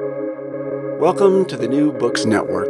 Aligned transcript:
Welcome 0.00 1.44
to 1.44 1.56
the 1.56 1.68
New 1.68 1.92
Books 1.92 2.24
Network. 2.24 2.66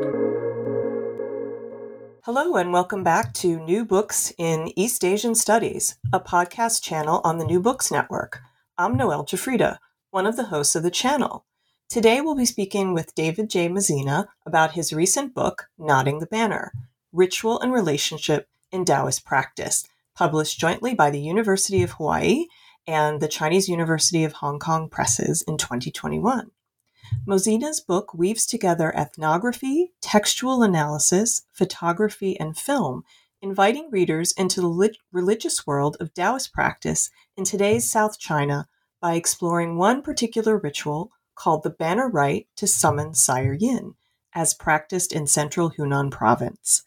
Hello, 2.24 2.56
and 2.56 2.70
welcome 2.70 3.02
back 3.02 3.32
to 3.35 3.65
New 3.65 3.86
Books 3.86 4.30
in 4.37 4.71
East 4.77 5.03
Asian 5.03 5.34
Studies, 5.34 5.96
a 6.12 6.21
podcast 6.21 6.82
channel 6.82 7.22
on 7.24 7.38
the 7.38 7.46
New 7.46 7.60
Books 7.60 7.90
Network. 7.90 8.40
I'm 8.76 8.95
Noelle 8.95 9.24
Jafrida, 9.24 9.79
one 10.10 10.26
of 10.26 10.37
the 10.37 10.45
hosts 10.45 10.76
of 10.76 10.82
the 10.82 10.90
channel. 10.90 11.46
Today 11.88 12.21
we'll 12.21 12.34
be 12.34 12.45
speaking 12.45 12.92
with 12.92 13.14
David 13.14 13.48
J. 13.48 13.70
Mozina 13.70 14.27
about 14.45 14.72
his 14.72 14.93
recent 14.93 15.34
book, 15.34 15.70
Knotting 15.79 16.18
the 16.18 16.27
Banner 16.27 16.72
Ritual 17.11 17.59
and 17.59 17.72
Relationship 17.72 18.48
in 18.70 18.84
Taoist 18.84 19.25
Practice, 19.25 19.86
published 20.14 20.61
jointly 20.61 20.95
by 20.95 21.11
the 21.11 21.22
University 21.22 21.82
of 21.82 21.93
Hawaii 21.93 22.48
and 22.86 23.22
the 23.22 23.29
Chinese 23.29 23.66
University 23.66 24.25
of 24.25 24.34
Hong 24.34 24.59
Kong 24.59 24.91
presses 24.91 25.41
in 25.41 25.56
2021. 25.56 26.50
Mozina's 27.26 27.80
book 27.80 28.12
weaves 28.14 28.46
together 28.46 28.94
ethnography, 28.94 29.92
textual 30.00 30.62
analysis, 30.62 31.46
photography, 31.52 32.38
and 32.38 32.56
film, 32.56 33.02
inviting 33.41 33.88
readers 33.91 34.32
into 34.32 34.60
the 34.60 34.95
religious 35.12 35.66
world 35.66 35.96
of 36.00 36.14
Taoist 36.14 36.52
practice 36.52 37.10
in 37.36 37.45
today's 37.45 37.91
South 37.91 38.19
China 38.19 38.69
by 39.00 39.14
exploring 39.14 39.77
one 39.77 40.02
particular 40.02 40.58
ritual 40.58 41.10
called 41.34 41.62
the 41.62 41.70
Banner 41.70 42.08
Rite 42.08 42.48
to 42.56 42.66
summon 42.66 43.14
Sire 43.14 43.52
Yin, 43.52 43.94
as 44.34 44.55
practiced 44.55 45.12
in 45.12 45.27
central 45.27 45.70
Hunan 45.70 46.10
province. 46.10 46.84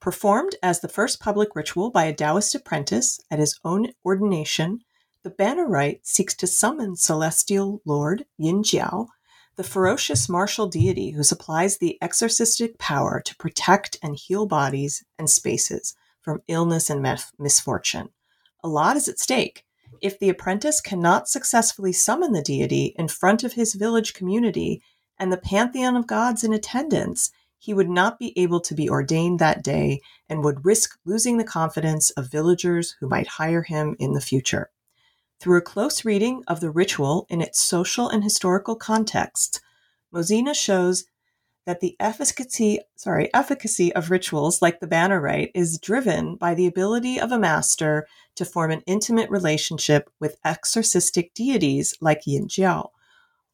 Performed 0.00 0.56
as 0.62 0.80
the 0.80 0.88
first 0.88 1.20
public 1.20 1.54
ritual 1.54 1.90
by 1.90 2.04
a 2.04 2.14
Taoist 2.14 2.54
apprentice 2.54 3.20
at 3.30 3.38
his 3.38 3.60
own 3.64 3.92
ordination, 4.04 4.80
the 5.22 5.30
Banner 5.30 5.66
Rite 5.66 6.06
seeks 6.06 6.34
to 6.36 6.46
summon 6.46 6.96
celestial 6.96 7.82
Lord 7.84 8.24
Yin 8.38 8.62
Jiao 8.62 9.08
the 9.56 9.64
ferocious 9.64 10.28
martial 10.28 10.66
deity 10.66 11.10
who 11.10 11.22
supplies 11.22 11.78
the 11.78 11.98
exorcistic 12.00 12.78
power 12.78 13.20
to 13.24 13.36
protect 13.36 13.98
and 14.02 14.16
heal 14.16 14.46
bodies 14.46 15.04
and 15.18 15.28
spaces 15.28 15.94
from 16.22 16.42
illness 16.48 16.90
and 16.90 17.06
misfortune. 17.38 18.08
A 18.62 18.68
lot 18.68 18.96
is 18.96 19.08
at 19.08 19.18
stake. 19.18 19.64
If 20.00 20.18
the 20.18 20.28
apprentice 20.28 20.80
cannot 20.80 21.28
successfully 21.28 21.92
summon 21.92 22.32
the 22.32 22.42
deity 22.42 22.94
in 22.96 23.08
front 23.08 23.44
of 23.44 23.54
his 23.54 23.74
village 23.74 24.14
community 24.14 24.82
and 25.18 25.32
the 25.32 25.36
pantheon 25.36 25.96
of 25.96 26.06
gods 26.06 26.44
in 26.44 26.52
attendance, 26.52 27.30
he 27.58 27.74
would 27.74 27.90
not 27.90 28.18
be 28.18 28.32
able 28.38 28.60
to 28.60 28.74
be 28.74 28.88
ordained 28.88 29.38
that 29.38 29.62
day 29.62 30.00
and 30.28 30.42
would 30.42 30.64
risk 30.64 30.98
losing 31.04 31.36
the 31.36 31.44
confidence 31.44 32.10
of 32.10 32.30
villagers 32.30 32.96
who 33.00 33.08
might 33.08 33.26
hire 33.26 33.62
him 33.62 33.94
in 33.98 34.12
the 34.12 34.20
future. 34.20 34.70
Through 35.40 35.56
a 35.56 35.62
close 35.62 36.04
reading 36.04 36.44
of 36.48 36.60
the 36.60 36.70
ritual 36.70 37.26
in 37.30 37.40
its 37.40 37.58
social 37.58 38.10
and 38.10 38.22
historical 38.22 38.76
context, 38.76 39.62
Mozina 40.14 40.54
shows 40.54 41.04
that 41.64 41.80
the 41.80 41.96
efficacy, 41.98 42.80
sorry, 42.96 43.32
efficacy 43.32 43.90
of 43.94 44.10
rituals 44.10 44.60
like 44.60 44.80
the 44.80 44.86
banner 44.86 45.18
rite 45.18 45.50
is 45.54 45.78
driven 45.78 46.36
by 46.36 46.54
the 46.54 46.66
ability 46.66 47.18
of 47.18 47.32
a 47.32 47.38
master 47.38 48.06
to 48.34 48.44
form 48.44 48.70
an 48.70 48.82
intimate 48.86 49.30
relationship 49.30 50.10
with 50.20 50.36
exorcistic 50.44 51.32
deities 51.32 51.94
like 52.02 52.26
Yin 52.26 52.46
Jiao, 52.46 52.90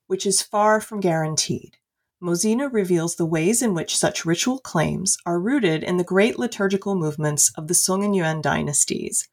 which 0.09 0.27
is 0.27 0.43
far 0.43 0.81
from 0.81 0.99
guaranteed. 0.99 1.77
Mozina 2.21 2.73
reveals 2.73 3.15
the 3.15 3.27
ways 3.27 3.63
in 3.63 3.75
which 3.75 3.97
such 3.97 4.25
ritual 4.25 4.59
claims 4.59 5.19
are 5.25 5.39
rooted 5.39 5.85
in 5.85 5.99
the 5.99 6.05
great 6.05 6.37
liturgical 6.37 6.97
movements 6.97 7.53
of 7.57 7.69
the 7.69 7.75
Song 7.75 8.03
and 8.03 8.17
Yuan 8.17 8.41
dynasties, 8.41 9.29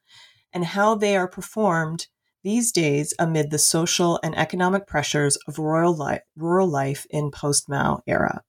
and 0.52 0.64
how 0.64 0.94
they 0.94 1.16
are 1.16 1.26
performed 1.26 2.06
these 2.44 2.70
days 2.70 3.14
amid 3.18 3.50
the 3.50 3.58
social 3.58 4.20
and 4.22 4.36
economic 4.36 4.86
pressures 4.86 5.36
of 5.48 5.58
rural 5.58 5.96
life, 5.96 6.20
rural 6.36 6.68
life 6.68 7.06
in 7.10 7.30
post 7.30 7.68
Mao 7.68 8.02
era. 8.06 8.42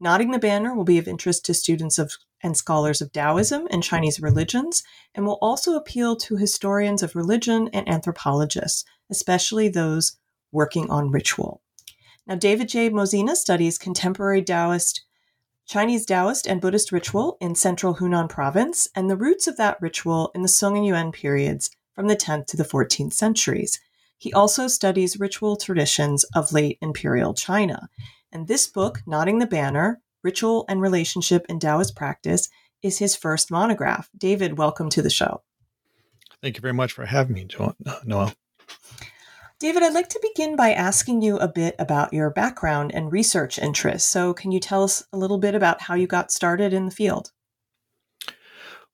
Knotting 0.00 0.30
the 0.30 0.38
Banner 0.38 0.74
will 0.74 0.84
be 0.84 0.98
of 0.98 1.06
interest 1.06 1.44
to 1.44 1.54
students 1.54 1.98
of 1.98 2.12
and 2.42 2.56
scholars 2.56 3.00
of 3.00 3.12
Taoism 3.12 3.68
and 3.70 3.82
Chinese 3.82 4.20
religions, 4.20 4.82
and 5.14 5.24
will 5.24 5.38
also 5.40 5.76
appeal 5.76 6.16
to 6.16 6.36
historians 6.36 7.02
of 7.02 7.14
religion 7.14 7.68
and 7.72 7.88
anthropologists, 7.88 8.84
especially 9.10 9.68
those 9.68 10.18
working 10.50 10.90
on 10.90 11.10
ritual. 11.10 11.62
Now, 12.26 12.34
David 12.34 12.68
J. 12.68 12.90
Mozina 12.90 13.36
studies 13.36 13.78
contemporary 13.78 14.42
Taoist, 14.42 15.04
Chinese 15.66 16.04
Taoist, 16.04 16.46
and 16.46 16.60
Buddhist 16.60 16.90
ritual 16.90 17.36
in 17.40 17.54
central 17.54 17.96
Hunan 17.96 18.28
province 18.28 18.88
and 18.94 19.08
the 19.08 19.16
roots 19.16 19.46
of 19.46 19.56
that 19.56 19.80
ritual 19.80 20.30
in 20.34 20.42
the 20.42 20.48
Song 20.48 20.76
and 20.76 20.86
Yuan 20.86 21.12
periods 21.12 21.70
from 21.94 22.08
the 22.08 22.16
10th 22.16 22.46
to 22.46 22.56
the 22.56 22.64
14th 22.64 23.12
centuries. 23.12 23.80
He 24.18 24.32
also 24.32 24.68
studies 24.68 25.18
ritual 25.18 25.56
traditions 25.56 26.24
of 26.34 26.52
late 26.52 26.78
imperial 26.80 27.34
China. 27.34 27.88
And 28.30 28.46
this 28.46 28.66
book, 28.66 29.02
Knotting 29.06 29.38
the 29.38 29.46
Banner 29.46 30.00
Ritual 30.22 30.64
and 30.68 30.80
Relationship 30.80 31.44
in 31.48 31.58
Taoist 31.58 31.96
Practice, 31.96 32.48
is 32.82 32.98
his 32.98 33.16
first 33.16 33.50
monograph. 33.50 34.08
David, 34.16 34.58
welcome 34.58 34.88
to 34.90 35.02
the 35.02 35.10
show. 35.10 35.42
Thank 36.40 36.56
you 36.56 36.60
very 36.60 36.74
much 36.74 36.92
for 36.92 37.06
having 37.06 37.34
me, 37.34 37.46
Noelle. 38.04 38.32
David, 39.58 39.84
I'd 39.84 39.94
like 39.94 40.08
to 40.08 40.20
begin 40.20 40.56
by 40.56 40.72
asking 40.72 41.22
you 41.22 41.38
a 41.38 41.46
bit 41.46 41.76
about 41.78 42.12
your 42.12 42.30
background 42.30 42.92
and 42.92 43.12
research 43.12 43.60
interests. 43.60 44.10
So, 44.10 44.34
can 44.34 44.50
you 44.50 44.58
tell 44.58 44.82
us 44.82 45.04
a 45.12 45.16
little 45.16 45.38
bit 45.38 45.54
about 45.54 45.82
how 45.82 45.94
you 45.94 46.08
got 46.08 46.32
started 46.32 46.72
in 46.72 46.86
the 46.86 46.90
field? 46.90 47.30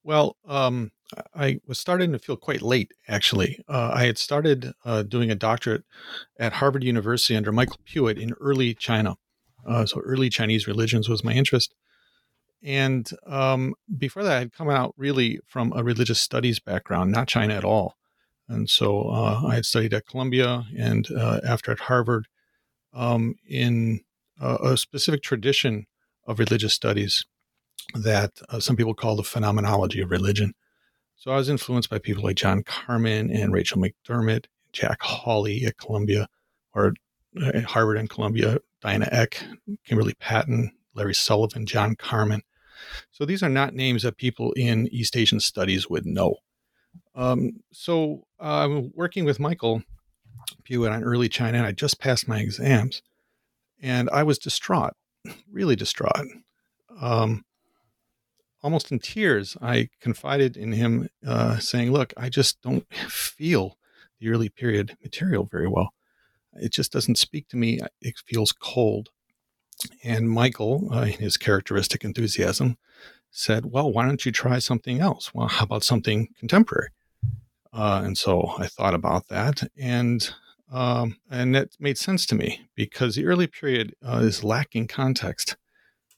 Well, 0.05 0.37
um, 0.47 0.91
I 1.35 1.61
was 1.67 1.79
starting 1.79 2.13
to 2.13 2.19
feel 2.19 2.37
quite 2.37 2.63
late, 2.63 2.93
actually. 3.09 3.65
Uh, 3.69 3.91
I 3.95 4.05
had 4.05 4.19
started 4.19 4.73
uh, 4.85 5.03
doing 5.03 5.31
a 5.31 5.35
doctorate 5.35 5.85
at 6.39 6.55
Harvard 6.55 6.85
University 6.85 7.35
under 7.37 7.53
Michael 7.53 7.79
Puett 7.87 8.19
in 8.19 8.35
early 8.41 8.75
China. 8.75 9.17
Uh, 9.67 9.87
so, 9.87 10.01
early 10.01 10.29
Chinese 10.29 10.67
religions 10.67 11.09
was 11.09 11.25
my 11.25 11.33
interest. 11.33 11.75
And 12.63 13.09
um, 13.27 13.75
before 13.97 14.23
that, 14.23 14.37
I 14.37 14.41
had 14.41 14.53
come 14.53 14.69
out 14.69 14.95
really 14.97 15.39
from 15.47 15.73
a 15.75 15.85
religious 15.85 16.21
studies 16.21 16.59
background, 16.59 17.13
not 17.13 17.29
China 17.29 17.55
at 17.55 17.65
all. 17.65 17.95
And 18.49 18.69
so 18.69 19.03
uh, 19.11 19.43
I 19.47 19.55
had 19.55 19.67
studied 19.67 19.95
at 19.95 20.07
Columbia 20.07 20.65
and 20.77 21.07
uh, 21.11 21.41
after 21.47 21.71
at 21.71 21.81
Harvard 21.81 22.27
um, 22.95 23.35
in 23.49 24.01
a 24.41 24.77
specific 24.77 25.23
tradition 25.23 25.87
of 26.27 26.39
religious 26.39 26.73
studies 26.73 27.25
that 27.95 28.33
uh, 28.49 28.61
some 28.61 28.77
people 28.77 28.95
call 28.95 29.17
the 29.17 29.23
phenomenology 29.23 30.01
of 30.01 30.11
religion. 30.11 30.55
So 31.19 31.33
I 31.33 31.37
was 31.37 31.49
influenced 31.49 31.91
by 31.91 31.99
people 31.99 32.23
like 32.23 32.37
John 32.37 32.63
Carman 32.63 33.33
and 33.33 33.53
Rachel 33.53 33.83
McDermott, 33.83 34.47
Jack 34.73 35.03
Hawley 35.03 35.65
at 35.65 35.77
Columbia, 35.77 36.29
or 36.75 36.95
at 37.45 37.57
uh, 37.57 37.61
Harvard 37.63 37.99
and 37.99 38.09
Columbia, 38.09 38.59
Diana 38.81 39.09
Eck, 39.11 39.43
Kimberly 39.85 40.15
Patton, 40.21 40.71
Larry 40.95 41.15
Sullivan, 41.15 41.67
John 41.67 41.97
Carman. 41.97 42.43
So 43.11 43.25
these 43.25 43.43
are 43.43 43.49
not 43.49 43.75
names 43.75 44.05
that 44.05 44.17
people 44.17 44.53
in 44.53 44.87
East 44.93 45.17
Asian 45.17 45.41
studies 45.41 45.91
would 45.91 46.07
know. 46.07 46.37
Um, 47.17 47.63
so 47.73 48.23
uh, 48.41 48.65
I'm 48.65 48.93
working 48.95 49.25
with 49.25 49.41
Michael 49.41 49.83
Puett 50.63 50.93
on 50.93 51.03
early 51.03 51.29
China, 51.29 51.59
and 51.59 51.67
I 51.67 51.73
just 51.73 51.99
passed 51.99 52.29
my 52.29 52.39
exams, 52.39 53.03
and 53.83 54.09
I 54.11 54.23
was 54.23 54.39
distraught, 54.39 54.95
really 55.51 55.75
distraught. 55.75 56.29
Um, 57.01 57.45
almost 58.63 58.91
in 58.93 58.99
tears, 58.99 59.57
I 59.61 59.89
confided 60.01 60.57
in 60.57 60.73
him, 60.73 61.09
uh, 61.27 61.59
saying, 61.59 61.93
Look, 61.93 62.13
I 62.17 62.29
just 62.29 62.61
don't 62.63 62.87
feel 62.95 63.77
the 64.21 64.31
early 64.31 64.49
period 64.49 64.97
material 65.03 65.49
very 65.51 65.69
well. 65.69 65.93
It 66.55 66.73
just 66.73 66.93
doesn't 66.93 67.19
speak 67.19 67.49
to 67.49 67.57
me. 67.57 67.81
It 68.01 68.15
feels 68.27 68.53
cold. 68.53 69.11
And 70.03 70.29
Michael, 70.29 70.89
uh, 70.93 71.03
in 71.03 71.21
his 71.21 71.37
characteristic 71.37 72.05
enthusiasm, 72.05 72.79
said, 73.31 73.67
Well, 73.67 73.93
why 73.93 74.07
don't 74.07 74.25
you 74.27 74.33
try 74.33 74.59
something 74.59 75.01
else? 75.01 75.33
Well, 75.33 75.49
how 75.49 75.65
about 75.65 75.85
something 75.85 76.29
contemporary? 76.39 76.89
Uh, 77.73 78.03
and 78.05 78.17
so 78.17 78.55
I 78.59 78.67
thought 78.67 78.95
about 78.95 79.29
that, 79.29 79.69
and 79.77 80.29
um, 80.71 81.17
and 81.31 81.55
that 81.55 81.71
made 81.79 81.97
sense 81.97 82.27
to 82.27 82.35
me 82.35 82.69
because 82.75 83.15
the 83.15 83.27
early 83.27 83.47
period 83.47 83.95
uh, 84.07 84.21
is 84.23 84.45
lacking 84.45 84.87
context 84.87 85.57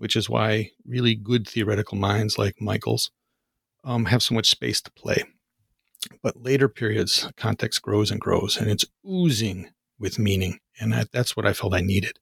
which 0.01 0.17
is 0.17 0.31
why 0.31 0.71
really 0.87 1.15
good 1.15 1.47
theoretical 1.47 1.99
minds 1.99 2.39
like 2.39 2.59
Michael's 2.59 3.11
um, 3.85 4.07
have 4.07 4.23
so 4.23 4.35
much 4.35 4.49
space 4.49 4.81
to 4.81 4.91
play. 4.93 5.25
But 6.23 6.43
later 6.43 6.71
periods, 6.71 7.31
context 7.37 7.83
grows 7.83 8.11
and 8.11 8.19
grows, 8.19 8.57
and 8.57 8.71
it's 8.71 8.87
oozing 9.07 9.69
with 9.99 10.19
meaning. 10.19 10.59
And 10.81 10.91
that, 10.95 11.13
that's 11.13 11.37
what 11.37 11.45
I 11.45 11.53
felt 11.53 11.75
I 11.75 11.83
needed. 11.83 12.19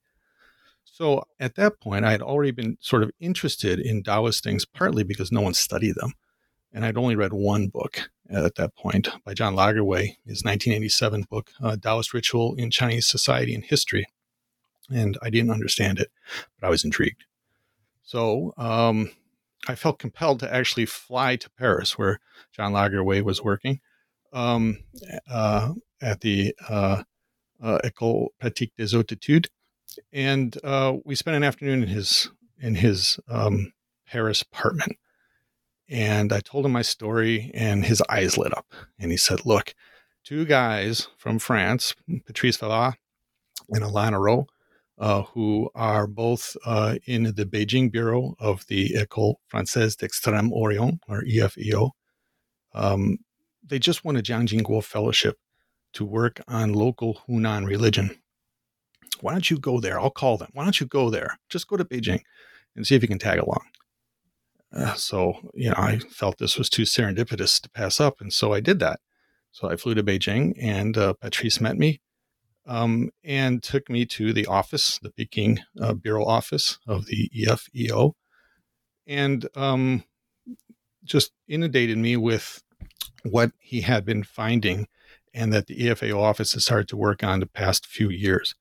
So 0.82 1.22
at 1.38 1.54
that 1.54 1.78
point, 1.80 2.04
I 2.04 2.10
had 2.10 2.20
already 2.20 2.50
been 2.50 2.78
sort 2.80 3.04
of 3.04 3.12
interested 3.20 3.78
in 3.78 4.02
Taoist 4.02 4.42
things, 4.42 4.64
partly 4.64 5.04
because 5.04 5.30
no 5.30 5.40
one 5.40 5.54
studied 5.54 5.94
them. 5.94 6.14
And 6.72 6.84
I'd 6.84 6.98
only 6.98 7.14
read 7.14 7.32
one 7.32 7.68
book 7.68 8.10
at 8.28 8.56
that 8.56 8.74
point 8.74 9.08
by 9.24 9.34
John 9.34 9.54
Lagerwey, 9.54 10.16
his 10.26 10.42
1987 10.42 11.26
book, 11.30 11.52
uh, 11.62 11.76
Taoist 11.76 12.12
Ritual 12.12 12.56
in 12.56 12.72
Chinese 12.72 13.06
Society 13.06 13.54
and 13.54 13.64
History. 13.64 14.06
And 14.90 15.16
I 15.22 15.30
didn't 15.30 15.52
understand 15.52 16.00
it, 16.00 16.08
but 16.58 16.66
I 16.66 16.70
was 16.70 16.84
intrigued. 16.84 17.22
So 18.08 18.54
um, 18.56 19.10
I 19.68 19.74
felt 19.74 19.98
compelled 19.98 20.40
to 20.40 20.50
actually 20.50 20.86
fly 20.86 21.36
to 21.36 21.50
Paris, 21.58 21.98
where 21.98 22.20
John 22.52 22.72
Lagerwey 22.72 23.20
was 23.20 23.44
working 23.44 23.80
um, 24.32 24.78
uh, 25.30 25.74
at 26.00 26.22
the 26.22 26.54
uh, 26.70 27.02
uh, 27.62 27.78
École 27.84 28.28
Pratique 28.40 28.72
des 28.78 28.96
Hautes 28.96 29.50
and 30.10 30.56
uh, 30.64 30.94
we 31.04 31.16
spent 31.16 31.36
an 31.36 31.44
afternoon 31.44 31.82
in 31.82 31.88
his 31.90 32.30
in 32.58 32.76
his 32.76 33.20
um, 33.28 33.74
Paris 34.06 34.40
apartment. 34.40 34.96
And 35.90 36.32
I 36.32 36.40
told 36.40 36.64
him 36.64 36.72
my 36.72 36.82
story, 36.82 37.50
and 37.52 37.84
his 37.84 38.02
eyes 38.08 38.38
lit 38.38 38.56
up. 38.56 38.72
And 38.98 39.10
he 39.10 39.18
said, 39.18 39.44
"Look, 39.44 39.74
two 40.24 40.46
guys 40.46 41.08
from 41.18 41.38
France, 41.38 41.94
Patrice 42.24 42.56
Fava 42.56 42.96
and 43.68 43.84
Alain 43.84 44.14
Arrault, 44.14 44.48
uh, 44.98 45.22
who 45.22 45.70
are 45.74 46.06
both 46.06 46.56
uh, 46.64 46.96
in 47.06 47.34
the 47.34 47.46
Beijing 47.46 47.90
bureau 47.90 48.34
of 48.38 48.66
the 48.66 48.90
École 48.94 49.36
Française 49.52 49.96
d'Extrême 49.96 50.50
Orient, 50.50 50.98
or 51.08 51.22
EFEO. 51.22 51.90
Um, 52.74 53.18
they 53.64 53.78
just 53.78 54.04
won 54.04 54.16
a 54.16 54.22
Jiang 54.22 54.46
Jingguo 54.46 54.82
Fellowship 54.82 55.36
to 55.92 56.04
work 56.04 56.40
on 56.48 56.72
local 56.72 57.22
Hunan 57.28 57.66
religion. 57.66 58.18
Why 59.20 59.32
don't 59.32 59.50
you 59.50 59.58
go 59.58 59.80
there? 59.80 59.98
I'll 59.98 60.10
call 60.10 60.36
them. 60.36 60.50
Why 60.52 60.64
don't 60.64 60.80
you 60.80 60.86
go 60.86 61.10
there? 61.10 61.38
Just 61.48 61.68
go 61.68 61.76
to 61.76 61.84
Beijing 61.84 62.20
and 62.76 62.86
see 62.86 62.94
if 62.94 63.02
you 63.02 63.08
can 63.08 63.18
tag 63.18 63.38
along. 63.38 63.64
Uh, 64.72 64.94
so, 64.94 65.34
you 65.54 65.70
know, 65.70 65.76
I 65.76 65.98
felt 65.98 66.38
this 66.38 66.58
was 66.58 66.68
too 66.68 66.82
serendipitous 66.82 67.60
to 67.62 67.70
pass 67.70 68.00
up. 68.00 68.20
And 68.20 68.32
so 68.32 68.52
I 68.52 68.60
did 68.60 68.78
that. 68.80 69.00
So 69.50 69.68
I 69.68 69.76
flew 69.76 69.94
to 69.94 70.04
Beijing 70.04 70.54
and 70.60 70.96
uh, 70.96 71.14
Patrice 71.14 71.60
met 71.60 71.76
me 71.76 72.00
um, 72.68 73.10
and 73.24 73.62
took 73.62 73.88
me 73.88 74.04
to 74.04 74.32
the 74.32 74.46
office, 74.46 75.00
the 75.02 75.10
Peking 75.10 75.60
uh, 75.80 75.94
Bureau 75.94 76.24
office 76.24 76.78
of 76.86 77.06
the 77.06 77.30
EFEO, 77.34 78.12
and 79.06 79.48
um, 79.56 80.04
just 81.02 81.32
inundated 81.48 81.96
me 81.96 82.16
with 82.16 82.62
what 83.24 83.52
he 83.58 83.80
had 83.80 84.04
been 84.04 84.22
finding 84.22 84.86
and 85.32 85.52
that 85.52 85.66
the 85.66 85.78
EFEO 85.78 86.18
office 86.20 86.52
has 86.52 86.64
started 86.64 86.88
to 86.88 86.96
work 86.96 87.24
on 87.24 87.40
the 87.40 87.46
past 87.46 87.86
few 87.86 88.10
years. 88.10 88.54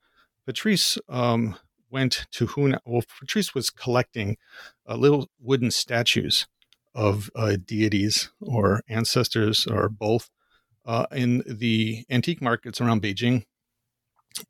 Patrice 0.45 0.98
um, 1.09 1.57
went 1.89 2.27
to 2.31 2.48
Hunan. 2.48 2.80
Well, 2.86 3.04
Patrice 3.19 3.54
was 3.54 3.69
collecting 3.69 4.38
uh, 4.88 4.95
little 4.95 5.30
wooden 5.39 5.71
statues 5.71 6.48
of 6.95 7.30
uh, 7.36 7.57
deities 7.63 8.31
or 8.39 8.81
ancestors 8.88 9.68
or 9.68 9.89
both 9.89 10.30
uh, 10.86 11.06
in 11.12 11.44
the 11.45 12.06
antique 12.09 12.42
markets 12.42 12.80
around 12.80 13.01
Beijing 13.01 13.44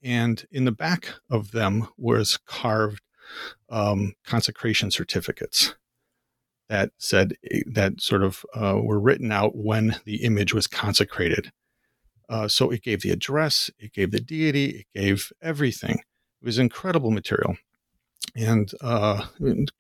and 0.04 0.46
in 0.52 0.66
the 0.66 0.72
back 0.72 1.14
of 1.30 1.52
them 1.52 1.88
was 1.98 2.38
carved 2.46 3.02
um, 3.70 4.14
consecration 4.26 4.92
certificates 4.92 5.76
that 6.70 6.92
said 6.98 7.38
that 7.66 8.02
sort 8.02 8.24
of 8.24 8.46
uh, 8.54 8.78
were 8.82 9.00
written 9.00 9.32
out 9.32 9.56
when 9.56 9.96
the 10.06 10.24
image 10.24 10.54
was 10.54 10.68
consecrated. 10.68 11.52
Uh, 12.30 12.48
so 12.48 12.70
it 12.72 12.84
gave 12.84 13.02
the 13.02 13.12
address, 13.12 13.72
it 13.80 13.94
gave 13.94 14.12
the 14.12 14.20
deity, 14.20 14.80
it 14.94 15.00
gave 15.00 15.32
everything. 15.42 16.00
It 16.42 16.46
was 16.46 16.60
incredible 16.60 17.12
material. 17.12 17.56
And 18.36 18.70
uh, 18.82 19.28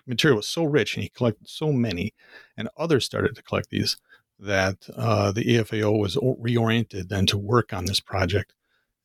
material 0.05 0.37
was 0.37 0.47
so 0.47 0.63
rich, 0.63 0.95
and 0.95 1.03
he 1.03 1.09
collected 1.09 1.49
so 1.49 1.73
many, 1.73 2.13
and 2.55 2.69
others 2.77 3.05
started 3.05 3.35
to 3.35 3.43
collect 3.43 3.69
these 3.69 3.97
that 4.39 4.77
uh, 4.95 5.31
the 5.31 5.43
EFEO 5.43 5.99
was 5.99 6.15
reoriented 6.15 7.09
then 7.09 7.25
to 7.25 7.37
work 7.37 7.73
on 7.73 7.85
this 7.85 7.99
project 7.99 8.53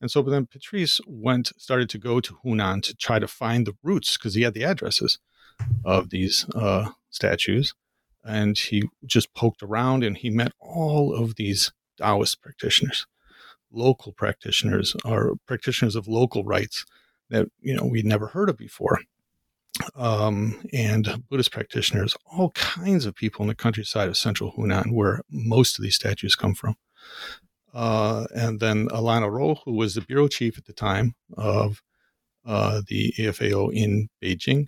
and 0.03 0.11
so 0.11 0.21
then 0.21 0.47
Patrice 0.47 0.99
went, 1.07 1.53
started 1.57 1.89
to 1.91 1.97
go 1.97 2.19
to 2.19 2.37
Hunan 2.43 2.83
to 2.83 2.93
try 2.93 3.19
to 3.19 3.27
find 3.27 3.65
the 3.65 3.77
roots 3.81 4.17
because 4.17 4.35
he 4.35 4.41
had 4.41 4.53
the 4.53 4.65
addresses 4.65 5.17
of 5.85 6.09
these 6.09 6.45
uh, 6.53 6.89
statues. 7.09 7.73
And 8.21 8.57
he 8.57 8.83
just 9.05 9.33
poked 9.33 9.63
around 9.63 10.03
and 10.03 10.17
he 10.17 10.29
met 10.29 10.51
all 10.59 11.15
of 11.15 11.37
these 11.37 11.71
Taoist 11.97 12.41
practitioners, 12.41 13.07
local 13.71 14.11
practitioners, 14.11 14.93
or 15.05 15.35
practitioners 15.47 15.95
of 15.95 16.09
local 16.09 16.43
rites 16.43 16.83
that, 17.29 17.47
you 17.61 17.73
know, 17.73 17.85
we'd 17.85 18.05
never 18.05 18.27
heard 18.27 18.49
of 18.49 18.57
before. 18.57 18.99
Um, 19.95 20.67
and 20.73 21.23
Buddhist 21.29 21.53
practitioners, 21.53 22.17
all 22.25 22.49
kinds 22.51 23.05
of 23.05 23.15
people 23.15 23.43
in 23.43 23.47
the 23.47 23.55
countryside 23.55 24.09
of 24.09 24.17
central 24.17 24.51
Hunan, 24.51 24.91
where 24.91 25.21
most 25.29 25.79
of 25.79 25.83
these 25.83 25.95
statues 25.95 26.35
come 26.35 26.55
from 26.55 26.75
uh, 27.73 28.25
and 28.35 28.59
then 28.59 28.87
Alain 28.91 29.23
Arrault, 29.23 29.61
who 29.65 29.73
was 29.73 29.95
the 29.95 30.01
bureau 30.01 30.27
chief 30.27 30.57
at 30.57 30.65
the 30.65 30.73
time 30.73 31.15
of 31.35 31.81
uh, 32.45 32.81
the 32.87 33.13
EFEO 33.17 33.73
in 33.73 34.09
Beijing, 34.21 34.67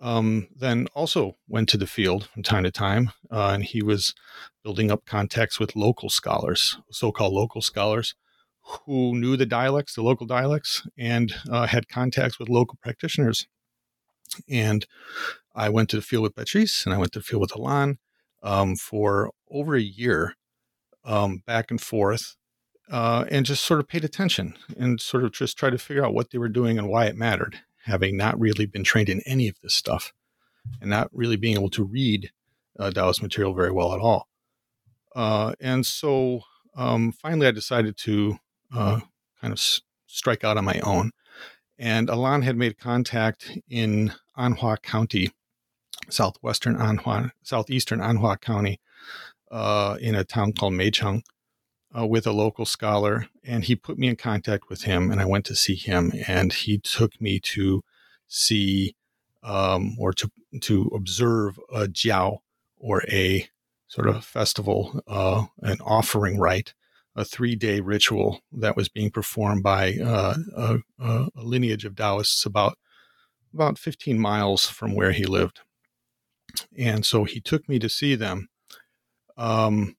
um, 0.00 0.48
then 0.56 0.86
also 0.94 1.36
went 1.46 1.68
to 1.68 1.76
the 1.76 1.86
field 1.86 2.24
from 2.24 2.42
time 2.42 2.64
to 2.64 2.70
time, 2.70 3.10
uh, 3.30 3.50
and 3.54 3.64
he 3.64 3.82
was 3.82 4.14
building 4.64 4.90
up 4.90 5.04
contacts 5.04 5.60
with 5.60 5.76
local 5.76 6.08
scholars, 6.08 6.78
so-called 6.90 7.34
local 7.34 7.60
scholars, 7.60 8.14
who 8.86 9.14
knew 9.14 9.36
the 9.36 9.46
dialects, 9.46 9.94
the 9.94 10.02
local 10.02 10.26
dialects, 10.26 10.86
and 10.98 11.34
uh, 11.50 11.66
had 11.66 11.88
contacts 11.88 12.38
with 12.38 12.48
local 12.48 12.78
practitioners. 12.82 13.46
And 14.48 14.86
I 15.54 15.68
went 15.68 15.90
to 15.90 15.96
the 15.96 16.02
field 16.02 16.22
with 16.22 16.34
Patrice, 16.34 16.84
and 16.84 16.94
I 16.94 16.98
went 16.98 17.12
to 17.12 17.18
the 17.18 17.24
field 17.24 17.42
with 17.42 17.54
Alain 17.54 17.98
um, 18.42 18.76
for 18.76 19.32
over 19.50 19.74
a 19.74 19.80
year, 19.80 20.34
um, 21.04 21.42
back 21.46 21.70
and 21.70 21.80
forth, 21.80 22.36
uh, 22.90 23.24
and 23.30 23.46
just 23.46 23.64
sort 23.64 23.80
of 23.80 23.88
paid 23.88 24.04
attention 24.04 24.54
and 24.76 25.00
sort 25.00 25.24
of 25.24 25.32
just 25.32 25.56
tried 25.56 25.70
to 25.70 25.78
figure 25.78 26.04
out 26.04 26.14
what 26.14 26.30
they 26.30 26.38
were 26.38 26.48
doing 26.48 26.78
and 26.78 26.88
why 26.88 27.06
it 27.06 27.16
mattered, 27.16 27.60
having 27.84 28.16
not 28.16 28.38
really 28.38 28.66
been 28.66 28.84
trained 28.84 29.08
in 29.08 29.20
any 29.24 29.46
of 29.48 29.60
this 29.62 29.74
stuff 29.74 30.12
and 30.80 30.90
not 30.90 31.08
really 31.12 31.36
being 31.36 31.54
able 31.56 31.70
to 31.70 31.84
read 31.84 32.32
uh, 32.78 32.90
Taoist 32.90 33.22
material 33.22 33.54
very 33.54 33.70
well 33.70 33.94
at 33.94 34.00
all. 34.00 34.28
Uh, 35.14 35.52
and 35.60 35.86
so 35.86 36.42
um, 36.76 37.12
finally, 37.12 37.46
I 37.46 37.52
decided 37.52 37.96
to 37.98 38.38
uh, 38.74 39.00
kind 39.40 39.52
of 39.52 39.58
s- 39.58 39.82
strike 40.06 40.44
out 40.44 40.56
on 40.56 40.64
my 40.64 40.80
own. 40.80 41.12
And 41.78 42.10
Alain 42.10 42.42
had 42.42 42.56
made 42.56 42.78
contact 42.78 43.58
in 43.68 44.12
Anhua 44.36 44.82
County, 44.82 45.30
southwestern 46.08 46.76
Anhua, 46.76 47.30
southeastern 47.42 48.00
Anhua 48.00 48.40
County, 48.40 48.80
uh, 49.50 49.96
in 50.00 50.14
a 50.14 50.24
town 50.24 50.52
called 50.52 50.74
Meicheng 50.74 51.22
uh, 51.96 52.06
with 52.06 52.26
a 52.26 52.32
local 52.32 52.64
scholar, 52.64 53.26
and 53.44 53.64
he 53.64 53.74
put 53.74 53.98
me 53.98 54.08
in 54.08 54.16
contact 54.16 54.68
with 54.68 54.82
him, 54.82 55.10
and 55.10 55.20
I 55.20 55.24
went 55.24 55.44
to 55.46 55.56
see 55.56 55.74
him, 55.74 56.12
and 56.26 56.52
he 56.52 56.78
took 56.78 57.20
me 57.20 57.40
to 57.40 57.82
see 58.28 58.94
um, 59.42 59.96
or 59.98 60.12
to 60.12 60.30
to 60.60 60.90
observe 60.94 61.58
a 61.72 61.86
jiao 61.86 62.38
or 62.76 63.02
a 63.08 63.48
sort 63.88 64.08
of 64.08 64.24
festival, 64.24 65.02
uh, 65.08 65.46
an 65.62 65.78
offering 65.80 66.38
rite, 66.38 66.74
a 67.16 67.24
three 67.24 67.56
day 67.56 67.80
ritual 67.80 68.40
that 68.52 68.76
was 68.76 68.88
being 68.88 69.10
performed 69.10 69.62
by 69.62 69.94
uh, 69.94 70.34
a, 70.56 70.78
a, 71.00 71.28
lineage 71.34 71.84
of 71.84 71.96
Taoists 71.96 72.46
about 72.46 72.78
about 73.52 73.78
15 73.78 74.18
miles 74.18 74.66
from 74.66 74.94
where 74.94 75.10
he 75.10 75.24
lived. 75.24 75.60
And 76.78 77.04
so 77.04 77.24
he 77.24 77.40
took 77.40 77.68
me 77.68 77.80
to 77.80 77.88
see 77.88 78.14
them. 78.14 78.48
Um, 79.36 79.96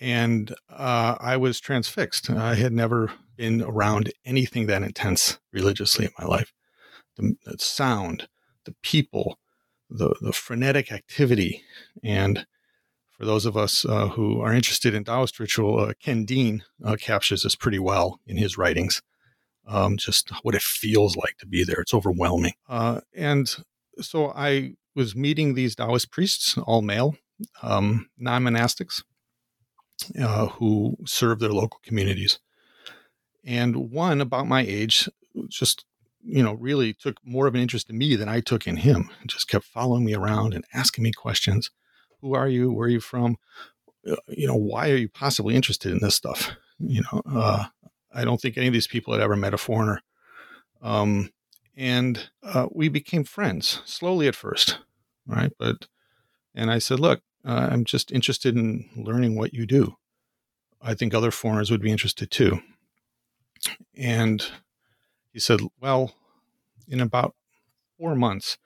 and 0.00 0.54
uh, 0.70 1.16
I 1.20 1.36
was 1.36 1.60
transfixed. 1.60 2.30
I 2.30 2.54
had 2.54 2.72
never 2.72 3.12
been 3.36 3.62
around 3.62 4.12
anything 4.24 4.66
that 4.66 4.82
intense 4.82 5.38
religiously 5.52 6.06
in 6.06 6.12
my 6.18 6.26
life. 6.26 6.52
The, 7.16 7.36
the 7.44 7.58
sound, 7.58 8.28
the 8.64 8.74
people, 8.82 9.38
the 9.88 10.14
the 10.20 10.32
frenetic 10.32 10.90
activity, 10.90 11.62
and 12.02 12.46
for 13.16 13.24
those 13.24 13.46
of 13.46 13.56
us 13.56 13.84
uh, 13.84 14.08
who 14.08 14.40
are 14.40 14.52
interested 14.52 14.94
in 14.94 15.04
Taoist 15.04 15.38
ritual, 15.38 15.78
uh, 15.78 15.92
Ken 16.02 16.24
Dean 16.24 16.64
uh, 16.84 16.96
captures 17.00 17.44
this 17.44 17.54
pretty 17.54 17.78
well 17.78 18.20
in 18.26 18.36
his 18.36 18.58
writings. 18.58 19.02
Um, 19.66 19.96
just 19.96 20.30
what 20.42 20.54
it 20.54 20.62
feels 20.62 21.16
like 21.16 21.38
to 21.38 21.46
be 21.46 21.64
there. 21.64 21.80
It's 21.80 21.94
overwhelming. 21.94 22.52
Uh, 22.68 23.00
and 23.14 23.48
so 24.00 24.30
I 24.32 24.74
was 24.94 25.16
meeting 25.16 25.54
these 25.54 25.74
Taoist 25.74 26.10
priests, 26.10 26.58
all 26.58 26.82
male, 26.82 27.16
um, 27.62 28.10
non 28.18 28.42
monastics 28.44 29.02
uh, 30.20 30.46
who 30.46 30.96
serve 31.06 31.38
their 31.38 31.52
local 31.52 31.80
communities. 31.82 32.38
And 33.44 33.90
one 33.90 34.20
about 34.20 34.46
my 34.46 34.62
age 34.62 35.08
just, 35.48 35.84
you 36.22 36.42
know, 36.42 36.54
really 36.54 36.94
took 36.94 37.16
more 37.24 37.46
of 37.46 37.54
an 37.54 37.60
interest 37.60 37.90
in 37.90 37.98
me 37.98 38.16
than 38.16 38.28
I 38.28 38.40
took 38.40 38.66
in 38.66 38.78
him. 38.78 39.10
Just 39.26 39.48
kept 39.48 39.64
following 39.64 40.04
me 40.04 40.14
around 40.14 40.54
and 40.54 40.64
asking 40.72 41.04
me 41.04 41.12
questions. 41.12 41.70
Who 42.20 42.34
are 42.34 42.48
you? 42.48 42.72
Where 42.72 42.86
are 42.86 42.90
you 42.90 43.00
from? 43.00 43.36
Uh, 44.08 44.16
you 44.28 44.46
know, 44.46 44.56
why 44.56 44.90
are 44.90 44.96
you 44.96 45.08
possibly 45.08 45.54
interested 45.54 45.92
in 45.92 46.00
this 46.00 46.14
stuff? 46.14 46.50
You 46.78 47.02
know, 47.02 47.22
uh, 47.30 47.64
I 48.12 48.24
don't 48.24 48.40
think 48.40 48.56
any 48.56 48.68
of 48.68 48.72
these 48.72 48.86
people 48.86 49.12
had 49.12 49.22
ever 49.22 49.36
met 49.36 49.54
a 49.54 49.58
foreigner. 49.58 50.00
Um, 50.82 51.30
and 51.76 52.30
uh, 52.42 52.66
we 52.70 52.88
became 52.88 53.24
friends 53.24 53.82
slowly 53.84 54.28
at 54.28 54.36
first, 54.36 54.78
right? 55.26 55.52
But, 55.58 55.88
and 56.54 56.70
I 56.70 56.78
said, 56.78 57.00
look, 57.00 57.20
uh, 57.44 57.68
I'm 57.70 57.84
just 57.84 58.10
interested 58.12 58.56
in 58.56 58.88
learning 58.96 59.36
what 59.36 59.52
you 59.52 59.66
do. 59.66 59.96
I 60.80 60.94
think 60.94 61.14
other 61.14 61.30
foreigners 61.30 61.70
would 61.70 61.82
be 61.82 61.90
interested 61.90 62.30
too. 62.30 62.60
And 63.96 64.44
he 65.32 65.40
said, 65.40 65.60
Well, 65.80 66.14
in 66.88 67.00
about 67.00 67.34
four 67.98 68.14
months, 68.14 68.58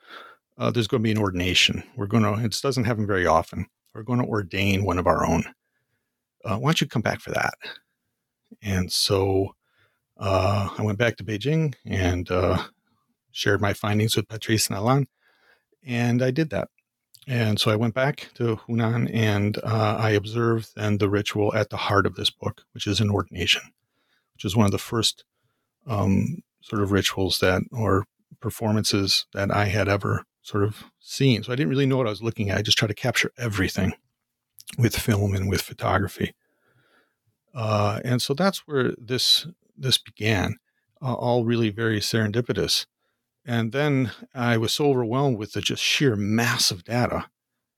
uh, 0.59 0.71
there's 0.71 0.89
going 0.89 1.03
to 1.03 1.07
be 1.07 1.13
an 1.13 1.19
ordination. 1.19 1.83
We're 1.97 2.07
going 2.07 2.25
to, 2.25 2.45
it 2.45 2.59
doesn't 2.61 2.85
happen 2.85 3.07
very 3.07 3.27
often. 3.27 3.67
We're 3.95 4.03
going 4.03 4.21
to 4.21 4.27
ordain 4.27 4.85
one 4.85 4.99
of 4.99 5.07
our 5.07 5.27
own. 5.27 5.45
Uh, 6.45 6.57
why 6.57 6.69
don't 6.69 6.81
you 6.81 6.87
come 6.89 7.03
back 7.03 7.21
for 7.21 7.31
that? 7.31 7.55
And 8.63 8.91
so 8.93 9.55
uh, 10.17 10.71
I 10.77 10.83
went 10.83 10.99
back 10.99 11.17
to 11.17 11.25
Beijing 11.25 11.75
and 11.85 12.31
uh, 12.31 12.65
shared 13.33 13.61
my 13.61 13.73
findings 13.73 14.17
with 14.17 14.29
Patrice 14.29 14.69
and 14.69 14.77
Alain, 14.77 15.07
and 15.87 16.23
I 16.23 16.31
did 16.31 16.51
that. 16.51 16.69
And 17.29 17.61
so 17.61 17.71
I 17.71 17.77
went 17.77 17.93
back 17.93 18.31
to 18.37 18.57
Hunan 18.57 19.11
and 19.13 19.59
uh, 19.59 19.97
I 19.99 20.11
observed 20.11 20.71
then 20.77 20.97
the 20.97 21.11
ritual 21.11 21.55
at 21.55 21.69
the 21.69 21.77
heart 21.77 22.07
of 22.07 22.15
this 22.15 22.31
book, 22.31 22.63
which 22.73 22.87
is 22.87 23.01
an 23.01 23.11
ordination, 23.11 23.61
which 24.35 24.47
is 24.47 24.57
one 24.57 24.65
of 24.65 24.73
the 24.73 24.79
first 24.79 25.25
um, 25.87 26.43
sort 26.63 26.83
of 26.83 26.91
rituals 26.91 27.39
that 27.41 27.63
or 27.71 28.07
performances 28.41 29.27
that 29.35 29.51
I 29.51 29.67
had 29.67 29.89
ever 29.89 30.25
sort 30.41 30.65
of 30.65 30.85
seen. 31.01 31.43
So 31.43 31.53
I 31.53 31.57
didn't 31.57 31.69
really 31.69 31.85
know 31.85 31.99
what 31.99 32.07
I 32.07 32.11
was 32.11 32.23
looking 32.23 32.49
at. 32.49 32.57
I 32.57 32.63
just 32.63 32.79
tried 32.79 32.89
to 32.89 32.95
capture 32.95 33.31
everything 33.37 33.93
with 34.79 34.97
film 34.97 35.35
and 35.35 35.51
with 35.51 35.61
photography. 35.61 36.35
Uh, 37.55 38.01
and 38.05 38.23
so 38.23 38.33
that's 38.33 38.61
where 38.67 38.95
this 38.97 39.47
this 39.77 39.99
began, 39.99 40.57
uh, 41.03 41.13
all 41.13 41.45
really 41.45 41.69
very 41.69 42.01
serendipitous. 42.01 42.87
And 43.49 43.73
then 43.73 44.12
I 44.35 44.59
was 44.59 44.75
so 44.75 44.90
overwhelmed 44.90 45.38
with 45.38 45.52
the 45.52 45.62
just 45.62 45.83
sheer 45.83 46.17
mass 46.17 46.71
of 46.71 46.85
data, 46.85 47.31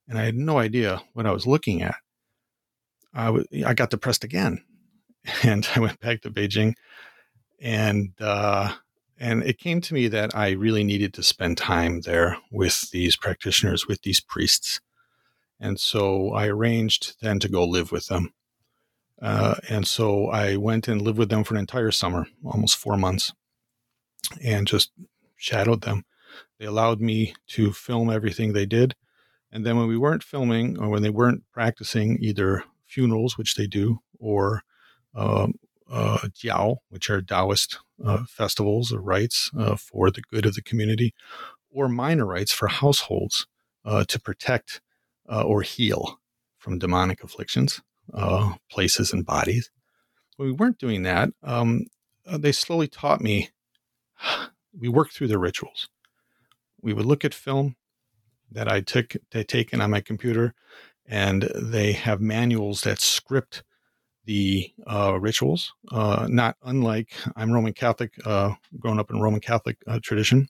and 0.08 0.18
I 0.18 0.24
had 0.24 0.34
no 0.34 0.58
idea 0.58 1.00
what 1.12 1.26
I 1.26 1.30
was 1.30 1.46
looking 1.46 1.80
at. 1.80 1.94
I, 3.14 3.26
w- 3.26 3.46
I 3.64 3.72
got 3.74 3.90
depressed 3.90 4.24
again, 4.24 4.64
and 5.44 5.68
I 5.76 5.78
went 5.78 6.00
back 6.00 6.22
to 6.22 6.30
Beijing, 6.30 6.74
and 7.60 8.10
uh, 8.20 8.72
and 9.16 9.44
it 9.44 9.60
came 9.60 9.80
to 9.82 9.94
me 9.94 10.08
that 10.08 10.34
I 10.34 10.50
really 10.50 10.82
needed 10.82 11.14
to 11.14 11.22
spend 11.22 11.56
time 11.56 12.00
there 12.00 12.36
with 12.50 12.90
these 12.90 13.16
practitioners, 13.16 13.86
with 13.86 14.02
these 14.02 14.18
priests, 14.18 14.80
and 15.60 15.78
so 15.78 16.32
I 16.32 16.48
arranged 16.48 17.14
then 17.22 17.38
to 17.38 17.48
go 17.48 17.64
live 17.64 17.92
with 17.92 18.08
them. 18.08 18.34
Uh, 19.22 19.54
and 19.68 19.86
so 19.86 20.30
I 20.30 20.56
went 20.56 20.88
and 20.88 21.00
lived 21.00 21.18
with 21.18 21.28
them 21.28 21.44
for 21.44 21.54
an 21.54 21.60
entire 21.60 21.92
summer, 21.92 22.26
almost 22.44 22.76
four 22.76 22.96
months, 22.96 23.32
and 24.42 24.66
just 24.66 24.90
shadowed 25.40 25.80
them. 25.80 26.04
They 26.58 26.66
allowed 26.66 27.00
me 27.00 27.34
to 27.48 27.72
film 27.72 28.10
everything 28.10 28.52
they 28.52 28.66
did. 28.66 28.94
And 29.50 29.66
then 29.66 29.76
when 29.76 29.88
we 29.88 29.98
weren't 29.98 30.22
filming 30.22 30.78
or 30.78 30.88
when 30.88 31.02
they 31.02 31.10
weren't 31.10 31.42
practicing 31.52 32.18
either 32.20 32.62
funerals, 32.86 33.36
which 33.36 33.54
they 33.54 33.66
do, 33.66 34.00
or 34.18 34.62
uh, 35.14 35.48
uh, 35.90 36.18
jiao, 36.28 36.76
which 36.90 37.10
are 37.10 37.22
Taoist 37.22 37.78
uh, 38.04 38.24
festivals 38.28 38.92
or 38.92 39.00
rites 39.00 39.50
uh, 39.58 39.76
for 39.76 40.10
the 40.10 40.22
good 40.30 40.46
of 40.46 40.54
the 40.54 40.62
community, 40.62 41.14
or 41.70 41.88
minor 41.88 42.26
rites 42.26 42.52
for 42.52 42.68
households 42.68 43.46
uh, 43.84 44.04
to 44.04 44.20
protect 44.20 44.80
uh, 45.28 45.42
or 45.42 45.62
heal 45.62 46.20
from 46.58 46.78
demonic 46.78 47.24
afflictions, 47.24 47.80
uh, 48.12 48.54
places, 48.70 49.12
and 49.12 49.24
bodies. 49.24 49.70
When 50.36 50.48
we 50.48 50.54
weren't 50.54 50.78
doing 50.78 51.02
that, 51.04 51.30
um, 51.42 51.86
they 52.26 52.52
slowly 52.52 52.86
taught 52.86 53.20
me 53.20 53.50
we 54.78 54.88
worked 54.88 55.12
through 55.12 55.28
the 55.28 55.38
rituals. 55.38 55.88
We 56.82 56.92
would 56.92 57.06
look 57.06 57.24
at 57.24 57.34
film 57.34 57.76
that 58.52 58.68
I 58.68 58.80
took 58.80 59.14
they 59.30 59.44
taken 59.44 59.80
on 59.80 59.90
my 59.90 60.00
computer, 60.00 60.54
and 61.06 61.50
they 61.54 61.92
have 61.92 62.20
manuals 62.20 62.82
that 62.82 63.00
script 63.00 63.62
the 64.24 64.72
uh, 64.86 65.18
rituals. 65.20 65.72
Uh, 65.90 66.26
not 66.28 66.56
unlike 66.62 67.12
I'm 67.36 67.52
Roman 67.52 67.72
Catholic, 67.72 68.12
uh, 68.24 68.54
grown 68.78 68.98
up 68.98 69.10
in 69.10 69.20
Roman 69.20 69.40
Catholic 69.40 69.76
uh, 69.86 69.98
tradition, 70.02 70.48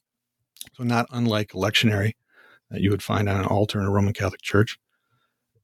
so 0.74 0.84
not 0.84 1.06
unlike 1.10 1.50
lectionary 1.50 2.14
that 2.70 2.80
you 2.80 2.90
would 2.90 3.02
find 3.02 3.28
on 3.28 3.40
an 3.40 3.46
altar 3.46 3.80
in 3.80 3.86
a 3.86 3.90
Roman 3.90 4.12
Catholic 4.12 4.42
church. 4.42 4.78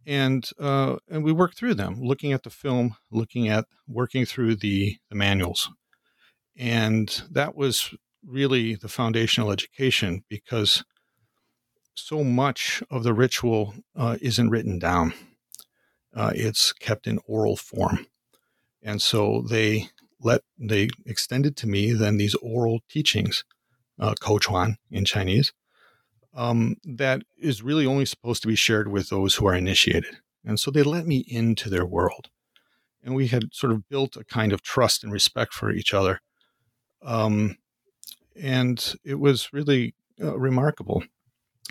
And 0.06 0.48
uh, 0.60 0.96
and 1.10 1.24
we 1.24 1.32
worked 1.32 1.56
through 1.56 1.74
them, 1.74 2.00
looking 2.00 2.32
at 2.32 2.42
the 2.42 2.50
film, 2.50 2.96
looking 3.10 3.48
at 3.48 3.66
working 3.88 4.24
through 4.24 4.56
the, 4.56 4.96
the 5.10 5.16
manuals, 5.16 5.68
and 6.56 7.22
that 7.30 7.56
was 7.56 7.92
really 8.24 8.74
the 8.74 8.88
foundational 8.88 9.50
education 9.50 10.24
because 10.28 10.84
so 11.94 12.22
much 12.22 12.82
of 12.90 13.02
the 13.02 13.14
ritual 13.14 13.74
uh, 13.96 14.16
isn't 14.20 14.50
written 14.50 14.78
down. 14.78 15.12
Uh, 16.14 16.32
it's 16.34 16.72
kept 16.72 17.06
in 17.06 17.18
oral 17.26 17.56
form. 17.56 18.06
And 18.82 19.02
so 19.02 19.42
they 19.48 19.88
let, 20.20 20.42
they 20.58 20.88
extended 21.04 21.56
to 21.58 21.66
me 21.66 21.92
then 21.92 22.16
these 22.16 22.34
oral 22.36 22.80
teachings, 22.88 23.44
uh, 23.98 24.14
Kochuan 24.20 24.76
in 24.90 25.04
Chinese, 25.04 25.52
um, 26.34 26.76
that 26.84 27.22
is 27.36 27.62
really 27.62 27.86
only 27.86 28.04
supposed 28.04 28.42
to 28.42 28.48
be 28.48 28.54
shared 28.54 28.88
with 28.88 29.08
those 29.08 29.34
who 29.34 29.46
are 29.46 29.54
initiated. 29.54 30.16
And 30.44 30.60
so 30.60 30.70
they 30.70 30.82
let 30.82 31.06
me 31.06 31.24
into 31.26 31.68
their 31.68 31.86
world. 31.86 32.28
And 33.02 33.14
we 33.14 33.28
had 33.28 33.52
sort 33.52 33.72
of 33.72 33.88
built 33.88 34.16
a 34.16 34.24
kind 34.24 34.52
of 34.52 34.62
trust 34.62 35.02
and 35.02 35.12
respect 35.12 35.54
for 35.54 35.70
each 35.70 35.94
other. 35.94 36.20
Um, 37.02 37.56
and 38.40 38.94
it 39.04 39.18
was 39.18 39.52
really 39.52 39.94
uh, 40.20 40.38
remarkable. 40.38 41.02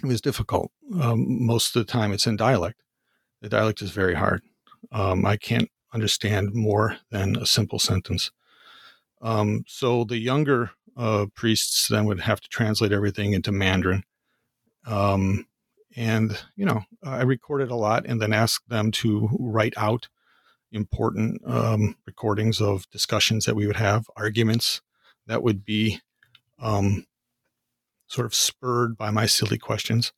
It 0.04 0.08
was 0.08 0.22
difficult. 0.22 0.72
Um, 1.00 1.46
most 1.46 1.76
of 1.76 1.86
the 1.86 1.92
time, 1.92 2.12
it's 2.12 2.28
in 2.28 2.36
dialect. 2.36 2.82
The 3.42 3.50
dialect 3.50 3.82
is 3.82 3.92
very 3.92 4.16
hard. 4.16 4.42
Um, 4.92 5.26
I 5.26 5.38
can't 5.38 5.70
understand 5.94 6.54
more 6.54 6.98
than 7.12 7.38
a 7.38 7.46
simple 7.46 7.80
sentence. 7.80 8.32
Um, 9.22 9.64
so 9.68 10.04
the 10.04 10.18
younger 10.18 10.72
uh, 10.98 11.28
priests 11.34 11.88
then 11.88 12.06
would 12.06 12.20
have 12.22 12.42
to 12.42 12.50
translate 12.50 12.92
everything 12.92 13.34
into 13.34 13.52
Mandarin. 13.52 14.04
Um, 14.86 15.48
and, 15.96 16.38
you 16.56 16.66
know, 16.66 16.82
I 17.04 17.24
recorded 17.24 17.72
a 17.72 17.76
lot 17.76 18.06
and 18.06 18.22
then 18.22 18.34
asked 18.34 18.68
them 18.68 18.92
to 18.92 19.30
write 19.40 19.74
out 19.78 20.10
important 20.72 21.42
um, 21.46 21.96
recordings 22.06 22.60
of 22.60 22.90
discussions 22.92 23.46
that 23.46 23.56
we 23.56 23.66
would 23.66 23.78
have, 23.78 24.10
arguments 24.18 24.82
that 25.28 25.42
would 25.42 25.64
be 25.64 26.02
um, 26.60 27.06
sort 28.08 28.26
of 28.26 28.36
spurred 28.36 28.98
by 28.98 29.12
my 29.12 29.26
silly 29.26 29.58
questions. 29.58 30.14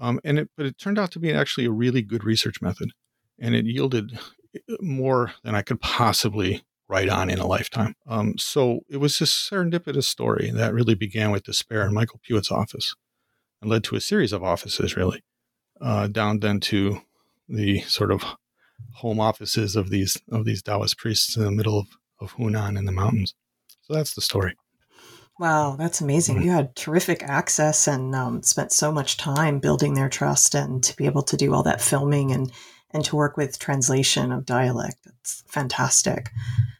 Um, 0.00 0.20
and 0.24 0.40
it, 0.40 0.50
but 0.56 0.66
it 0.66 0.78
turned 0.78 0.98
out 0.98 1.12
to 1.12 1.20
be 1.20 1.32
actually 1.32 1.66
a 1.66 1.70
really 1.70 2.02
good 2.02 2.24
research 2.24 2.60
method, 2.60 2.90
and 3.38 3.54
it 3.54 3.64
yielded 3.64 4.18
uh, 4.54 4.74
more 4.80 5.32
than 5.44 5.54
I 5.54 5.62
could 5.62 5.80
possibly 5.80 6.62
write 6.88 7.08
on 7.08 7.30
in 7.30 7.38
a 7.38 7.46
lifetime. 7.46 7.94
Um, 8.06 8.36
so 8.36 8.80
it 8.90 8.98
was 8.98 9.18
this 9.18 9.32
serendipitous 9.32 10.04
story 10.04 10.50
that 10.50 10.74
really 10.74 10.94
began 10.94 11.30
with 11.30 11.44
despair 11.44 11.86
in 11.86 11.94
Michael 11.94 12.20
Puett's 12.26 12.50
office, 12.50 12.94
and 13.62 13.70
led 13.70 13.84
to 13.84 13.96
a 13.96 14.00
series 14.00 14.32
of 14.32 14.42
offices, 14.42 14.96
really, 14.96 15.22
uh, 15.80 16.08
down 16.08 16.40
then 16.40 16.60
to 16.60 17.00
the 17.48 17.80
sort 17.82 18.10
of 18.10 18.24
home 18.94 19.20
offices 19.20 19.76
of 19.76 19.90
these 19.90 20.20
of 20.30 20.44
these 20.44 20.62
Taoist 20.62 20.98
priests 20.98 21.36
in 21.36 21.44
the 21.44 21.50
middle 21.52 21.78
of, 21.78 21.86
of 22.20 22.34
Hunan 22.34 22.76
in 22.76 22.84
the 22.84 22.92
mountains. 22.92 23.34
So 23.82 23.94
that's 23.94 24.14
the 24.14 24.20
story. 24.20 24.56
Wow, 25.38 25.74
that's 25.76 26.00
amazing. 26.00 26.42
You 26.42 26.52
had 26.52 26.76
terrific 26.76 27.24
access 27.24 27.88
and 27.88 28.14
um, 28.14 28.42
spent 28.42 28.70
so 28.70 28.92
much 28.92 29.16
time 29.16 29.58
building 29.58 29.94
their 29.94 30.08
trust 30.08 30.54
and 30.54 30.82
to 30.84 30.96
be 30.96 31.06
able 31.06 31.22
to 31.24 31.36
do 31.36 31.52
all 31.52 31.64
that 31.64 31.80
filming 31.80 32.30
and, 32.30 32.52
and 32.92 33.04
to 33.06 33.16
work 33.16 33.36
with 33.36 33.58
translation 33.58 34.30
of 34.30 34.46
dialect. 34.46 34.96
That's 35.04 35.42
fantastic. 35.48 36.30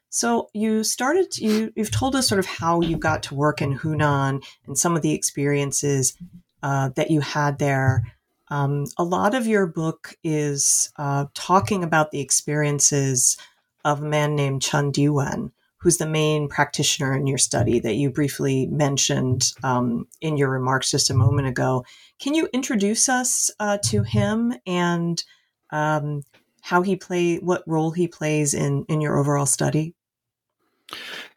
So 0.08 0.50
you 0.54 0.84
started, 0.84 1.36
you, 1.36 1.72
you've 1.74 1.90
told 1.90 2.14
us 2.14 2.28
sort 2.28 2.38
of 2.38 2.46
how 2.46 2.80
you 2.80 2.96
got 2.96 3.24
to 3.24 3.34
work 3.34 3.60
in 3.60 3.76
Hunan 3.76 4.44
and 4.66 4.78
some 4.78 4.94
of 4.94 5.02
the 5.02 5.12
experiences 5.12 6.16
uh, 6.62 6.90
that 6.94 7.10
you 7.10 7.20
had 7.20 7.58
there. 7.58 8.04
Um, 8.48 8.84
a 8.96 9.02
lot 9.02 9.34
of 9.34 9.48
your 9.48 9.66
book 9.66 10.14
is 10.22 10.92
uh, 10.96 11.26
talking 11.34 11.82
about 11.82 12.12
the 12.12 12.20
experiences 12.20 13.36
of 13.84 14.00
a 14.00 14.06
man 14.06 14.36
named 14.36 14.62
Chen 14.62 14.92
Diwen 14.92 15.50
who's 15.84 15.98
the 15.98 16.06
main 16.06 16.48
practitioner 16.48 17.14
in 17.14 17.26
your 17.26 17.36
study 17.36 17.78
that 17.78 17.92
you 17.96 18.08
briefly 18.08 18.66
mentioned 18.68 19.52
um, 19.62 20.08
in 20.22 20.38
your 20.38 20.48
remarks 20.48 20.90
just 20.90 21.10
a 21.10 21.14
moment 21.14 21.46
ago. 21.46 21.84
Can 22.18 22.32
you 22.32 22.48
introduce 22.54 23.06
us 23.06 23.50
uh, 23.60 23.76
to 23.84 24.02
him 24.02 24.54
and 24.66 25.22
um, 25.68 26.22
how 26.62 26.80
he 26.80 26.96
play, 26.96 27.36
what 27.36 27.62
role 27.66 27.90
he 27.90 28.08
plays 28.08 28.54
in 28.54 28.86
in 28.88 29.02
your 29.02 29.18
overall 29.18 29.44
study? 29.44 29.94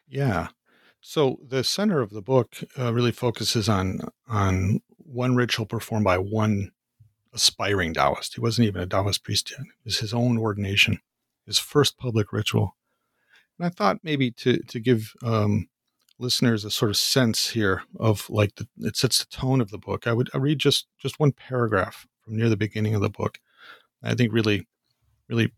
Yeah. 0.07 0.47
So 1.01 1.39
the 1.45 1.65
center 1.65 1.99
of 1.99 2.11
the 2.11 2.21
book 2.21 2.55
uh, 2.79 2.93
really 2.93 3.11
focuses 3.11 3.67
on 3.67 3.99
on 4.29 4.81
one 4.97 5.35
ritual 5.35 5.65
performed 5.65 6.05
by 6.05 6.19
one 6.19 6.71
aspiring 7.33 7.93
Taoist. 7.93 8.35
He 8.35 8.41
wasn't 8.41 8.69
even 8.69 8.81
a 8.81 8.87
Taoist 8.87 9.25
priest 9.25 9.51
yet. 9.51 9.59
It 9.59 9.83
was 9.83 9.99
his 9.99 10.13
own 10.13 10.37
ordination, 10.37 11.01
his 11.45 11.59
first 11.59 11.97
public 11.97 12.31
ritual. 12.31 12.77
And 13.57 13.65
I 13.65 13.69
thought 13.69 13.99
maybe 14.03 14.31
to 14.31 14.59
to 14.59 14.79
give 14.79 15.13
um, 15.23 15.67
listeners 16.19 16.65
a 16.65 16.71
sort 16.71 16.91
of 16.91 16.97
sense 16.97 17.49
here 17.49 17.83
of 17.99 18.29
like 18.29 18.55
the, 18.55 18.67
it 18.79 18.95
sets 18.95 19.19
the 19.19 19.25
tone 19.25 19.61
of 19.61 19.71
the 19.71 19.77
book. 19.77 20.07
I 20.07 20.13
would 20.13 20.29
I 20.33 20.37
read 20.37 20.59
just 20.59 20.87
just 20.99 21.19
one 21.19 21.31
paragraph 21.31 22.07
from 22.21 22.37
near 22.37 22.49
the 22.49 22.57
beginning 22.57 22.95
of 22.95 23.01
the 23.01 23.09
book. 23.09 23.39
I 24.03 24.15
think 24.15 24.33
really 24.33 24.67
really 25.27 25.53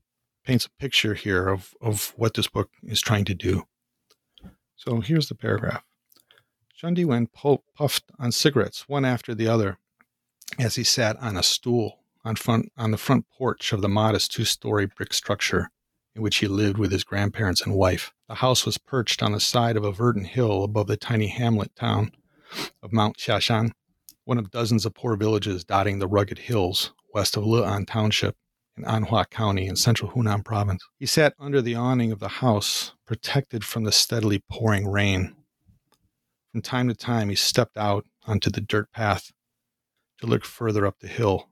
paints 0.46 0.66
a 0.66 0.82
picture 0.82 1.14
here 1.14 1.48
of 1.50 1.74
of 1.82 2.14
what 2.16 2.34
this 2.34 2.48
book 2.48 2.70
is 2.84 3.02
trying 3.02 3.26
to 3.26 3.36
do. 3.36 3.64
So 4.76 5.02
here's 5.02 5.28
the 5.28 5.36
paragraph. 5.36 5.84
Chen 6.74 6.96
Diwen 6.96 7.28
puffed 7.34 8.06
on 8.18 8.32
cigarettes 8.32 8.88
one 8.88 9.04
after 9.04 9.36
the 9.36 9.48
other 9.48 9.78
as 10.58 10.76
he 10.76 10.84
sat 10.84 11.18
on 11.18 11.36
a 11.36 11.44
stool 11.44 12.00
on 12.24 12.36
front 12.36 12.72
on 12.78 12.92
the 12.92 12.98
front 12.98 13.26
porch 13.38 13.74
of 13.74 13.82
the 13.82 13.90
modest 13.90 14.32
two-story 14.32 14.86
brick 14.86 15.14
structure 15.14 15.70
in 16.20 16.24
which 16.24 16.38
he 16.38 16.48
lived 16.48 16.78
with 16.78 16.92
his 16.92 17.06
grandparents 17.06 17.62
and 17.62 17.74
wife. 17.74 18.12
The 18.28 18.36
house 18.36 18.66
was 18.66 18.78
perched 18.78 19.24
on 19.24 19.32
the 19.32 19.40
side 19.40 19.78
of 19.78 19.86
a 19.86 19.92
verdant 19.92 20.28
hill 20.28 20.66
above 20.66 20.88
the 20.88 20.98
tiny 20.98 21.28
hamlet 21.28 21.74
town, 21.78 22.12
of 22.84 22.92
Mount 22.92 23.18
Xiashan, 23.18 23.72
one 24.26 24.38
of 24.38 24.52
dozens 24.52 24.86
of 24.86 24.94
poor 24.94 25.16
villages 25.16 25.64
dotting 25.64 26.00
the 26.00 26.10
rugged 26.10 26.40
hills 26.40 26.92
west 27.14 27.38
of 27.38 27.46
Le'an 27.46 27.88
Township 27.88 28.36
in 28.76 28.84
Anhua 28.84 29.30
County 29.30 29.66
in 29.66 29.78
central 29.78 30.12
Hunan 30.12 30.44
province. 30.44 30.84
He 30.98 31.06
sat 31.06 31.36
under 31.40 31.62
the 31.62 31.76
awning 31.76 32.12
of 32.12 32.20
the 32.20 32.28
house, 32.28 32.94
protected 33.06 33.64
from 33.64 33.86
the 33.86 33.92
steadily 33.94 34.44
pouring 34.52 34.90
rain. 34.90 35.38
From 36.52 36.62
time 36.62 36.90
to 36.90 36.96
time, 36.96 37.30
he 37.30 37.36
stepped 37.36 37.78
out 37.78 38.06
onto 38.28 38.50
the 38.50 38.62
dirt 38.62 38.92
path 38.92 39.32
to 40.20 40.28
look 40.28 40.44
further 40.44 40.86
up 40.86 41.00
the 41.00 41.08
hill, 41.08 41.50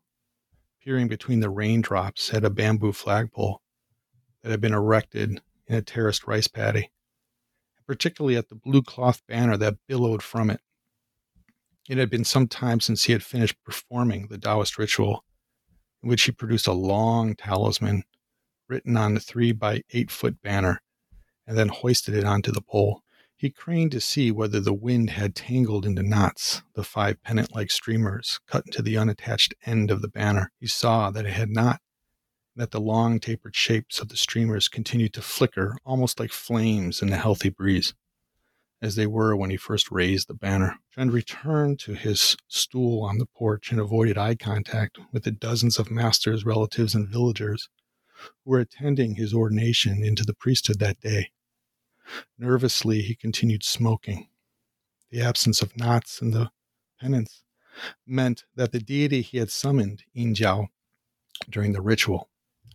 peering 0.83 1.07
between 1.07 1.39
the 1.39 1.49
raindrops 1.49 2.33
at 2.33 2.43
a 2.43 2.49
bamboo 2.49 2.91
flagpole 2.91 3.61
that 4.41 4.51
had 4.51 4.61
been 4.61 4.73
erected 4.73 5.41
in 5.67 5.75
a 5.75 5.81
terraced 5.81 6.27
rice 6.27 6.47
paddy, 6.47 6.91
particularly 7.85 8.37
at 8.37 8.49
the 8.49 8.55
blue 8.55 8.81
cloth 8.81 9.21
banner 9.27 9.57
that 9.57 9.77
billowed 9.87 10.23
from 10.23 10.49
it. 10.49 10.61
It 11.89 11.97
had 11.97 12.09
been 12.09 12.25
some 12.25 12.47
time 12.47 12.79
since 12.79 13.05
he 13.05 13.13
had 13.13 13.23
finished 13.23 13.63
performing 13.63 14.27
the 14.27 14.37
Taoist 14.37 14.77
ritual, 14.77 15.23
in 16.03 16.09
which 16.09 16.23
he 16.23 16.31
produced 16.31 16.67
a 16.67 16.73
long 16.73 17.35
talisman 17.35 18.03
written 18.67 18.97
on 18.97 19.13
the 19.13 19.19
three 19.19 19.51
by 19.53 19.83
eight 19.91 20.11
foot 20.11 20.41
banner 20.41 20.81
and 21.45 21.57
then 21.57 21.69
hoisted 21.69 22.13
it 22.13 22.25
onto 22.25 22.51
the 22.51 22.61
pole. 22.61 23.03
He 23.35 23.49
craned 23.49 23.91
to 23.91 24.01
see 24.01 24.31
whether 24.31 24.59
the 24.59 24.73
wind 24.73 25.11
had 25.11 25.35
tangled 25.35 25.85
into 25.85 26.03
knots 26.03 26.63
the 26.73 26.83
five 26.83 27.21
pennant 27.21 27.55
like 27.55 27.71
streamers 27.71 28.39
cut 28.47 28.65
into 28.65 28.81
the 28.81 28.97
unattached 28.97 29.53
end 29.65 29.91
of 29.91 30.01
the 30.01 30.07
banner. 30.07 30.51
He 30.59 30.67
saw 30.67 31.11
that 31.11 31.25
it 31.25 31.33
had 31.33 31.49
not, 31.49 31.79
that 32.57 32.71
the 32.71 32.81
long 32.81 33.19
tapered 33.19 33.55
shapes 33.55 33.99
of 33.99 34.09
the 34.09 34.17
streamers 34.17 34.67
continued 34.67 35.13
to 35.13 35.21
flicker 35.21 35.77
almost 35.85 36.19
like 36.19 36.31
flames 36.31 37.03
in 37.03 37.09
the 37.09 37.17
healthy 37.17 37.49
breeze, 37.49 37.93
as 38.81 38.95
they 38.95 39.05
were 39.05 39.35
when 39.35 39.51
he 39.51 39.57
first 39.57 39.91
raised 39.91 40.27
the 40.27 40.33
banner. 40.33 40.79
Chund 40.95 41.13
returned 41.13 41.79
to 41.79 41.93
his 41.93 42.35
stool 42.47 43.03
on 43.03 43.19
the 43.19 43.27
porch 43.27 43.71
and 43.71 43.79
avoided 43.79 44.17
eye 44.17 44.33
contact 44.33 44.97
with 45.13 45.23
the 45.23 45.31
dozens 45.31 45.77
of 45.77 45.91
masters, 45.91 46.45
relatives, 46.45 46.95
and 46.95 47.07
villagers 47.07 47.69
who 48.43 48.51
were 48.51 48.59
attending 48.59 49.15
his 49.15 49.35
ordination 49.35 50.03
into 50.03 50.25
the 50.25 50.33
priesthood 50.33 50.79
that 50.79 50.99
day. 50.99 51.29
Nervously, 52.39 53.03
he 53.03 53.13
continued 53.13 53.63
smoking. 53.63 54.29
The 55.11 55.21
absence 55.21 55.61
of 55.61 55.77
knots 55.77 56.21
in 56.23 56.31
the 56.31 56.49
pennants 56.99 57.43
meant 58.07 58.45
that 58.55 58.71
the 58.71 58.79
deity 58.79 59.21
he 59.21 59.37
had 59.37 59.51
summoned, 59.51 60.03
Yin 60.13 60.33
Jiao, 60.33 60.69
during 61.49 61.73
the 61.73 61.81
ritual 61.81 62.29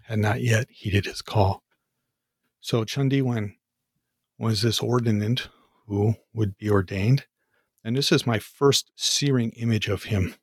had 0.04 0.18
not 0.18 0.42
yet 0.42 0.66
heeded 0.70 1.06
his 1.06 1.22
call. 1.22 1.62
So 2.60 2.84
Chen 2.84 3.10
Diwen 3.10 3.54
was 4.38 4.62
this 4.62 4.80
ordinand 4.80 5.48
who 5.86 6.14
would 6.32 6.56
be 6.56 6.70
ordained. 6.70 7.26
And 7.84 7.96
this 7.96 8.12
is 8.12 8.26
my 8.26 8.38
first 8.38 8.90
searing 8.96 9.50
image 9.52 9.88
of 9.88 10.04
him, 10.04 10.34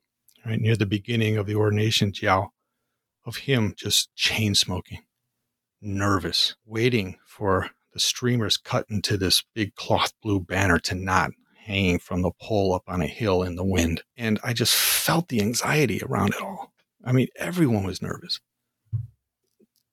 right 0.44 0.60
near 0.60 0.76
the 0.76 0.86
beginning 0.86 1.36
of 1.36 1.46
the 1.46 1.54
ordination, 1.54 2.12
Jiao, 2.12 2.48
of 3.24 3.36
him 3.36 3.74
just 3.76 4.14
chain 4.14 4.54
smoking, 4.54 5.00
nervous, 5.80 6.56
waiting 6.66 7.16
for 7.26 7.70
the 7.92 8.00
streamers 8.00 8.56
cut 8.56 8.86
into 8.90 9.16
this 9.16 9.42
big 9.54 9.74
cloth 9.74 10.12
blue 10.22 10.40
banner 10.40 10.78
to 10.78 10.94
knot 10.94 11.30
hanging 11.56 11.98
from 11.98 12.22
the 12.22 12.30
pole 12.40 12.74
up 12.74 12.84
on 12.86 13.00
a 13.00 13.06
hill 13.06 13.42
in 13.42 13.56
the 13.56 13.64
wind. 13.64 14.02
And 14.16 14.38
I 14.44 14.52
just 14.52 14.74
felt 14.74 15.28
the 15.28 15.40
anxiety 15.40 16.00
around 16.02 16.34
it 16.34 16.42
all. 16.42 16.72
I 17.04 17.12
mean, 17.12 17.28
everyone 17.36 17.84
was 17.84 18.02
nervous 18.02 18.40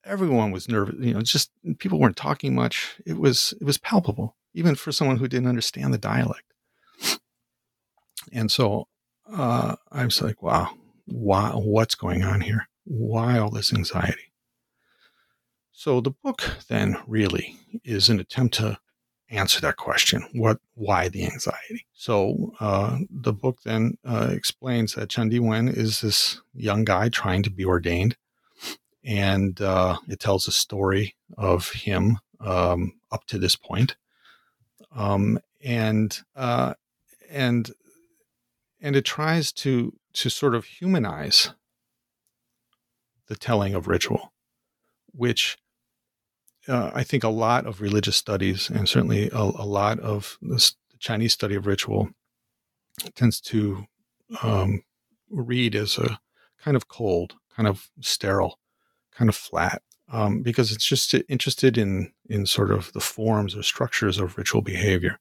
everyone 0.07 0.51
was 0.51 0.67
nervous. 0.67 0.95
You 0.99 1.13
know, 1.13 1.21
just 1.21 1.51
people 1.79 1.99
weren't 1.99 2.15
talking 2.15 2.55
much. 2.55 2.95
It 3.05 3.17
was 3.17 3.53
it 3.59 3.65
was 3.65 3.77
palpable, 3.77 4.35
even 4.53 4.75
for 4.75 4.91
someone 4.91 5.17
who 5.17 5.27
didn't 5.27 5.49
understand 5.49 5.93
the 5.93 5.97
dialect. 5.97 6.53
And 8.31 8.51
so 8.51 8.87
uh, 9.31 9.75
I 9.91 10.05
was 10.05 10.21
like, 10.21 10.41
wow, 10.41 10.71
why, 11.05 11.51
what's 11.51 11.95
going 11.95 12.23
on 12.23 12.41
here? 12.41 12.67
Why 12.83 13.37
all 13.37 13.49
this 13.49 13.73
anxiety? 13.73 14.33
So 15.71 16.01
the 16.01 16.11
book 16.11 16.41
then 16.69 16.97
really 17.07 17.55
is 17.83 18.09
an 18.09 18.19
attempt 18.19 18.55
to 18.55 18.79
answer 19.29 19.61
that 19.61 19.75
question: 19.75 20.27
what, 20.33 20.59
why 20.73 21.09
the 21.09 21.23
anxiety? 21.25 21.85
So 21.93 22.53
uh, 22.59 22.99
the 23.09 23.33
book 23.33 23.59
then 23.63 23.97
uh, 24.05 24.29
explains 24.31 24.93
that 24.95 25.09
Chen 25.09 25.29
Diwen 25.29 25.71
is 25.75 26.01
this 26.01 26.41
young 26.53 26.83
guy 26.83 27.09
trying 27.09 27.43
to 27.43 27.51
be 27.51 27.65
ordained 27.65 28.17
and 29.07 29.61
uh, 29.61 29.97
it 30.09 30.19
tells 30.19 30.47
a 30.47 30.51
story 30.51 31.15
of 31.37 31.71
him 31.71 32.19
um, 32.41 32.99
up 33.09 33.25
to 33.27 33.39
this 33.39 33.55
point. 33.55 33.95
Um, 34.93 35.39
and 35.63 36.19
uh, 36.35 36.73
and 37.29 37.71
and 38.81 38.95
it 38.95 39.05
tries 39.05 39.51
to 39.53 39.93
to 40.13 40.29
sort 40.29 40.53
of 40.53 40.65
humanize 40.65 41.51
the 43.27 43.35
telling 43.35 43.73
of 43.73 43.87
ritual, 43.87 44.33
which 45.13 45.57
uh, 46.67 46.91
I 46.93 47.03
think 47.03 47.23
a 47.23 47.29
lot 47.29 47.65
of 47.65 47.81
religious 47.81 48.17
studies 48.17 48.69
and 48.69 48.89
certainly 48.89 49.29
a, 49.29 49.39
a 49.39 49.65
lot 49.65 49.99
of 49.99 50.37
the 50.41 50.71
Chinese 50.99 51.33
study 51.33 51.55
of 51.55 51.65
ritual 51.65 52.09
tends 53.15 53.39
to 53.41 53.85
um, 54.43 54.83
read 55.29 55.75
as 55.75 55.97
a 55.97 56.19
kind 56.61 56.75
of 56.75 56.87
cold, 56.87 57.35
kind 57.55 57.67
of 57.67 57.89
sterile 58.01 58.59
kind 59.17 59.29
of 59.29 59.35
flat 59.35 59.81
um, 60.11 60.41
because 60.41 60.71
it's 60.71 60.85
just 60.85 61.13
interested 61.27 61.77
in 61.77 62.13
in 62.29 62.45
sort 62.45 62.71
of 62.71 62.93
the 62.93 62.99
forms 62.99 63.55
or 63.55 63.63
structures 63.63 64.19
of 64.19 64.37
ritual 64.37 64.61
behavior, 64.61 65.19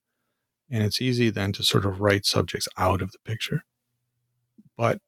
and 0.70 0.82
it's 0.84 1.00
easy 1.00 1.30
then 1.30 1.52
to 1.52 1.62
sort 1.62 1.86
of 1.86 2.00
write 2.00 2.26
subjects 2.26 2.68
out 2.76 3.02
of 3.02 3.12
the 3.12 3.18
picture. 3.24 3.64
But 4.76 5.00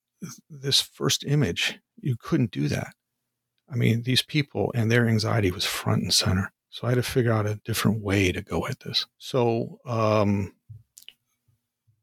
this 0.48 0.81
first 0.81 1.24
image, 1.24 1.79
you 2.01 2.16
couldn't 2.16 2.51
do 2.51 2.68
that. 2.68 2.94
I 3.70 3.77
mean, 3.77 4.03
these 4.03 4.22
people 4.22 4.72
and 4.74 4.90
their 4.90 5.07
anxiety 5.07 5.51
was 5.51 5.66
front 5.66 6.03
and 6.03 6.14
center. 6.14 6.53
So 6.70 6.87
I 6.87 6.90
had 6.90 6.96
to 6.96 7.03
figure 7.03 7.33
out 7.33 7.46
a 7.46 7.61
different 7.64 8.03
way 8.03 8.33
to 8.33 8.42
go 8.42 8.66
at 8.66 8.81
this. 8.81 9.07
So, 9.18 9.79
um, 9.85 10.55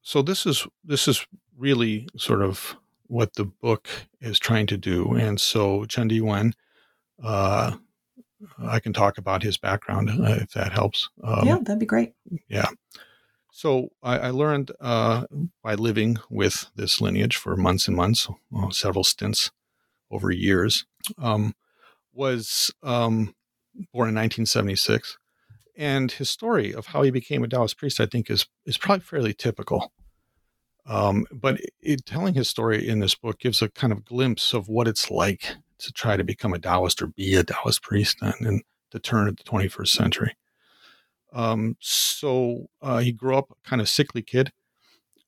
so 0.02 0.22
this 0.22 0.46
is 0.46 0.68
this 0.84 1.08
is 1.08 1.26
really 1.58 2.08
sort 2.18 2.42
of 2.42 2.78
what 3.08 3.34
the 3.36 3.46
book 3.46 3.88
is 4.22 4.40
trying 4.40 4.68
to 4.68 4.78
do. 4.78 5.14
And 5.14 5.40
so 5.40 5.86
Chen 5.86 6.10
Diwen 6.10 6.54
uh, 7.24 7.76
I 8.62 8.80
can 8.80 8.94
talk 8.94 9.18
about 9.18 9.44
his 9.44 9.58
background 9.58 10.10
uh, 10.10 10.38
if 10.42 10.52
that 10.52 10.72
helps. 10.72 11.10
Um, 11.24 11.48
yeah, 11.48 11.58
that'd 11.62 11.80
be 11.80 11.86
great. 11.86 12.14
Yeah. 12.48 12.68
So 13.52 13.90
I, 14.04 14.18
I 14.18 14.30
learned 14.32 14.72
uh, 14.82 15.28
by 15.64 15.76
living 15.76 16.18
with 16.30 16.68
this 16.76 17.00
lineage 17.00 17.38
for 17.38 17.56
months 17.56 17.88
and 17.88 17.96
months, 17.96 18.28
well, 18.52 18.72
several 18.72 19.06
stints 19.06 19.52
over 20.12 20.30
years. 20.30 20.86
Um, 21.18 21.54
was 22.14 22.74
um, 22.84 23.36
born 23.94 24.10
in 24.10 24.16
1976, 24.16 25.18
and 25.78 26.12
his 26.12 26.30
story 26.30 26.74
of 26.74 26.88
how 26.88 27.02
he 27.04 27.12
became 27.12 27.44
a 27.44 27.48
Taoist 27.48 27.78
priest, 27.78 28.00
I 28.00 28.06
think, 28.06 28.30
is 28.30 28.48
is 28.66 28.78
probably 28.78 29.04
fairly 29.04 29.34
typical. 29.34 29.92
Um, 30.86 31.26
but 31.32 31.60
it, 31.82 32.06
telling 32.06 32.36
his 32.36 32.50
story 32.50 32.88
in 32.88 33.00
this 33.00 33.16
book 33.16 33.40
gives 33.40 33.62
a 33.62 33.70
kind 33.70 33.92
of 33.92 34.06
glimpse 34.06 34.54
of 34.54 34.68
what 34.68 34.88
it's 34.88 35.10
like 35.10 35.56
to 35.80 35.92
try 35.92 36.18
to 36.18 36.24
become 36.24 36.54
a 36.54 36.60
Taoist 36.60 37.02
or 37.02 37.08
be 37.08 37.36
a 37.36 37.44
Taoist 37.44 37.82
priest 37.82 38.18
then 38.22 38.34
in 38.42 38.62
the 38.92 39.00
turn 39.00 39.28
of 39.28 39.38
the 39.38 39.44
21st 39.44 39.88
century. 39.88 40.36
Um, 41.34 41.76
so 41.82 42.68
uh, 42.82 43.00
he 43.00 43.12
grew 43.12 43.36
up 43.36 43.58
kind 43.66 43.82
of 43.82 43.90
sickly 43.90 44.22
kid, 44.22 44.54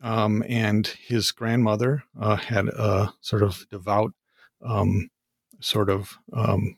um, 0.02 0.42
and 0.48 0.88
his 0.88 1.32
grandmother 1.32 2.04
uh, 2.20 2.38
had 2.38 2.70
a 2.70 3.14
sort 3.20 3.44
of 3.44 3.68
devout, 3.70 4.14
um, 4.62 5.10
sort 5.60 5.90
of 5.90 6.18
um, 6.32 6.78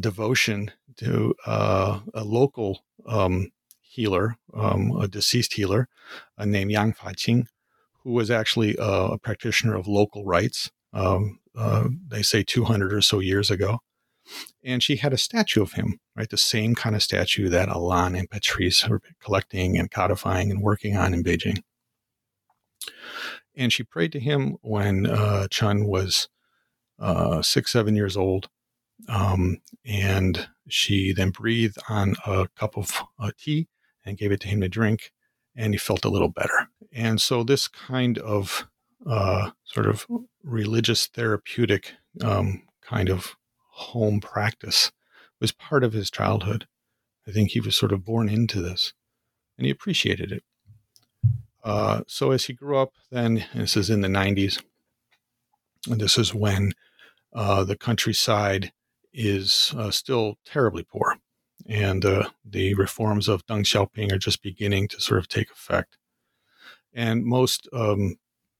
devotion 0.00 0.70
to 0.96 1.34
uh, 1.46 2.00
a 2.14 2.24
local 2.24 2.84
um, 3.06 3.50
healer, 3.80 4.36
um, 4.54 4.96
a 5.00 5.08
deceased 5.08 5.54
healer 5.54 5.88
uh, 6.36 6.44
named 6.44 6.70
Yang 6.70 6.94
Faqing, 6.94 7.46
who 8.04 8.12
was 8.12 8.30
actually 8.30 8.76
a 8.78 9.18
practitioner 9.18 9.74
of 9.74 9.88
local 9.88 10.24
rites. 10.24 10.70
Um, 10.92 11.40
uh, 11.56 11.88
they 12.06 12.22
say 12.22 12.42
200 12.42 12.92
or 12.92 13.00
so 13.00 13.18
years 13.18 13.50
ago. 13.50 13.80
And 14.62 14.82
she 14.82 14.96
had 14.96 15.12
a 15.12 15.18
statue 15.18 15.62
of 15.62 15.72
him, 15.72 16.00
right? 16.14 16.28
The 16.28 16.36
same 16.36 16.74
kind 16.74 16.94
of 16.94 17.02
statue 17.02 17.48
that 17.48 17.70
Alain 17.70 18.14
and 18.14 18.28
Patrice 18.28 18.86
were 18.86 19.00
collecting 19.22 19.78
and 19.78 19.90
codifying 19.90 20.50
and 20.50 20.62
working 20.62 20.96
on 20.96 21.14
in 21.14 21.24
Beijing. 21.24 21.62
And 23.56 23.72
she 23.72 23.82
prayed 23.82 24.12
to 24.12 24.20
him 24.20 24.56
when 24.60 25.06
uh, 25.06 25.48
Chun 25.48 25.86
was 25.86 26.28
uh, 26.98 27.42
six, 27.42 27.72
seven 27.72 27.96
years 27.96 28.16
old. 28.16 28.48
Um, 29.08 29.58
and 29.84 30.48
she 30.68 31.12
then 31.12 31.30
breathed 31.30 31.78
on 31.88 32.14
a 32.26 32.48
cup 32.56 32.76
of 32.76 33.02
uh, 33.18 33.30
tea 33.38 33.68
and 34.04 34.18
gave 34.18 34.32
it 34.32 34.40
to 34.40 34.48
him 34.48 34.60
to 34.60 34.68
drink. 34.68 35.12
And 35.56 35.74
he 35.74 35.78
felt 35.78 36.04
a 36.04 36.10
little 36.10 36.28
better. 36.28 36.68
And 36.92 37.20
so, 37.20 37.42
this 37.42 37.66
kind 37.68 38.18
of 38.18 38.68
uh, 39.06 39.50
sort 39.64 39.86
of 39.86 40.06
religious 40.42 41.06
therapeutic 41.06 41.94
um, 42.22 42.62
kind 42.82 43.08
of 43.08 43.36
home 43.70 44.20
practice 44.20 44.90
was 45.40 45.52
part 45.52 45.84
of 45.84 45.92
his 45.92 46.10
childhood. 46.10 46.66
I 47.26 47.30
think 47.30 47.50
he 47.50 47.60
was 47.60 47.76
sort 47.76 47.92
of 47.92 48.04
born 48.04 48.28
into 48.28 48.60
this 48.60 48.92
and 49.58 49.66
he 49.66 49.70
appreciated 49.70 50.32
it. 50.32 50.44
Uh, 51.62 52.02
so 52.06 52.30
as 52.30 52.44
he 52.44 52.52
grew 52.52 52.78
up, 52.78 52.92
then 53.10 53.44
this 53.54 53.76
is 53.76 53.90
in 53.90 54.00
the 54.00 54.08
90s, 54.08 54.62
and 55.90 56.00
this 56.00 56.16
is 56.16 56.32
when 56.32 56.72
uh, 57.34 57.64
the 57.64 57.76
countryside 57.76 58.72
is 59.12 59.74
uh, 59.76 59.90
still 59.90 60.36
terribly 60.46 60.84
poor, 60.84 61.16
and 61.66 62.04
uh, 62.04 62.28
the 62.44 62.74
reforms 62.74 63.28
of 63.28 63.44
Deng 63.46 63.64
Xiaoping 63.64 64.12
are 64.12 64.18
just 64.18 64.42
beginning 64.42 64.88
to 64.88 65.00
sort 65.00 65.18
of 65.18 65.28
take 65.28 65.50
effect. 65.50 65.98
And 66.94 67.24
most 67.24 67.68
um, 67.72 68.16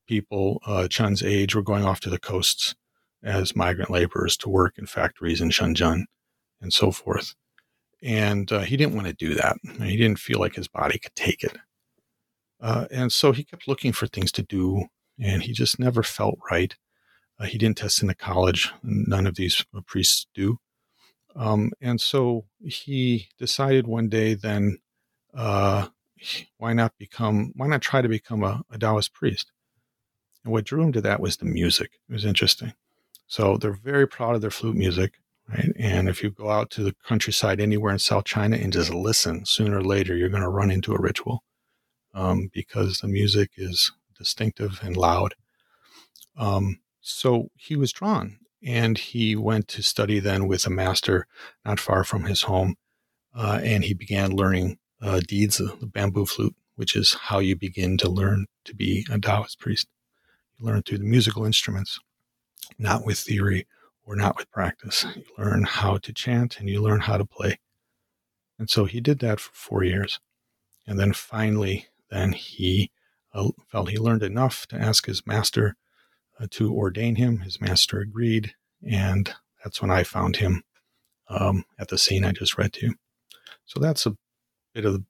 people 0.09 0.61
uh, 0.67 0.89
Chen's 0.89 1.23
age 1.23 1.55
were 1.55 1.63
going 1.63 1.85
off 1.85 2.01
to 2.01 2.11
the 2.11 2.19
coasts 2.19 2.75
as 3.23 3.55
migrant 3.55 3.91
laborers 3.91 4.37
to 4.39 4.49
work 4.49 4.79
in 4.79 4.87
factories 4.87 5.41
in 5.41 5.51
Shenzhen 5.51 6.05
and 6.61 6.73
so 6.73 6.91
forth. 6.91 7.35
And 8.03 8.51
uh, 8.51 8.61
he 8.61 8.77
didn't 8.77 8.95
want 8.95 9.07
to 9.09 9.13
do 9.13 9.35
that. 9.35 9.57
He 9.81 9.97
didn't 9.97 10.19
feel 10.19 10.39
like 10.39 10.55
his 10.55 10.69
body 10.69 10.99
could 10.99 11.15
take 11.15 11.43
it. 11.43 11.57
Uh, 12.61 12.87
and 12.91 13.13
so 13.13 13.33
he 13.33 13.45
kept 13.45 13.69
looking 13.69 13.93
for 13.93 14.07
things 14.07 14.33
to 14.33 14.43
do, 14.43 14.87
and 15.21 15.43
he 15.43 15.53
just 15.53 15.79
never 15.79 16.03
felt 16.03 16.39
right. 16.51 16.75
Uh, 17.39 17.45
he 17.47 17.59
didn't 17.59 17.79
test 17.79 18.03
into 18.03 18.15
college. 18.15 18.73
None 18.83 19.27
of 19.27 19.37
these 19.37 19.65
priests 19.87 20.27
do. 20.35 20.59
Um, 21.37 21.71
and 21.81 22.01
so 22.01 22.47
he 22.61 23.29
decided 23.39 23.87
one 23.87 24.09
day 24.09 24.35
then, 24.35 24.79
uh, 25.35 25.89
why 26.57 26.73
not 26.73 26.95
become, 26.99 27.53
why 27.55 27.69
not 27.69 27.83
try 27.83 28.03
to 28.03 28.09
become 28.09 28.43
a, 28.43 28.63
a 28.73 28.79
Taoist 28.79 29.13
priest? 29.13 29.53
And 30.49 30.55
what 30.55 30.65
drew 30.65 30.83
him 30.83 30.93
to 30.93 31.03
that 31.03 31.21
was 31.21 31.37
the 31.37 31.45
music. 31.45 32.01
It 32.09 32.13
was 32.15 32.25
interesting. 32.25 32.73
So 33.27 33.59
they're 33.59 33.71
very 33.71 34.09
proud 34.09 34.35
of 34.35 34.41
their 34.41 34.51
flute 34.51 34.77
music, 34.77 35.19
right? 35.47 35.73
And 35.79 36.09
if 36.09 36.23
you 36.23 36.31
go 36.31 36.49
out 36.49 36.71
to 36.71 36.83
the 36.83 36.95
countryside 37.07 37.61
anywhere 37.61 37.93
in 37.93 37.99
South 37.99 38.25
China 38.25 38.57
and 38.57 38.73
just 38.73 38.89
listen, 38.89 39.45
sooner 39.45 39.77
or 39.77 39.85
later 39.85 40.17
you're 40.17 40.31
going 40.31 40.43
to 40.43 40.49
run 40.49 40.71
into 40.71 40.95
a 40.95 40.99
ritual 40.99 41.45
um, 42.15 42.49
because 42.51 43.01
the 43.01 43.09
music 43.09 43.51
is 43.59 43.93
distinctive 44.17 44.81
and 44.83 44.97
loud. 44.97 45.35
Um, 46.39 46.79
so 47.03 47.51
he 47.55 47.77
was 47.77 47.93
drawn 47.93 48.39
and 48.65 48.97
he 48.97 49.37
went 49.37 49.69
to 49.69 49.83
study 49.83 50.19
then 50.19 50.49
with 50.49 50.67
a 50.67 50.71
master 50.71 51.27
not 51.63 51.79
far 51.79 52.05
from 52.05 52.25
his 52.25 52.41
home. 52.45 52.77
Uh, 53.35 53.61
and 53.63 53.85
he 53.85 53.93
began 53.93 54.31
learning 54.31 54.79
uh, 55.03 55.21
dizi 55.29 55.79
the 55.79 55.87
bamboo 55.87 56.25
flute, 56.25 56.57
which 56.77 56.97
is 56.97 57.13
how 57.13 57.39
you 57.39 57.55
begin 57.55 57.99
to 57.99 58.09
learn 58.09 58.47
to 58.65 58.75
be 58.75 59.05
a 59.11 59.19
Taoist 59.19 59.61
priest. 59.61 59.89
You 60.59 60.67
learn 60.67 60.83
through 60.83 60.99
the 60.99 61.05
musical 61.05 61.45
instruments, 61.45 61.99
not 62.79 63.05
with 63.05 63.19
theory 63.19 63.67
or 64.05 64.17
not 64.17 64.37
with 64.37 64.51
practice. 64.51 65.07
You 65.15 65.25
learn 65.37 65.65
how 65.65 65.99
to 65.99 66.13
chant 66.13 66.59
and 66.59 66.69
you 66.69 66.81
learn 66.81 67.01
how 67.01 67.19
to 67.19 67.25
play. 67.25 67.59
And 68.59 68.69
so 68.69 68.85
he 68.85 69.01
did 69.01 69.21
that 69.21 69.39
for 69.39 69.53
four 69.55 69.85
years. 69.85 70.19
And 70.87 70.99
then 70.99 71.13
finally, 71.13 71.87
then 72.11 72.33
he 72.33 72.91
uh, 73.35 73.51
felt 73.71 73.91
he 73.91 73.99
learned 73.99 74.23
enough 74.23 74.67
to 74.69 74.77
ask 74.77 75.07
his 75.07 75.27
master 75.27 75.77
uh, 76.41 76.47
to 76.53 76.75
ordain 76.75 77.17
him. 77.17 77.41
His 77.41 77.61
master 77.61 78.01
agreed, 78.01 78.55
and 78.83 79.33
that's 79.63 79.83
when 79.83 79.91
I 79.91 80.03
found 80.03 80.37
him 80.37 80.65
um, 81.29 81.65
at 81.79 81.89
the 81.89 81.99
scene 81.99 82.25
I 82.25 82.33
just 82.33 82.57
read 82.57 82.73
to 82.75 82.87
you. 82.87 82.95
So 83.67 83.81
that's 83.81 84.07
a 84.07 84.17
bit 84.73 84.85
of 84.85 84.95
the, 84.95 85.05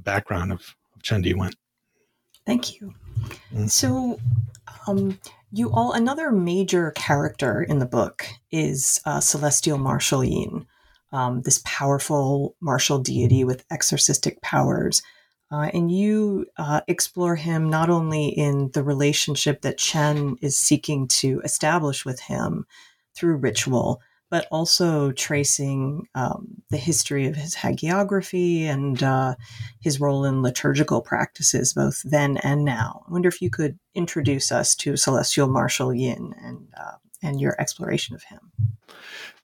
background 0.00 0.50
of, 0.50 0.74
of 0.94 1.02
Chen. 1.02 1.22
Thank 2.46 2.80
you. 2.80 2.94
Mm-hmm. 3.24 3.66
So, 3.66 4.18
um, 4.86 5.18
you 5.52 5.72
all 5.72 5.92
another 5.92 6.32
major 6.32 6.90
character 6.92 7.62
in 7.62 7.78
the 7.78 7.86
book 7.86 8.26
is 8.50 9.00
uh, 9.04 9.20
Celestial 9.20 9.78
Martial 9.78 10.24
Yin, 10.24 10.66
um, 11.12 11.42
this 11.42 11.62
powerful 11.64 12.56
martial 12.60 12.98
deity 12.98 13.44
with 13.44 13.64
exorcistic 13.70 14.40
powers 14.42 15.02
uh, 15.54 15.70
and 15.72 15.88
you 15.92 16.46
uh, 16.56 16.80
explore 16.88 17.36
him 17.36 17.70
not 17.70 17.88
only 17.88 18.26
in 18.26 18.70
the 18.72 18.82
relationship 18.82 19.60
that 19.62 19.78
Chen 19.78 20.36
is 20.40 20.56
seeking 20.56 21.06
to 21.08 21.40
establish 21.44 22.04
with 22.04 22.18
him 22.18 22.66
through 23.14 23.36
ritual, 23.36 24.00
but 24.34 24.48
also 24.50 25.12
tracing 25.12 26.08
um, 26.16 26.60
the 26.68 26.76
history 26.76 27.28
of 27.28 27.36
his 27.36 27.54
hagiography 27.54 28.62
and 28.62 29.00
uh, 29.00 29.36
his 29.80 30.00
role 30.00 30.24
in 30.24 30.42
liturgical 30.42 31.00
practices, 31.00 31.72
both 31.72 32.02
then 32.02 32.38
and 32.38 32.64
now. 32.64 33.04
I 33.06 33.12
wonder 33.12 33.28
if 33.28 33.40
you 33.40 33.48
could 33.48 33.78
introduce 33.94 34.50
us 34.50 34.74
to 34.74 34.96
Celestial 34.96 35.46
Martial 35.46 35.94
Yin 35.94 36.34
and 36.42 36.66
uh, 36.76 36.96
and 37.22 37.40
your 37.40 37.54
exploration 37.60 38.16
of 38.16 38.24
him. 38.24 38.50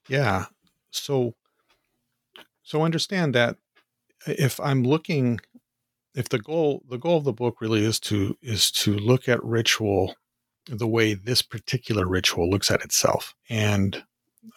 Yeah. 0.09 0.47
So, 0.89 1.35
so 2.61 2.81
understand 2.83 3.33
that 3.33 3.55
if 4.27 4.59
I'm 4.59 4.83
looking 4.83 5.39
if 6.15 6.27
the 6.27 6.39
goal 6.39 6.83
the 6.89 6.97
goal 6.97 7.19
of 7.19 7.23
the 7.23 7.31
book 7.31 7.61
really 7.61 7.85
is 7.85 7.97
to 8.01 8.37
is 8.41 8.69
to 8.71 8.93
look 8.93 9.29
at 9.29 9.41
ritual 9.41 10.15
the 10.67 10.85
way 10.85 11.13
this 11.13 11.41
particular 11.41 12.05
ritual 12.05 12.49
looks 12.49 12.69
at 12.69 12.83
itself 12.83 13.35
and 13.49 14.03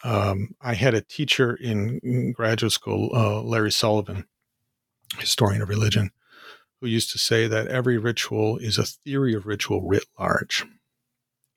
um, 0.03 0.49
i 0.61 0.73
had 0.73 0.93
a 0.93 1.01
teacher 1.01 1.55
in, 1.55 2.31
graduate 2.33 2.71
school 2.71 3.09
uh, 3.13 3.41
larry 3.41 3.71
sullivan 3.71 4.25
historian 5.19 5.61
of 5.61 5.69
religion 5.69 6.11
who 6.81 6.87
used 6.87 7.11
to 7.11 7.17
say 7.17 7.47
that 7.47 7.67
every 7.67 7.97
ritual 7.97 8.57
is 8.57 8.77
a 8.77 8.85
theory 8.85 9.33
of 9.33 9.45
ritual 9.45 9.81
writ 9.81 10.05
large. 10.19 10.65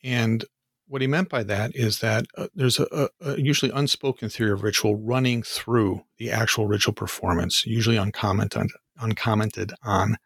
And 0.02 0.44
what 0.86 1.02
he 1.02 1.06
meant 1.06 1.28
by 1.28 1.42
that 1.42 1.72
is 1.74 2.00
that 2.00 2.26
uh, 2.36 2.48
there's 2.54 2.78
a, 2.78 3.10
a, 3.20 3.38
usually 3.38 3.70
unspoken 3.72 4.28
theory 4.30 4.52
of 4.52 4.62
ritual 4.62 4.96
running 4.96 5.42
through 5.42 6.02
the 6.16 6.30
actual 6.30 6.66
ritual 6.66 6.94
performance, 6.94 7.66
usually 7.66 7.98
uncommented, 7.98 8.70
uncommented 8.98 9.72
on, 9.82 10.16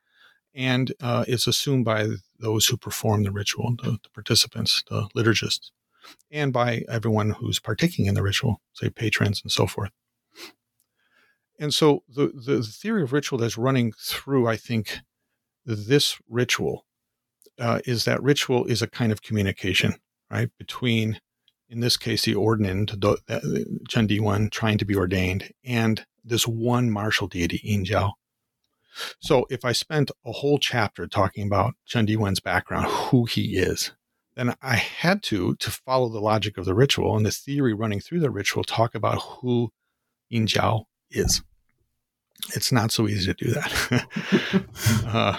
and 0.55 0.93
uh, 1.01 1.25
assumed 1.29 1.85
by 1.85 2.07
those 2.39 2.67
who 2.67 2.77
perform 2.77 3.25
the 3.25 3.33
ritual, 3.33 3.75
the, 3.83 3.93
the, 3.93 4.09
participants, 4.15 4.85
the 4.89 5.09
liturgists, 5.17 5.73
and 6.31 6.53
by 6.53 6.85
everyone 6.89 7.31
who's 7.31 7.61
partaking 7.61 8.07
in 8.07 8.15
the 8.15 8.23
ritual, 8.23 8.61
say 8.73 8.91
patrons 8.91 9.41
and 9.43 9.53
so 9.53 9.67
forth. 9.67 9.91
And 11.59 11.73
so 11.73 12.03
the, 12.09 12.29
the 12.29 12.63
theory 12.63 13.03
of 13.03 13.13
ritual 13.13 13.39
that's 13.39 13.59
running 13.59 13.93
through, 13.93 14.49
I 14.49 14.57
think, 14.57 14.99
this 15.65 16.19
ritual 16.29 16.87
uh, 17.59 17.81
is 17.85 18.05
that 18.05 18.23
ritual 18.23 18.65
is 18.65 18.83
a 18.83 18.89
kind 18.89 19.13
of 19.13 19.23
communication 19.23 19.95
right, 20.31 20.51
between, 20.59 21.21
in 21.69 21.81
this 21.81 21.97
case, 21.97 22.25
the 22.25 22.35
ordinand, 22.35 22.89
Chen 23.89 24.09
Diwen, 24.09 24.51
trying 24.51 24.79
to 24.79 24.85
be 24.85 24.97
ordained, 24.97 25.53
and 25.65 26.05
this 26.25 26.49
one 26.49 26.91
martial 26.91 27.29
deity, 27.29 27.61
Yin 27.63 27.85
Jiao. 27.85 28.13
So 29.21 29.47
if 29.51 29.65
I 29.65 29.73
spent 29.73 30.11
a 30.25 30.33
whole 30.33 30.59
chapter 30.59 31.07
talking 31.07 31.47
about 31.47 31.75
Chen 31.87 32.07
Diwen's 32.07 32.41
background, 32.41 32.87
who 32.87 33.25
he 33.25 33.57
is, 33.57 33.93
then 34.35 34.55
I 34.63 34.77
had 34.77 35.23
to, 35.25 35.55
to 35.57 35.71
follow 35.71 36.09
the 36.09 36.21
logic 36.21 36.59
of 36.59 36.65
the 36.65 36.75
ritual 36.75 37.17
and 37.17 37.27
the 37.27 37.31
theory 37.31 37.75
running 37.75 38.01
through 38.01 38.21
the 38.21 38.31
ritual, 38.31 38.65
talk 38.65 38.95
about 38.95 39.21
who 39.21 39.73
Yin 40.29 40.47
Jiao 40.47 40.85
is. 41.11 41.43
It's 42.55 42.73
not 42.73 42.91
so 42.91 43.07
easy 43.09 43.33
to 43.35 43.45
do 43.45 43.53
that. 43.53 44.67
uh, 45.07 45.39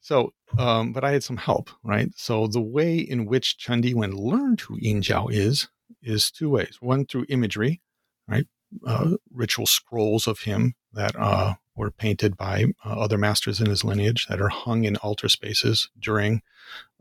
so 0.00 0.32
um, 0.58 0.92
but 0.92 1.04
I 1.04 1.12
had 1.12 1.22
some 1.22 1.36
help, 1.36 1.70
right? 1.82 2.10
So 2.16 2.46
the 2.46 2.60
way 2.60 2.98
in 2.98 3.26
which 3.26 3.58
Chen 3.58 3.82
Diwen 3.82 4.14
learned 4.14 4.62
who 4.62 4.76
Yin 4.78 5.02
Jiao 5.02 5.32
is 5.32 5.68
is 6.02 6.30
two 6.30 6.50
ways. 6.50 6.78
One 6.80 7.06
through 7.06 7.26
imagery, 7.28 7.80
right? 8.26 8.46
Uh, 8.86 9.16
ritual 9.32 9.66
scrolls 9.66 10.26
of 10.26 10.40
him 10.40 10.74
that 10.92 11.14
uh, 11.16 11.54
were 11.76 11.90
painted 11.90 12.36
by 12.36 12.66
uh, 12.84 13.00
other 13.00 13.18
masters 13.18 13.60
in 13.60 13.68
his 13.68 13.84
lineage 13.84 14.26
that 14.28 14.40
are 14.40 14.48
hung 14.48 14.84
in 14.84 14.96
altar 14.96 15.28
spaces 15.28 15.90
during 15.98 16.42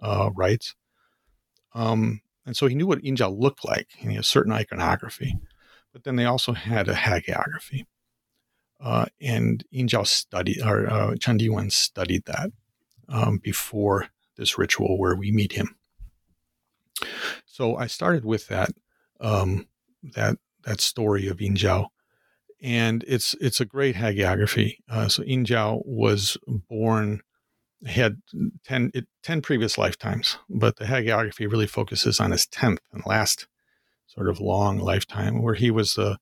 uh, 0.01 0.29
rites. 0.35 0.75
Um, 1.73 2.21
and 2.45 2.55
so 2.55 2.67
he 2.67 2.75
knew 2.75 2.87
what 2.87 3.03
Yin 3.03 3.15
Jiao 3.15 3.37
looked 3.37 3.63
like, 3.63 3.89
and 4.01 4.09
he 4.09 4.15
had 4.15 4.25
certain 4.25 4.51
iconography. 4.51 5.37
But 5.93 6.03
then 6.03 6.15
they 6.15 6.25
also 6.25 6.53
had 6.53 6.87
a 6.87 6.93
hagiography. 6.93 7.85
Uh, 8.79 9.05
and 9.21 9.63
Yin 9.71 9.87
Jiao 9.87 10.07
studied, 10.07 10.61
or 10.61 10.89
uh, 10.89 11.15
Chen 11.17 11.37
Diwen 11.37 11.71
studied 11.71 12.25
that 12.25 12.51
um, 13.09 13.37
before 13.37 14.07
this 14.37 14.57
ritual 14.57 14.97
where 14.97 15.15
we 15.15 15.31
meet 15.31 15.53
him. 15.53 15.75
So 17.45 17.75
I 17.75 17.87
started 17.87 18.23
with 18.23 18.47
that 18.47 18.71
um, 19.19 19.67
that 20.01 20.37
that 20.63 20.79
story 20.79 21.27
of 21.27 21.41
Yin 21.41 21.55
Jiao, 21.55 21.87
and 22.61 23.03
it's 23.07 23.35
it's 23.41 23.59
a 23.59 23.65
great 23.65 23.95
hagiography. 23.95 24.77
Uh, 24.89 25.07
so 25.07 25.23
Yin 25.23 25.45
Jiao 25.45 25.81
was 25.85 26.37
born 26.47 27.21
had 27.85 28.21
10, 28.65 28.91
10 29.23 29.41
previous 29.41 29.77
lifetimes, 29.77 30.37
but 30.49 30.77
the 30.77 30.85
hagiography 30.85 31.49
really 31.49 31.67
focuses 31.67 32.19
on 32.19 32.31
his 32.31 32.45
tenth 32.45 32.81
and 32.91 33.03
last 33.05 33.47
sort 34.07 34.29
of 34.29 34.39
long 34.39 34.79
lifetime, 34.79 35.41
where 35.41 35.55
he 35.55 35.71
was 35.71 35.93
the 35.93 36.17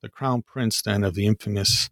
the 0.00 0.08
crown 0.08 0.42
prince 0.42 0.80
then 0.80 1.02
of 1.02 1.14
the 1.14 1.26
infamous 1.26 1.90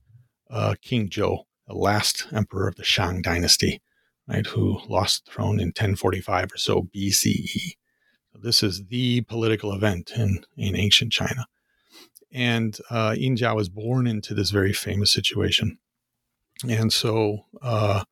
uh, 0.49 0.77
King 0.81 1.09
Zhou, 1.09 1.45
the 1.67 1.75
last 1.75 2.29
emperor 2.33 2.69
of 2.69 2.77
the 2.77 2.85
Shang 2.85 3.21
dynasty 3.21 3.83
right, 4.31 4.47
who 4.47 4.81
lost 4.89 5.27
the 5.27 5.33
throne 5.33 5.61
in 5.61 5.69
1045 5.69 6.53
or 6.53 6.57
so 6.57 6.89
BCE. 6.95 7.77
So 8.33 8.39
this 8.41 8.63
is 8.63 8.87
the 8.87 9.23
political 9.23 9.73
event 9.73 10.13
in, 10.15 10.45
in 10.57 10.77
ancient 10.77 11.13
China. 11.13 11.47
And 12.33 12.79
uh, 12.91 13.17
Yin 13.19 13.37
Jiao 13.37 13.57
was 13.57 13.69
born 13.69 14.07
into 14.07 14.35
this 14.35 14.51
very 14.51 14.73
famous 14.73 15.11
situation. 15.11 15.79
And 16.69 16.93
so 16.93 17.47
uh, 17.61 18.05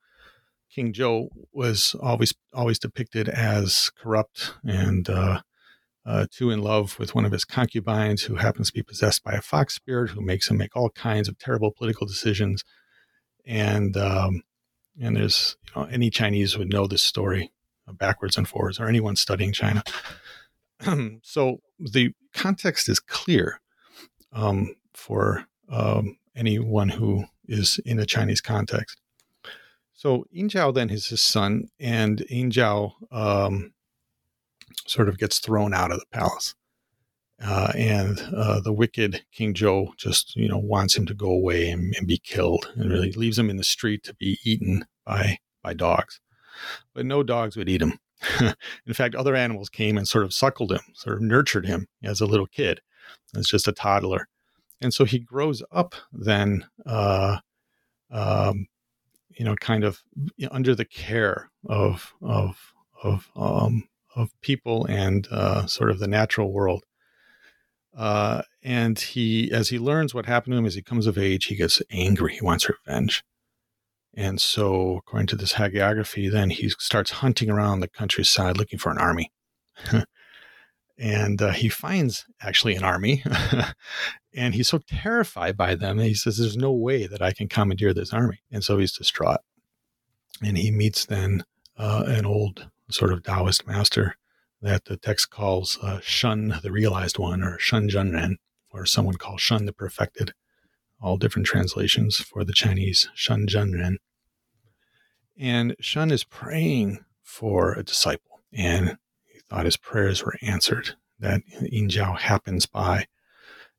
King 0.79 0.93
Zhou 0.93 1.27
was 1.51 1.93
always 2.01 2.33
always 2.53 2.79
depicted 2.79 3.27
as 3.27 3.91
corrupt 4.01 4.53
and 4.63 5.09
uh, 5.09 5.41
uh, 6.05 6.25
too 6.31 6.51
in 6.51 6.61
love 6.61 6.97
with 6.97 7.13
one 7.13 7.25
of 7.25 7.33
his 7.33 7.43
concubines, 7.43 8.23
who 8.23 8.35
happens 8.35 8.67
to 8.67 8.73
be 8.73 8.81
possessed 8.81 9.21
by 9.21 9.33
a 9.33 9.41
fox 9.41 9.75
spirit, 9.75 10.11
who 10.11 10.21
makes 10.21 10.49
him 10.49 10.55
make 10.55 10.77
all 10.77 10.89
kinds 10.91 11.27
of 11.27 11.37
terrible 11.37 11.71
political 11.71 12.07
decisions. 12.07 12.63
And 13.45 13.97
um, 13.97 14.43
and 14.97 15.17
there's 15.17 15.57
you 15.65 15.81
know 15.81 15.87
any 15.91 16.09
Chinese 16.09 16.57
would 16.57 16.71
know 16.71 16.87
this 16.87 17.03
story 17.03 17.51
backwards 17.85 18.37
and 18.37 18.47
forwards, 18.47 18.79
or 18.79 18.87
anyone 18.87 19.17
studying 19.17 19.51
China. 19.51 19.83
so 21.23 21.57
the 21.77 22.13
context 22.33 22.87
is 22.87 23.01
clear 23.01 23.59
um, 24.31 24.77
for 24.93 25.43
um, 25.67 26.15
anyone 26.37 26.87
who 26.87 27.25
is 27.49 27.81
in 27.85 27.99
a 27.99 28.05
Chinese 28.05 28.39
context. 28.39 29.01
So 29.99 30.23
Yin 30.31 30.47
Jiao 30.47 30.73
then 30.73 30.89
is 30.89 31.07
his 31.07 31.21
son, 31.21 31.67
and 31.77 32.21
Yin 32.29 32.51
Jiao 32.51 32.93
um, 33.11 33.73
sort 34.87 35.09
of 35.09 35.17
gets 35.17 35.39
thrown 35.39 35.73
out 35.73 35.91
of 35.91 35.99
the 35.99 36.05
palace. 36.13 36.55
Uh, 37.43 37.73
and 37.75 38.21
uh, 38.33 38.61
the 38.61 38.71
wicked 38.71 39.25
King 39.33 39.53
Zhou 39.53 39.89
just, 39.97 40.37
you 40.37 40.47
know, 40.47 40.57
wants 40.57 40.95
him 40.95 41.05
to 41.07 41.13
go 41.13 41.29
away 41.29 41.69
and, 41.69 41.93
and, 41.97 42.07
be 42.07 42.17
killed, 42.17 42.71
and 42.77 42.89
really 42.89 43.11
leaves 43.11 43.37
him 43.37 43.49
in 43.49 43.57
the 43.57 43.63
street 43.65 44.01
to 44.05 44.13
be 44.13 44.39
eaten 44.45 44.85
by 45.05 45.39
by 45.61 45.73
dogs. 45.73 46.21
But 46.93 47.05
no 47.05 47.21
dogs 47.21 47.57
would 47.57 47.67
eat 47.67 47.81
him. 47.81 47.99
in 48.85 48.93
fact, 48.93 49.15
other 49.15 49.35
animals 49.35 49.67
came 49.67 49.97
and 49.97 50.07
sort 50.07 50.23
of 50.23 50.33
suckled 50.33 50.71
him, 50.71 50.93
sort 50.93 51.17
of 51.17 51.23
nurtured 51.23 51.65
him 51.65 51.87
as 52.01 52.21
a 52.21 52.25
little 52.25 52.47
kid, 52.47 52.79
as 53.35 53.47
just 53.47 53.67
a 53.67 53.73
toddler. 53.73 54.29
And 54.79 54.93
so 54.93 55.03
he 55.03 55.19
grows 55.19 55.61
up 55.73 55.93
then, 56.13 56.67
uh, 56.85 57.39
um, 58.09 58.67
you 59.31 59.45
know, 59.45 59.55
kind 59.55 59.83
of 59.83 60.01
under 60.51 60.75
the 60.75 60.85
care 60.85 61.49
of 61.67 62.13
of 62.21 62.73
of 63.03 63.29
um, 63.35 63.87
of 64.15 64.29
people 64.41 64.85
and 64.85 65.27
uh, 65.31 65.65
sort 65.65 65.91
of 65.91 65.99
the 65.99 66.07
natural 66.07 66.51
world. 66.51 66.83
Uh, 67.97 68.43
and 68.63 68.99
he, 68.99 69.51
as 69.51 69.69
he 69.69 69.79
learns 69.79 70.13
what 70.13 70.25
happened 70.25 70.53
to 70.53 70.57
him 70.57 70.65
as 70.65 70.75
he 70.75 70.81
comes 70.81 71.07
of 71.07 71.17
age, 71.17 71.45
he 71.45 71.55
gets 71.55 71.81
angry. 71.91 72.35
He 72.35 72.41
wants 72.41 72.69
revenge. 72.69 73.23
And 74.13 74.41
so, 74.41 74.97
according 74.97 75.27
to 75.27 75.35
this 75.35 75.53
hagiography, 75.53 76.31
then 76.31 76.49
he 76.49 76.69
starts 76.69 77.11
hunting 77.11 77.49
around 77.49 77.79
the 77.79 77.87
countryside 77.87 78.57
looking 78.57 78.79
for 78.79 78.91
an 78.91 78.97
army. 78.97 79.31
and 80.97 81.41
uh, 81.41 81.51
he 81.51 81.69
finds 81.69 82.25
actually 82.41 82.75
an 82.75 82.83
army. 82.83 83.23
and 84.33 84.53
he's 84.53 84.67
so 84.69 84.79
terrified 84.87 85.57
by 85.57 85.75
them. 85.75 85.99
He 85.99 86.13
says, 86.13 86.37
There's 86.37 86.57
no 86.57 86.71
way 86.71 87.07
that 87.07 87.21
I 87.21 87.31
can 87.31 87.47
commandeer 87.47 87.93
this 87.93 88.13
army. 88.13 88.41
And 88.51 88.63
so 88.63 88.77
he's 88.77 88.97
distraught. 88.97 89.39
And 90.43 90.57
he 90.57 90.71
meets 90.71 91.05
then 91.05 91.43
uh, 91.77 92.03
an 92.07 92.25
old 92.25 92.69
sort 92.89 93.13
of 93.13 93.23
Taoist 93.23 93.67
master 93.67 94.15
that 94.61 94.85
the 94.85 94.97
text 94.97 95.29
calls 95.29 95.77
uh, 95.81 95.99
Shun 96.01 96.59
the 96.61 96.71
realized 96.71 97.17
one, 97.17 97.43
or 97.43 97.57
Shun 97.59 97.89
Junren, 97.89 98.35
or 98.71 98.85
someone 98.85 99.15
called 99.15 99.39
Shun 99.39 99.65
the 99.65 99.73
perfected. 99.73 100.33
All 101.01 101.17
different 101.17 101.45
translations 101.45 102.17
for 102.17 102.43
the 102.43 102.53
Chinese 102.53 103.09
Shun 103.15 103.47
Junren. 103.47 103.95
And 105.37 105.75
Shun 105.79 106.11
is 106.11 106.25
praying 106.25 107.05
for 107.23 107.73
a 107.73 107.83
disciple, 107.83 108.41
and 108.51 108.97
he 109.25 109.39
thought 109.39 109.63
his 109.63 109.77
prayers 109.77 110.23
were 110.23 110.35
answered, 110.41 110.95
that 111.19 111.41
Yin 111.61 111.89
Jiao 111.89 112.17
happens 112.17 112.65
by. 112.65 113.05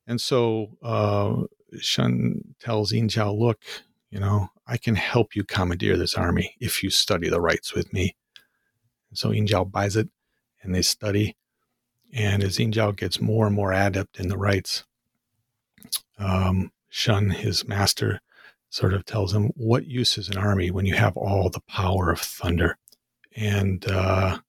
And 0.07 0.19
so 0.19 0.77
uh, 0.81 1.43
Shun 1.79 2.55
tells 2.59 2.91
Yin 2.91 3.07
Jiao, 3.07 3.37
look, 3.37 3.63
you 4.09 4.19
know, 4.19 4.49
I 4.67 4.77
can 4.77 4.95
help 4.95 5.35
you 5.35 5.43
commandeer 5.43 5.97
this 5.97 6.15
army 6.15 6.55
if 6.59 6.83
you 6.83 6.89
study 6.89 7.29
the 7.29 7.41
rites 7.41 7.73
with 7.73 7.93
me. 7.93 8.15
So 9.13 9.31
Yin 9.31 9.47
Jiao 9.47 9.69
buys 9.69 9.95
it 9.95 10.09
and 10.61 10.73
they 10.73 10.81
study. 10.81 11.37
And 12.13 12.43
as 12.43 12.59
Yin 12.59 12.71
Jiao 12.71 12.95
gets 12.95 13.21
more 13.21 13.47
and 13.47 13.55
more 13.55 13.71
adept 13.71 14.19
in 14.19 14.27
the 14.27 14.37
rites, 14.37 14.83
um, 16.17 16.71
Shun, 16.89 17.29
his 17.29 17.65
master, 17.65 18.19
sort 18.69 18.93
of 18.93 19.05
tells 19.05 19.33
him, 19.33 19.51
What 19.55 19.87
use 19.87 20.17
is 20.17 20.29
an 20.29 20.37
army 20.37 20.71
when 20.71 20.85
you 20.85 20.95
have 20.95 21.15
all 21.15 21.49
the 21.49 21.61
power 21.61 22.11
of 22.11 22.19
thunder? 22.19 22.77
And 23.35 23.85
uh, 23.87 24.39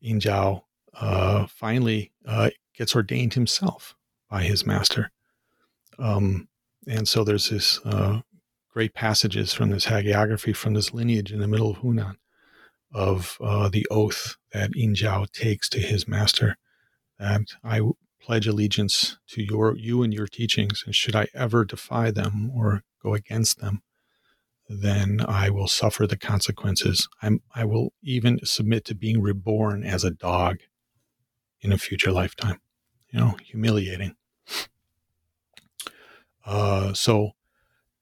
Yin 0.00 0.20
Jiao 0.20 0.62
uh, 0.92 1.46
finally 1.46 2.12
uh, 2.24 2.50
gets 2.76 2.94
ordained 2.94 3.34
himself 3.34 3.96
by 4.34 4.42
his 4.42 4.66
master. 4.66 5.12
Um, 5.96 6.48
and 6.88 7.06
so 7.06 7.22
there's 7.22 7.50
this 7.50 7.78
uh, 7.84 8.22
great 8.68 8.92
passages 8.92 9.52
from 9.52 9.70
this 9.70 9.86
hagiography 9.86 10.56
from 10.56 10.74
this 10.74 10.92
lineage 10.92 11.30
in 11.30 11.38
the 11.38 11.46
middle 11.46 11.70
of 11.70 11.76
Hunan 11.76 12.16
of 12.92 13.38
uh, 13.40 13.68
the 13.68 13.86
oath 13.92 14.36
that 14.52 14.74
Yin 14.74 14.94
Jiao 14.96 15.30
takes 15.30 15.68
to 15.68 15.78
his 15.78 16.08
master 16.08 16.56
that 17.20 17.42
I 17.62 17.80
pledge 18.20 18.48
allegiance 18.48 19.18
to 19.28 19.40
your 19.40 19.76
you 19.76 20.02
and 20.02 20.12
your 20.12 20.26
teachings, 20.26 20.82
and 20.84 20.96
should 20.96 21.14
I 21.14 21.28
ever 21.32 21.64
defy 21.64 22.10
them 22.10 22.50
or 22.52 22.82
go 23.00 23.14
against 23.14 23.60
them, 23.60 23.82
then 24.68 25.24
I 25.28 25.48
will 25.48 25.68
suffer 25.68 26.08
the 26.08 26.18
consequences. 26.18 27.06
I'm, 27.22 27.40
I 27.54 27.64
will 27.66 27.92
even 28.02 28.40
submit 28.42 28.84
to 28.86 28.96
being 28.96 29.22
reborn 29.22 29.84
as 29.84 30.02
a 30.02 30.10
dog 30.10 30.56
in 31.60 31.70
a 31.70 31.78
future 31.78 32.10
lifetime. 32.10 32.58
You 33.12 33.20
know, 33.20 33.36
humiliating. 33.44 34.16
Uh, 36.44 36.92
so 36.92 37.32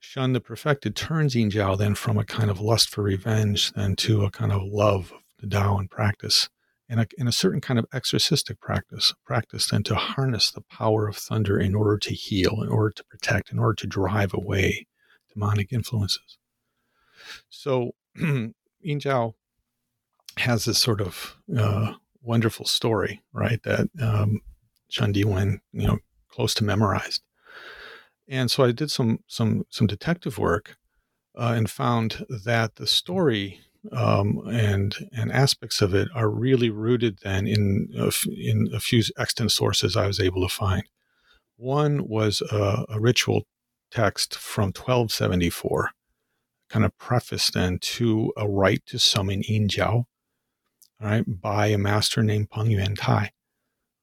Shun 0.04 0.32
the 0.32 0.40
perfected 0.40 0.96
turns 0.96 1.36
Yin 1.36 1.48
Jiao 1.48 1.78
then 1.78 1.94
from 1.94 2.18
a 2.18 2.24
kind 2.24 2.50
of 2.50 2.60
lust 2.60 2.88
for 2.90 3.02
revenge 3.02 3.72
then 3.72 3.94
to 3.96 4.24
a 4.24 4.32
kind 4.32 4.50
of 4.50 4.60
love 4.64 5.12
of 5.12 5.20
the 5.38 5.46
Tao 5.46 5.78
and 5.78 5.88
practice, 5.88 6.48
and 6.88 7.00
a, 7.00 7.06
in 7.16 7.28
a 7.28 7.32
certain 7.32 7.60
kind 7.60 7.78
of 7.78 7.86
exorcistic 7.92 8.60
practice, 8.60 9.14
practice 9.24 9.70
then 9.70 9.84
to 9.84 9.94
harness 9.94 10.50
the 10.50 10.60
power 10.60 11.06
of 11.06 11.16
thunder 11.16 11.58
in 11.58 11.76
order 11.76 11.96
to 11.98 12.12
heal, 12.12 12.62
in 12.62 12.68
order 12.68 12.90
to 12.90 13.04
protect, 13.04 13.52
in 13.52 13.60
order 13.60 13.74
to 13.74 13.86
drive 13.86 14.34
away 14.34 14.88
demonic 15.32 15.72
influences. 15.72 16.36
So 17.48 17.92
Yin 18.16 18.54
Jiao 18.84 19.34
has 20.38 20.64
this 20.64 20.78
sort 20.78 21.00
of 21.00 21.36
uh, 21.56 21.94
wonderful 22.22 22.66
story, 22.66 23.22
right? 23.32 23.62
That 23.62 23.88
um, 24.00 24.40
Chen 24.88 25.12
Diwen, 25.14 25.60
you 25.72 25.86
know, 25.86 25.98
close 26.28 26.54
to 26.54 26.64
memorized 26.64 27.22
and 28.28 28.50
so 28.50 28.64
I 28.64 28.72
did 28.72 28.90
some 28.90 29.20
some 29.26 29.64
some 29.68 29.86
detective 29.86 30.38
work 30.38 30.76
uh, 31.36 31.54
and 31.56 31.70
found 31.70 32.24
that 32.44 32.76
the 32.76 32.86
story 32.86 33.60
um, 33.90 34.42
and 34.48 34.94
and 35.12 35.32
aspects 35.32 35.80
of 35.82 35.94
it 35.94 36.08
are 36.14 36.28
really 36.28 36.70
rooted 36.70 37.18
then 37.22 37.46
in 37.46 37.88
a, 37.98 38.12
in 38.30 38.68
a 38.72 38.80
few 38.80 39.02
extant 39.18 39.52
sources 39.52 39.96
I 39.96 40.06
was 40.06 40.20
able 40.20 40.46
to 40.46 40.54
find. 40.54 40.84
One 41.56 42.08
was 42.08 42.42
a, 42.50 42.84
a 42.88 43.00
ritual 43.00 43.42
text 43.90 44.34
from 44.36 44.68
1274, 44.68 45.90
kind 46.70 46.84
of 46.84 46.96
preface 46.98 47.50
then 47.50 47.78
to 47.78 48.32
a 48.36 48.48
rite 48.48 48.86
to 48.86 48.98
summon 48.98 49.42
Yin 49.42 49.68
Jiao, 49.68 50.04
right, 51.00 51.24
by 51.26 51.66
a 51.66 51.78
master 51.78 52.22
named 52.22 52.50
Peng 52.50 52.70
Yuan 52.70 52.94
Tai 52.94 53.32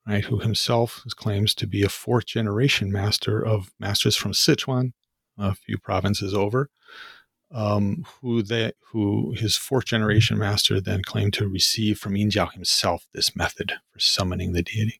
right, 0.09 0.25
who 0.25 0.39
himself 0.39 1.03
claims 1.15 1.53
to 1.55 1.67
be 1.67 1.83
a 1.83 1.89
fourth 1.89 2.25
generation 2.25 2.91
master 2.91 3.45
of 3.45 3.71
masters 3.79 4.15
from 4.15 4.31
Sichuan, 4.31 4.93
a 5.37 5.53
few 5.53 5.77
provinces 5.77 6.33
over, 6.33 6.69
um, 7.51 8.05
who 8.21 8.41
they, 8.41 8.73
who 8.91 9.33
his 9.37 9.55
fourth 9.55 9.85
generation 9.85 10.37
master 10.37 10.81
then 10.81 11.03
claimed 11.03 11.33
to 11.33 11.47
receive 11.47 11.99
from 11.99 12.15
Yin 12.15 12.29
Jiao 12.29 12.51
himself 12.51 13.07
this 13.13 13.35
method 13.35 13.73
for 13.91 13.99
summoning 13.99 14.53
the 14.53 14.63
deity. 14.63 14.99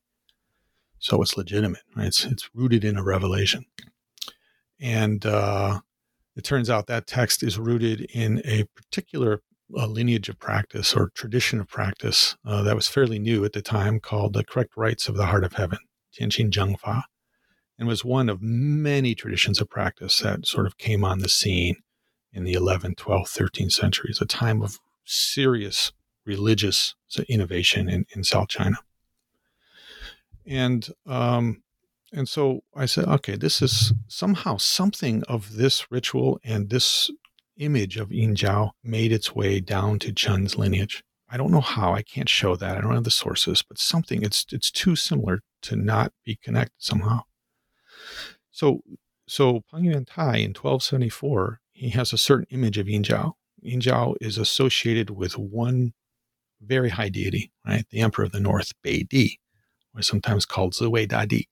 So 0.99 1.21
it's 1.21 1.37
legitimate, 1.37 1.81
right? 1.95 2.07
It's, 2.07 2.25
it's 2.25 2.49
rooted 2.53 2.83
in 2.83 2.97
a 2.97 3.03
revelation. 3.03 3.65
And 4.79 5.25
uh, 5.25 5.79
it 6.35 6.43
turns 6.43 6.69
out 6.69 6.87
that 6.87 7.07
text 7.07 7.41
is 7.41 7.57
rooted 7.57 8.01
in 8.13 8.41
a 8.45 8.65
particular 8.75 9.41
a 9.75 9.87
lineage 9.87 10.29
of 10.29 10.39
practice 10.39 10.93
or 10.95 11.11
tradition 11.13 11.59
of 11.59 11.67
practice 11.67 12.35
uh, 12.45 12.61
that 12.63 12.75
was 12.75 12.87
fairly 12.87 13.19
new 13.19 13.45
at 13.45 13.53
the 13.53 13.61
time 13.61 13.99
called 13.99 14.33
the 14.33 14.43
correct 14.43 14.75
rites 14.75 15.07
of 15.07 15.15
the 15.15 15.27
heart 15.27 15.43
of 15.43 15.53
heaven, 15.53 15.79
Tianxin 16.13 16.49
Zhengfa, 16.49 17.03
and 17.77 17.87
was 17.87 18.03
one 18.03 18.29
of 18.29 18.41
many 18.41 19.15
traditions 19.15 19.61
of 19.61 19.69
practice 19.69 20.19
that 20.19 20.45
sort 20.45 20.65
of 20.67 20.77
came 20.77 21.03
on 21.03 21.19
the 21.19 21.29
scene 21.29 21.77
in 22.33 22.43
the 22.43 22.53
11th, 22.53 22.95
12th, 22.95 23.37
13th 23.37 23.71
centuries, 23.71 24.21
a 24.21 24.25
time 24.25 24.61
of 24.61 24.79
serious 25.05 25.91
religious 26.25 26.95
innovation 27.27 27.89
in, 27.89 28.05
in 28.15 28.23
South 28.23 28.49
China. 28.49 28.77
And 30.45 30.87
um, 31.05 31.63
and 32.11 32.27
so 32.27 32.61
I 32.75 32.85
said, 32.87 33.05
okay, 33.05 33.35
this 33.35 33.61
is 33.61 33.93
somehow 34.07 34.57
something 34.57 35.23
of 35.27 35.57
this 35.57 35.91
ritual 35.91 36.39
and 36.43 36.69
this 36.69 37.11
image 37.59 37.97
of 37.97 38.11
Yin 38.11 38.35
Jiao 38.35 38.71
made 38.83 39.11
its 39.11 39.35
way 39.35 39.59
down 39.59 39.99
to 39.99 40.13
Chun's 40.13 40.57
lineage. 40.57 41.03
I 41.29 41.37
don't 41.37 41.51
know 41.51 41.61
how. 41.61 41.93
I 41.93 42.01
can't 42.01 42.29
show 42.29 42.55
that. 42.55 42.77
I 42.77 42.81
don't 42.81 42.95
have 42.95 43.03
the 43.03 43.11
sources, 43.11 43.61
but 43.61 43.77
something. 43.77 44.23
It's 44.23 44.45
it's 44.51 44.71
too 44.71 44.95
similar 44.95 45.41
to 45.63 45.75
not 45.75 46.11
be 46.25 46.35
connected 46.35 46.73
somehow. 46.79 47.21
So 48.49 48.81
so 49.27 49.61
Peng 49.69 49.83
Yuan 49.83 50.05
Tai 50.05 50.37
in 50.37 50.55
1274, 50.55 51.61
he 51.71 51.89
has 51.89 52.11
a 52.11 52.17
certain 52.17 52.47
image 52.49 52.79
of 52.79 52.89
Yin 52.89 53.03
Jiao, 53.03 53.33
Yin 53.61 53.79
Jiao 53.81 54.15
is 54.21 54.37
associated 54.37 55.09
with 55.09 55.37
one 55.37 55.93
very 56.61 56.89
high 56.89 57.09
deity, 57.09 57.51
right? 57.65 57.85
The 57.89 58.01
Emperor 58.01 58.25
of 58.25 58.31
the 58.31 58.39
North, 58.39 58.73
Bei 58.83 59.03
Di, 59.03 59.39
or 59.95 60.01
sometimes 60.01 60.45
called 60.45 60.73
Ziwei 60.73 61.07
Dadi, 61.07 61.47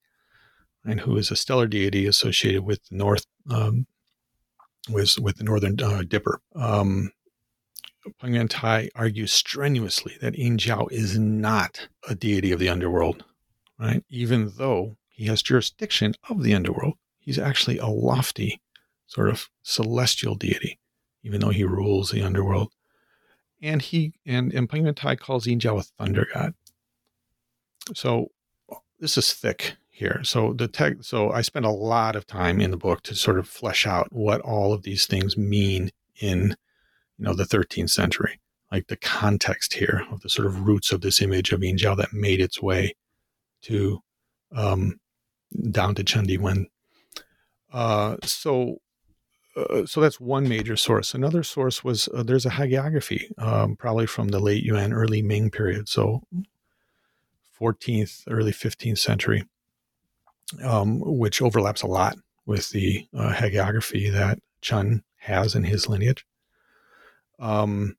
and 0.85 1.01
who 1.01 1.17
is 1.17 1.31
a 1.31 1.35
stellar 1.35 1.67
deity 1.67 2.05
associated 2.05 2.63
with 2.63 2.83
the 2.89 2.95
North, 2.95 3.25
um, 3.49 3.87
with, 4.89 5.19
with 5.19 5.37
the 5.37 5.43
Northern 5.43 5.79
uh, 5.81 6.03
Dipper. 6.07 6.39
Um, 6.55 7.11
Peng 8.19 8.33
Yuantai 8.33 8.89
argues 8.95 9.33
strenuously 9.33 10.15
that 10.21 10.37
Yin 10.37 10.57
Jiao 10.57 10.91
is 10.91 11.17
not 11.17 11.87
a 12.07 12.15
deity 12.15 12.51
of 12.51 12.59
the 12.59 12.69
underworld, 12.69 13.25
right? 13.79 14.03
Even 14.09 14.53
though 14.57 14.97
he 15.09 15.25
has 15.25 15.41
jurisdiction 15.41 16.13
of 16.29 16.43
the 16.43 16.53
underworld, 16.53 16.93
he's 17.19 17.39
actually 17.39 17.77
a 17.77 17.87
lofty 17.87 18.61
sort 19.07 19.29
of 19.29 19.49
celestial 19.63 20.35
deity, 20.35 20.79
even 21.23 21.41
though 21.41 21.49
he 21.49 21.63
rules 21.63 22.11
the 22.11 22.21
underworld. 22.21 22.71
And 23.61 23.81
he 23.81 24.13
and, 24.25 24.53
and 24.53 24.69
Peng 24.69 24.83
Yuantai 24.83 25.19
calls 25.19 25.47
Yin 25.47 25.59
Jiao 25.59 25.79
a 25.79 25.83
thunder 25.83 26.27
god. 26.33 26.53
So 27.95 28.31
this 28.99 29.17
is 29.17 29.33
thick 29.33 29.75
here. 29.97 30.21
So 30.23 30.53
the 30.53 30.67
tech 30.67 30.97
so 31.01 31.31
I 31.31 31.41
spent 31.41 31.65
a 31.65 31.71
lot 31.71 32.15
of 32.15 32.27
time 32.27 32.61
in 32.61 32.69
the 32.69 32.77
book 32.77 33.01
to 33.03 33.15
sort 33.15 33.39
of 33.39 33.49
flesh 33.49 33.87
out 33.87 34.13
what 34.13 34.41
all 34.41 34.71
of 34.71 34.83
these 34.83 35.07
things 35.07 35.35
mean 35.35 35.89
in 36.21 36.55
you 37.17 37.25
know 37.25 37.33
the 37.33 37.45
13th 37.45 37.89
century. 37.89 38.39
Like 38.71 38.87
the 38.87 38.97
context 38.97 39.73
here 39.73 40.03
of 40.11 40.21
the 40.21 40.29
sort 40.29 40.45
of 40.45 40.67
roots 40.67 40.91
of 40.91 41.01
this 41.01 41.19
image 41.21 41.51
of 41.51 41.63
Yin 41.63 41.77
Jiao 41.77 41.97
that 41.97 42.13
made 42.13 42.39
its 42.39 42.61
way 42.61 42.95
to 43.63 44.03
um, 44.55 44.99
down 45.71 45.95
to 45.95 46.03
Chen 46.03 46.27
Diwen. 46.27 46.65
Uh, 47.73 48.17
so 48.21 48.77
uh, 49.55 49.87
so 49.87 49.99
that's 49.99 50.19
one 50.19 50.47
major 50.47 50.77
source. 50.77 51.15
Another 51.15 51.41
source 51.41 51.83
was 51.83 52.07
uh, 52.13 52.21
there's 52.21 52.45
a 52.45 52.51
hagiography, 52.51 53.31
um, 53.39 53.75
probably 53.75 54.05
from 54.05 54.27
the 54.27 54.39
late 54.39 54.63
Yuan, 54.63 54.93
early 54.93 55.23
Ming 55.23 55.49
period, 55.49 55.89
so 55.89 56.21
14th, 57.59 58.25
early 58.29 58.51
15th 58.51 58.99
century, 58.99 59.43
um, 60.63 60.99
which 60.99 61.41
overlaps 61.41 61.81
a 61.81 61.87
lot 61.87 62.15
with 62.45 62.69
the 62.69 63.07
uh, 63.15 63.33
hagiography 63.33 64.11
that 64.11 64.39
Chen 64.61 65.03
has 65.17 65.55
in 65.55 65.63
his 65.63 65.87
lineage. 65.87 66.25
Um, 67.39 67.97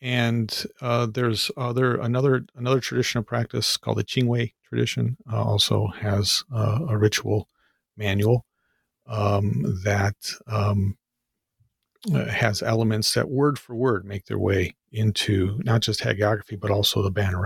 and 0.00 0.64
uh, 0.80 1.06
there's 1.06 1.50
other 1.56 1.96
another 1.96 2.46
another 2.54 2.80
tradition 2.80 3.18
of 3.18 3.26
practice 3.26 3.76
called 3.76 3.98
the 3.98 4.04
Qingwei 4.04 4.52
tradition, 4.62 5.16
uh, 5.30 5.42
also 5.42 5.88
has 5.88 6.44
a 6.54 6.96
ritual 6.96 7.48
manual 7.96 8.46
um, 9.08 9.80
that 9.84 10.14
um, 10.46 10.96
uh, 12.14 12.26
has 12.26 12.62
elements 12.62 13.12
that 13.14 13.28
word 13.28 13.58
for 13.58 13.74
word 13.74 14.04
make 14.04 14.26
their 14.26 14.38
way 14.38 14.74
into 14.92 15.60
not 15.64 15.80
just 15.80 16.00
hagiography 16.00 16.58
but 16.58 16.70
also 16.70 17.02
the 17.02 17.10
Banner 17.10 17.40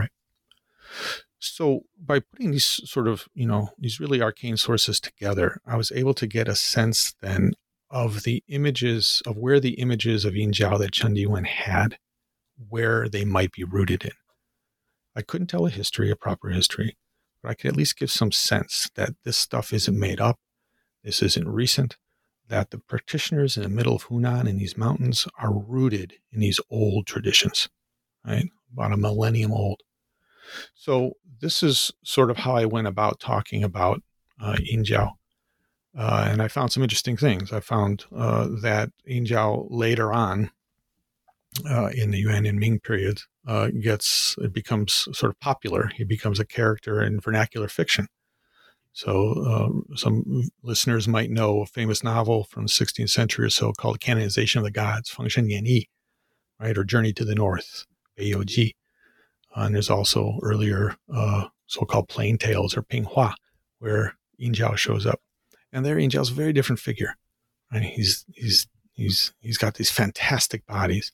So 1.45 1.83
by 1.99 2.21
putting 2.21 2.53
these 2.53 2.81
sort 2.89 3.09
of 3.09 3.29
you 3.35 3.47
know 3.47 3.71
these 3.79 4.01
really 4.01 4.23
arcane 4.23 4.57
sources 4.57 5.01
together, 5.01 5.61
I 5.67 5.77
was 5.77 5.93
able 5.93 6.15
to 6.15 6.27
get 6.27 6.49
a 6.49 6.57
sense 6.57 7.15
then 7.21 7.53
of 7.91 8.23
the 8.23 8.43
images 8.49 9.23
of 9.27 9.37
where 9.37 9.61
the 9.61 9.75
images 9.75 10.25
of 10.25 10.35
Yin 10.35 10.53
Jiao 10.53 10.79
that 10.79 10.93
Chen 10.93 11.15
Diwen 11.15 11.47
had, 11.47 11.99
where 12.69 13.09
they 13.09 13.25
might 13.25 13.53
be 13.53 13.65
rooted 13.65 14.05
in. 14.05 14.13
I 15.15 15.23
couldn't 15.23 15.49
tell 15.49 15.67
a 15.67 15.71
history, 15.71 16.11
a 16.11 16.17
proper 16.17 16.49
history, 16.49 16.97
but 17.43 17.51
I 17.51 17.55
could 17.55 17.69
at 17.69 17.77
least 17.77 17.99
give 17.99 18.11
some 18.11 18.33
sense 18.33 18.91
that 18.95 19.11
this 19.25 19.37
stuff 19.37 19.73
isn't 19.73 19.99
made 19.99 20.21
up 20.21 20.39
this 21.03 21.23
isn't 21.23 21.49
recent, 21.49 21.97
that 22.49 22.71
the 22.71 22.79
practitioners 22.79 23.57
in 23.57 23.63
the 23.63 23.69
middle 23.69 23.97
of 23.97 24.05
Hunan 24.05 24.49
in 24.49 24.57
these 24.57 24.77
mountains 24.77 25.27
are 25.39 25.53
rooted 25.53 26.15
in 26.31 26.41
these 26.41 26.61
old 26.71 27.07
traditions, 27.07 27.69
right? 28.25 28.49
About 28.73 28.93
a 28.93 28.97
millennium 28.97 29.53
old. 29.53 29.81
So 30.75 31.13
this 31.41 31.63
is 31.63 31.91
sort 32.05 32.31
of 32.31 32.39
how 32.39 32.57
I 32.57 32.65
went 32.65 32.87
about 32.87 33.21
talking 33.21 33.65
about 33.65 34.03
uh, 34.41 34.57
Yin 34.61 34.85
Jiao. 34.85 35.13
Uh, 35.97 36.29
and 36.31 36.41
I 36.41 36.49
found 36.49 36.73
some 36.73 36.83
interesting 36.83 37.17
things. 37.17 37.53
I 37.53 37.61
found 37.61 38.05
uh, 38.15 38.49
that 38.63 38.91
Yin 39.05 39.27
Jiao 39.27 39.67
later 39.71 40.13
on 40.13 40.51
uh, 41.69 41.91
in 41.95 42.11
the 42.11 42.19
Yuan 42.19 42.47
and 42.47 42.59
Ming 42.59 42.81
period 42.81 43.21
uh, 43.47 43.69
gets, 43.69 44.37
it 44.39 44.53
becomes 44.53 45.09
sort 45.13 45.31
of 45.31 45.39
popular. 45.41 45.91
He 45.95 46.05
becomes 46.05 46.41
a 46.41 46.47
character 46.47 47.03
in 47.03 47.21
vernacular 47.21 47.69
fiction. 47.69 48.09
So, 48.95 49.83
uh, 49.91 49.97
some 49.97 50.51
listeners 50.63 51.09
might 51.09 51.31
know 51.31 51.63
a 51.63 51.67
famous 51.67 52.05
novel 52.05 52.45
from 52.45 52.65
the 52.65 52.71
16th 52.71 53.09
century 53.09 53.47
or 53.47 53.51
so 53.51 53.73
called 53.73 54.01
Canonization 54.01 54.59
of 54.59 54.65
the 54.65 54.71
Gods, 54.71 55.11
Fengshen 55.11 55.51
Yan 55.51 55.65
Yi, 55.65 55.89
right, 56.61 56.77
or 56.77 56.85
Journey 56.85 57.15
to 57.15 57.25
the 57.25 57.35
North, 57.35 57.87
Beiyou 58.19 58.45
Ji. 58.45 58.75
Uh, 58.75 58.82
and 59.55 59.75
there's 59.75 59.91
also 59.91 60.39
earlier 60.43 60.97
uh, 61.13 61.49
so-called 61.67 62.09
plain 62.09 62.39
tales 62.39 62.77
or 62.77 62.83
Pinghua, 62.83 63.35
where 63.79 64.17
Yin 64.37 64.53
Jiao 64.53 64.77
shows 64.77 65.07
up. 65.07 65.21
And 65.73 65.85
there 65.85 65.99
Yin 65.99 66.11
Jiao's 66.11 66.31
a 66.31 66.35
very 66.35 66.53
different 66.53 66.81
figure. 66.81 67.17
He's 67.73 68.27
he's 68.35 68.69
he's 68.93 69.33
he's 69.41 69.57
got 69.57 69.75
these 69.75 69.91
fantastic 69.91 70.67
bodies. 70.67 71.11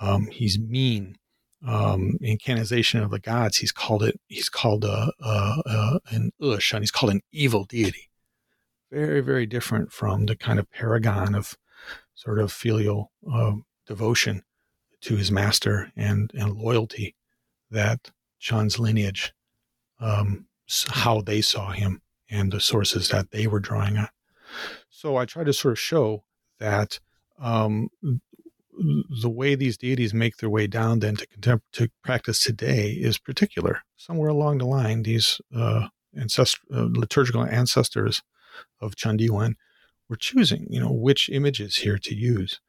Um, 0.00 0.28
he's 0.28 0.58
mean 0.58 1.16
um, 1.66 2.16
in 2.20 2.38
canonization 2.38 3.02
of 3.02 3.10
the 3.10 3.18
gods, 3.18 3.58
he's 3.58 3.72
called 3.72 4.02
it, 4.02 4.18
he's 4.28 4.48
called 4.48 4.84
a, 4.84 5.12
a, 5.20 5.62
a, 5.66 6.00
an 6.10 6.32
Ush, 6.40 6.72
and 6.72 6.82
he's 6.82 6.90
called 6.90 7.12
an 7.12 7.20
evil 7.32 7.64
deity. 7.64 8.08
Very, 8.90 9.20
very 9.20 9.46
different 9.46 9.92
from 9.92 10.26
the 10.26 10.36
kind 10.36 10.58
of 10.58 10.70
paragon 10.70 11.34
of 11.34 11.56
sort 12.14 12.38
of 12.38 12.50
filial 12.50 13.12
uh, 13.30 13.52
devotion 13.86 14.42
to 15.02 15.16
his 15.16 15.30
master 15.30 15.92
and, 15.96 16.30
and 16.34 16.56
loyalty 16.56 17.14
that 17.70 18.10
Chen's 18.38 18.78
lineage, 18.78 19.32
um, 20.00 20.46
how 20.88 21.20
they 21.20 21.40
saw 21.40 21.70
him 21.70 22.00
and 22.30 22.52
the 22.52 22.60
sources 22.60 23.08
that 23.08 23.30
they 23.30 23.46
were 23.46 23.60
drawing 23.60 23.98
on. 23.98 24.08
So 24.88 25.16
I 25.16 25.24
try 25.24 25.44
to 25.44 25.52
sort 25.52 25.72
of 25.72 25.78
show 25.78 26.24
that 26.58 27.00
um, 27.38 27.88
the 29.22 29.30
way 29.30 29.54
these 29.54 29.76
deities 29.76 30.14
make 30.14 30.36
their 30.36 30.50
way 30.50 30.66
down 30.66 31.00
then 31.00 31.16
to 31.16 31.26
contem- 31.26 31.62
to 31.72 31.88
practice 32.02 32.42
today 32.42 32.90
is 32.90 33.18
particular. 33.18 33.82
Somewhere 33.96 34.28
along 34.28 34.58
the 34.58 34.66
line, 34.66 35.02
these 35.02 35.40
uh, 35.54 35.88
ancest- 36.16 36.60
uh, 36.72 36.88
liturgical 36.90 37.44
ancestors 37.44 38.22
of 38.80 38.96
Chen 38.96 39.18
Diwen 39.18 39.54
were 40.08 40.16
choosing, 40.16 40.66
you 40.70 40.80
know, 40.80 40.92
which 40.92 41.28
images 41.28 41.76
here 41.78 41.98
to 41.98 42.14
use. 42.14 42.60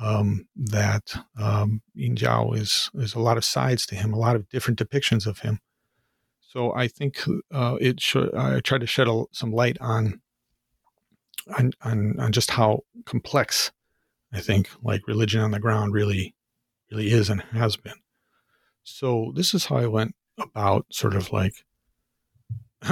Um, 0.00 0.46
that 0.54 1.12
um, 1.40 1.82
Yin 1.94 2.14
Jiao 2.14 2.56
is 2.56 2.88
is 2.94 3.14
a 3.14 3.20
lot 3.20 3.36
of 3.36 3.44
sides 3.44 3.84
to 3.86 3.96
him, 3.96 4.12
a 4.12 4.18
lot 4.18 4.36
of 4.36 4.48
different 4.48 4.78
depictions 4.78 5.26
of 5.26 5.40
him. 5.40 5.58
So 6.40 6.72
I 6.74 6.86
think 6.86 7.20
uh, 7.52 7.76
it 7.80 8.00
should. 8.00 8.32
I 8.34 8.60
tried 8.60 8.82
to 8.82 8.86
shed 8.86 9.08
a, 9.08 9.24
some 9.32 9.52
light 9.52 9.76
on, 9.80 10.20
on 11.58 11.72
on 11.82 12.18
on 12.20 12.32
just 12.32 12.52
how 12.52 12.84
complex 13.04 13.72
I 14.32 14.40
think 14.40 14.68
like 14.82 15.06
religion 15.08 15.40
on 15.40 15.50
the 15.50 15.58
ground 15.60 15.92
really, 15.92 16.34
really 16.90 17.10
is 17.10 17.30
and 17.30 17.42
has 17.52 17.76
been. 17.76 17.94
So 18.84 19.32
this 19.34 19.54
is 19.54 19.66
how 19.66 19.76
I 19.76 19.86
went 19.86 20.14
about 20.38 20.86
sort 20.90 21.14
of 21.14 21.32
like, 21.32 21.54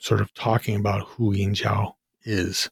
sort 0.00 0.20
of 0.20 0.32
talking 0.34 0.76
about 0.76 1.06
who 1.08 1.34
Yin 1.34 1.54
Jiao 1.54 1.94
is. 2.24 2.70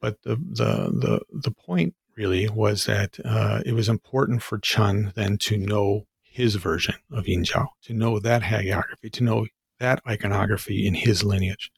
But 0.00 0.22
the 0.22 0.36
the 0.36 0.90
the 0.92 1.20
the 1.32 1.50
point 1.50 1.94
really 2.16 2.48
was 2.48 2.86
that 2.86 3.18
uh, 3.24 3.62
it 3.66 3.72
was 3.72 3.88
important 3.88 4.42
for 4.42 4.58
Chen 4.58 5.12
then 5.14 5.38
to 5.38 5.56
know 5.56 6.06
his 6.22 6.54
version 6.56 6.96
of 7.10 7.28
Yin 7.28 7.44
Jiao, 7.44 7.68
to 7.82 7.94
know 7.94 8.18
that 8.18 8.42
hagiography, 8.42 9.10
to 9.12 9.24
know 9.24 9.46
that 9.78 10.00
iconography 10.06 10.86
in 10.86 10.94
his 10.94 11.22
lineage, 11.22 11.70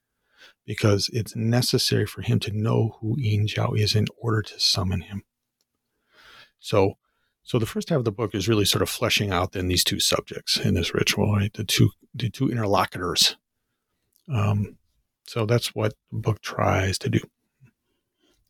because 0.64 1.11
it's 1.12 1.37
necessary 1.37 2.07
for 2.07 2.22
him 2.22 2.38
to 2.40 2.53
know 2.53 2.96
who 3.01 3.18
Yin 3.18 3.46
Jiao 3.46 3.79
is 3.79 3.94
in 3.94 4.07
order 4.20 4.43
to 4.43 4.61
summon 4.61 5.03
him. 5.03 5.22
So, 6.61 6.95
so 7.43 7.59
the 7.59 7.66
first 7.66 7.89
half 7.89 7.99
of 7.99 8.05
the 8.05 8.12
book 8.12 8.34
is 8.34 8.49
really 8.49 8.64
sort 8.64 8.82
of 8.82 8.91
fleshing 8.91 9.30
out 9.30 9.53
then 9.53 9.68
these 9.68 9.84
two 9.84 10.01
subjects 10.01 10.57
in 10.57 10.74
this 10.74 10.93
ritual, 10.93 11.32
right? 11.34 11.53
The 11.53 11.64
two 11.64 11.91
the 12.14 12.30
two 12.30 12.51
interlocutors. 12.51 13.36
Um, 14.32 14.76
so 15.26 15.47
that's 15.47 15.74
what 15.74 15.95
the 16.11 16.18
book 16.18 16.41
tries 16.41 16.99
to 16.99 17.09
do. 17.09 17.20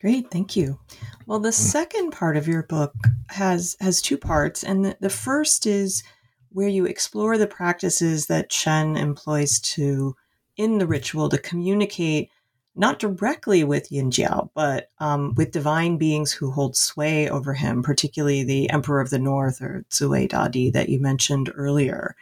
Great, 0.00 0.30
thank 0.30 0.56
you. 0.56 0.78
Well, 1.26 1.40
the 1.40 1.48
mm. 1.48 1.54
second 1.54 2.10
part 2.12 2.36
of 2.36 2.46
your 2.46 2.62
book 2.62 2.94
has 3.30 3.76
has 3.80 4.00
two 4.00 4.16
parts, 4.16 4.62
and 4.62 4.84
the, 4.84 4.96
the 5.00 5.10
first 5.10 5.66
is 5.66 6.02
where 6.50 6.68
you 6.68 6.86
explore 6.86 7.36
the 7.36 7.46
practices 7.46 8.26
that 8.26 8.50
Chen 8.50 8.96
employs 8.96 9.60
to 9.60 10.16
in 10.56 10.78
the 10.78 10.86
ritual 10.86 11.28
to 11.28 11.38
communicate 11.38 12.30
not 12.78 13.00
directly 13.00 13.64
with 13.64 13.90
Yin 13.90 14.10
Jiao, 14.10 14.50
but 14.54 14.90
um, 15.00 15.34
with 15.34 15.50
divine 15.50 15.98
beings 15.98 16.30
who 16.30 16.52
hold 16.52 16.76
sway 16.76 17.28
over 17.28 17.52
him, 17.52 17.82
particularly 17.82 18.44
the 18.44 18.70
Emperor 18.70 19.00
of 19.00 19.10
the 19.10 19.18
North 19.18 19.60
or 19.60 19.84
Ziwei 19.90 20.28
Dadi 20.28 20.72
that 20.72 20.88
you 20.88 21.00
mentioned 21.00 21.50
earlier. 21.56 22.14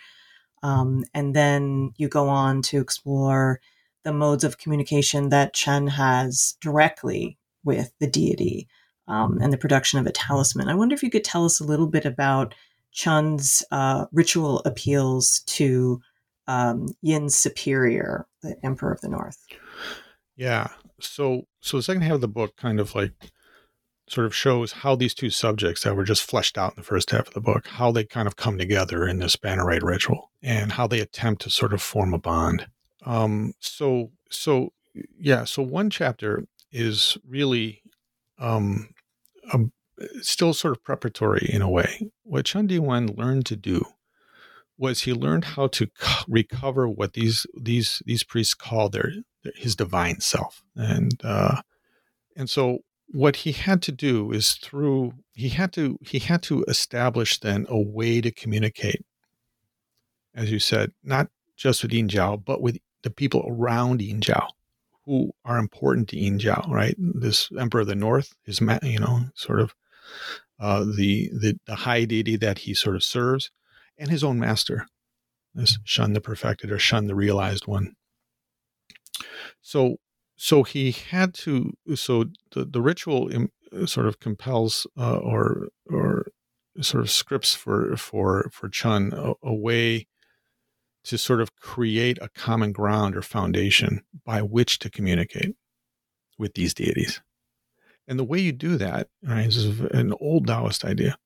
Um, 0.63 1.05
and 1.13 1.37
then 1.37 1.93
you 1.99 2.09
go 2.09 2.29
on 2.29 2.63
to 2.63 2.81
explore 2.81 3.61
the 4.03 4.15
modes 4.15 4.45
of 4.45 4.57
communication 4.57 5.29
that 5.29 5.53
Chen 5.53 5.89
has 5.89 6.57
directly 6.63 7.37
with 7.67 7.93
the 8.01 8.07
deity. 8.07 8.69
um, 9.09 9.39
and 9.41 9.53
the 9.53 9.59
production 9.59 9.99
of 9.99 10.07
a 10.07 10.13
talisman. 10.13 10.69
I 10.69 10.75
wonder 10.75 10.95
if 10.95 11.03
you 11.03 11.11
could 11.11 11.25
tell 11.25 11.45
us 11.45 11.61
a 11.61 11.65
little 11.65 11.87
bit 11.87 12.05
about 12.05 12.55
Chen's 12.93 13.65
uh, 13.71 14.07
ritual 14.13 14.61
appeals 14.65 15.41
to 15.47 16.01
um, 16.49 16.89
Yin's 17.03 17.35
superior, 17.37 18.27
the 18.43 18.57
Emperor 18.65 18.93
of 18.93 19.01
the 19.01 19.09
North. 19.09 19.45
Yeah. 20.37 20.69
So, 21.01 21.47
so 21.61 21.77
the 21.77 21.83
second 21.83 22.03
half 22.03 22.15
of 22.15 22.21
the 22.21 22.29
book 22.29 22.57
kind 22.57 22.81
of 22.81 22.95
like 22.95 23.13
sort 24.09 24.27
of 24.27 24.35
shows 24.35 24.73
how 24.73 24.95
these 24.95 25.15
two 25.15 25.31
subjects 25.31 25.83
that 25.83 25.97
were 25.97 26.05
just 26.05 26.23
fleshed 26.23 26.57
out 26.57 26.73
in 26.73 26.77
the 26.77 26.83
first 26.83 27.11
half 27.11 27.29
of 27.29 27.35
the 27.35 27.41
book, 27.41 27.67
how 27.67 27.91
they 27.91 28.05
kind 28.05 28.29
of 28.29 28.37
come 28.37 28.57
together 28.57 29.07
in 29.07 29.19
this 29.19 29.37
Banner 29.37 29.67
Rite 29.67 29.83
ritual 29.83 30.31
and 30.43 30.73
how 30.73 30.87
they 30.87 31.01
attempt 31.01 31.43
to 31.43 31.51
sort 31.51 31.73
of 31.73 31.83
form 31.83 32.15
a 32.15 32.19
bond. 32.19 32.67
Um, 33.05 33.55
so, 33.61 34.13
so 34.31 34.73
yeah, 35.19 35.45
so 35.45 35.63
one 35.63 35.91
chapter 35.91 36.45
is 36.77 37.17
really 37.27 37.83
um, 38.39 38.91
a, 39.51 39.59
still 40.21 40.53
sort 40.53 40.77
of 40.77 40.85
preparatory 40.85 41.49
in 41.51 41.63
a 41.63 41.71
way. 41.71 42.11
What 42.23 42.45
Chen 42.45 42.69
Diwen 42.69 43.17
learned 43.17 43.47
to 43.47 43.57
do 43.57 43.83
was 44.77 45.03
he 45.03 45.15
learned 45.15 45.45
how 45.45 45.69
to 45.69 45.89
recover 46.29 46.87
what 46.87 47.15
these 47.15 47.47
these 47.59 48.03
these 48.05 48.23
priests 48.25 48.55
call 48.55 48.91
their, 48.91 49.11
their 49.43 49.55
his 49.57 49.75
divine 49.75 50.21
self, 50.21 50.63
and 50.77 51.19
uh, 51.25 51.63
and 52.37 52.51
so 52.51 52.81
what 53.09 53.37
he 53.37 53.53
had 53.53 53.81
to 53.83 53.93
do 53.93 54.31
is 54.33 54.55
through 54.55 55.13
he 55.33 55.49
had 55.49 55.73
to 55.73 55.99
he 56.03 56.19
had 56.19 56.43
to 56.43 56.63
establish 56.69 57.41
then 57.41 57.65
a 57.71 57.81
way 57.81 58.21
to 58.21 58.31
communicate, 58.31 59.03
as 60.35 60.53
you 60.53 60.59
said, 60.59 60.93
not 61.03 61.29
just 61.57 61.83
with 61.83 61.93
Yin 61.93 62.09
Jiao, 62.09 62.45
but 62.45 62.61
with 62.61 62.77
the 63.03 63.11
people 63.11 63.47
around 63.49 64.03
Yin 64.03 64.21
Jiao 64.21 64.49
who 65.07 65.31
are 65.45 65.59
important 65.59 66.09
to 66.09 66.19
Yin 66.19 66.39
Jiao, 66.39 66.69
right? 66.69 66.95
This 66.99 67.49
Emperor 67.59 67.83
of 67.83 67.87
the 67.87 67.95
North 67.95 68.35
is, 68.45 68.61
you 68.61 68.99
know, 68.99 69.21
sort 69.35 69.61
of 69.61 69.75
uh, 70.59 70.85
the, 70.85 71.31
the 71.33 71.59
the 71.67 71.77
high 71.77 72.05
deity 72.05 72.37
that 72.37 72.61
he 72.61 72.75
sort 72.75 72.97
of 72.97 73.05
serves, 73.05 73.51
and 73.99 74.11
his 74.11 74.25
own 74.25 74.39
master, 74.39 74.87
this 75.55 75.79
Shun 75.85 76.13
the 76.13 76.21
Perfected 76.21 76.71
or 76.71 76.79
Shun 76.79 77.07
the 77.07 77.15
Realized 77.15 77.67
One. 77.67 77.95
So, 79.61 79.97
so 80.37 80.63
he 80.63 80.91
had 80.91 81.35
to. 81.35 81.73
So 81.95 82.25
the 82.53 82.65
the 82.65 82.83
ritual 82.83 83.31
sort 83.87 84.07
of 84.07 84.19
compels 84.19 84.87
uh, 84.99 85.17
or 85.17 85.69
or 85.91 86.27
sort 86.81 87.03
of 87.03 87.11
scripts 87.11 87.55
for 87.55 87.97
for 87.97 88.51
for 88.53 88.69
Chen 88.69 89.13
a, 89.15 89.33
a 89.43 89.55
way 89.55 90.07
to 91.07 91.19
sort 91.19 91.41
of 91.41 91.55
create 91.57 92.19
a 92.21 92.29
common 92.29 92.73
ground 92.73 93.17
or 93.17 93.23
foundation 93.23 94.03
by 94.25 94.43
which 94.43 94.79
to 94.81 94.91
communicate 94.91 95.55
with 96.39 96.55
these 96.55 96.75
deities. 96.75 97.21
And 98.09 98.19
the 98.19 98.25
way 98.25 98.41
you 98.41 98.53
do 98.53 98.77
that, 98.77 99.09
right, 99.23 99.47
is 99.47 99.81
an 99.81 100.13
old 100.21 100.47
Taoist 100.47 100.85
idea 100.85 101.17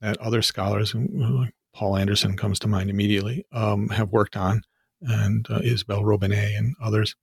that 0.00 0.18
other 0.18 0.42
scholars, 0.42 0.94
like 0.94 1.54
Poul 1.74 1.96
Andersen 1.96 2.36
comes 2.36 2.58
to 2.60 2.68
mind 2.68 2.90
immediately, 2.90 3.46
um, 3.52 3.88
have 3.88 4.12
worked 4.12 4.36
on, 4.36 4.62
and 5.00 5.46
uh, 5.50 5.60
Isabelle 5.62 6.02
Robinet 6.02 6.56
and 6.56 6.74
others, 6.80 7.14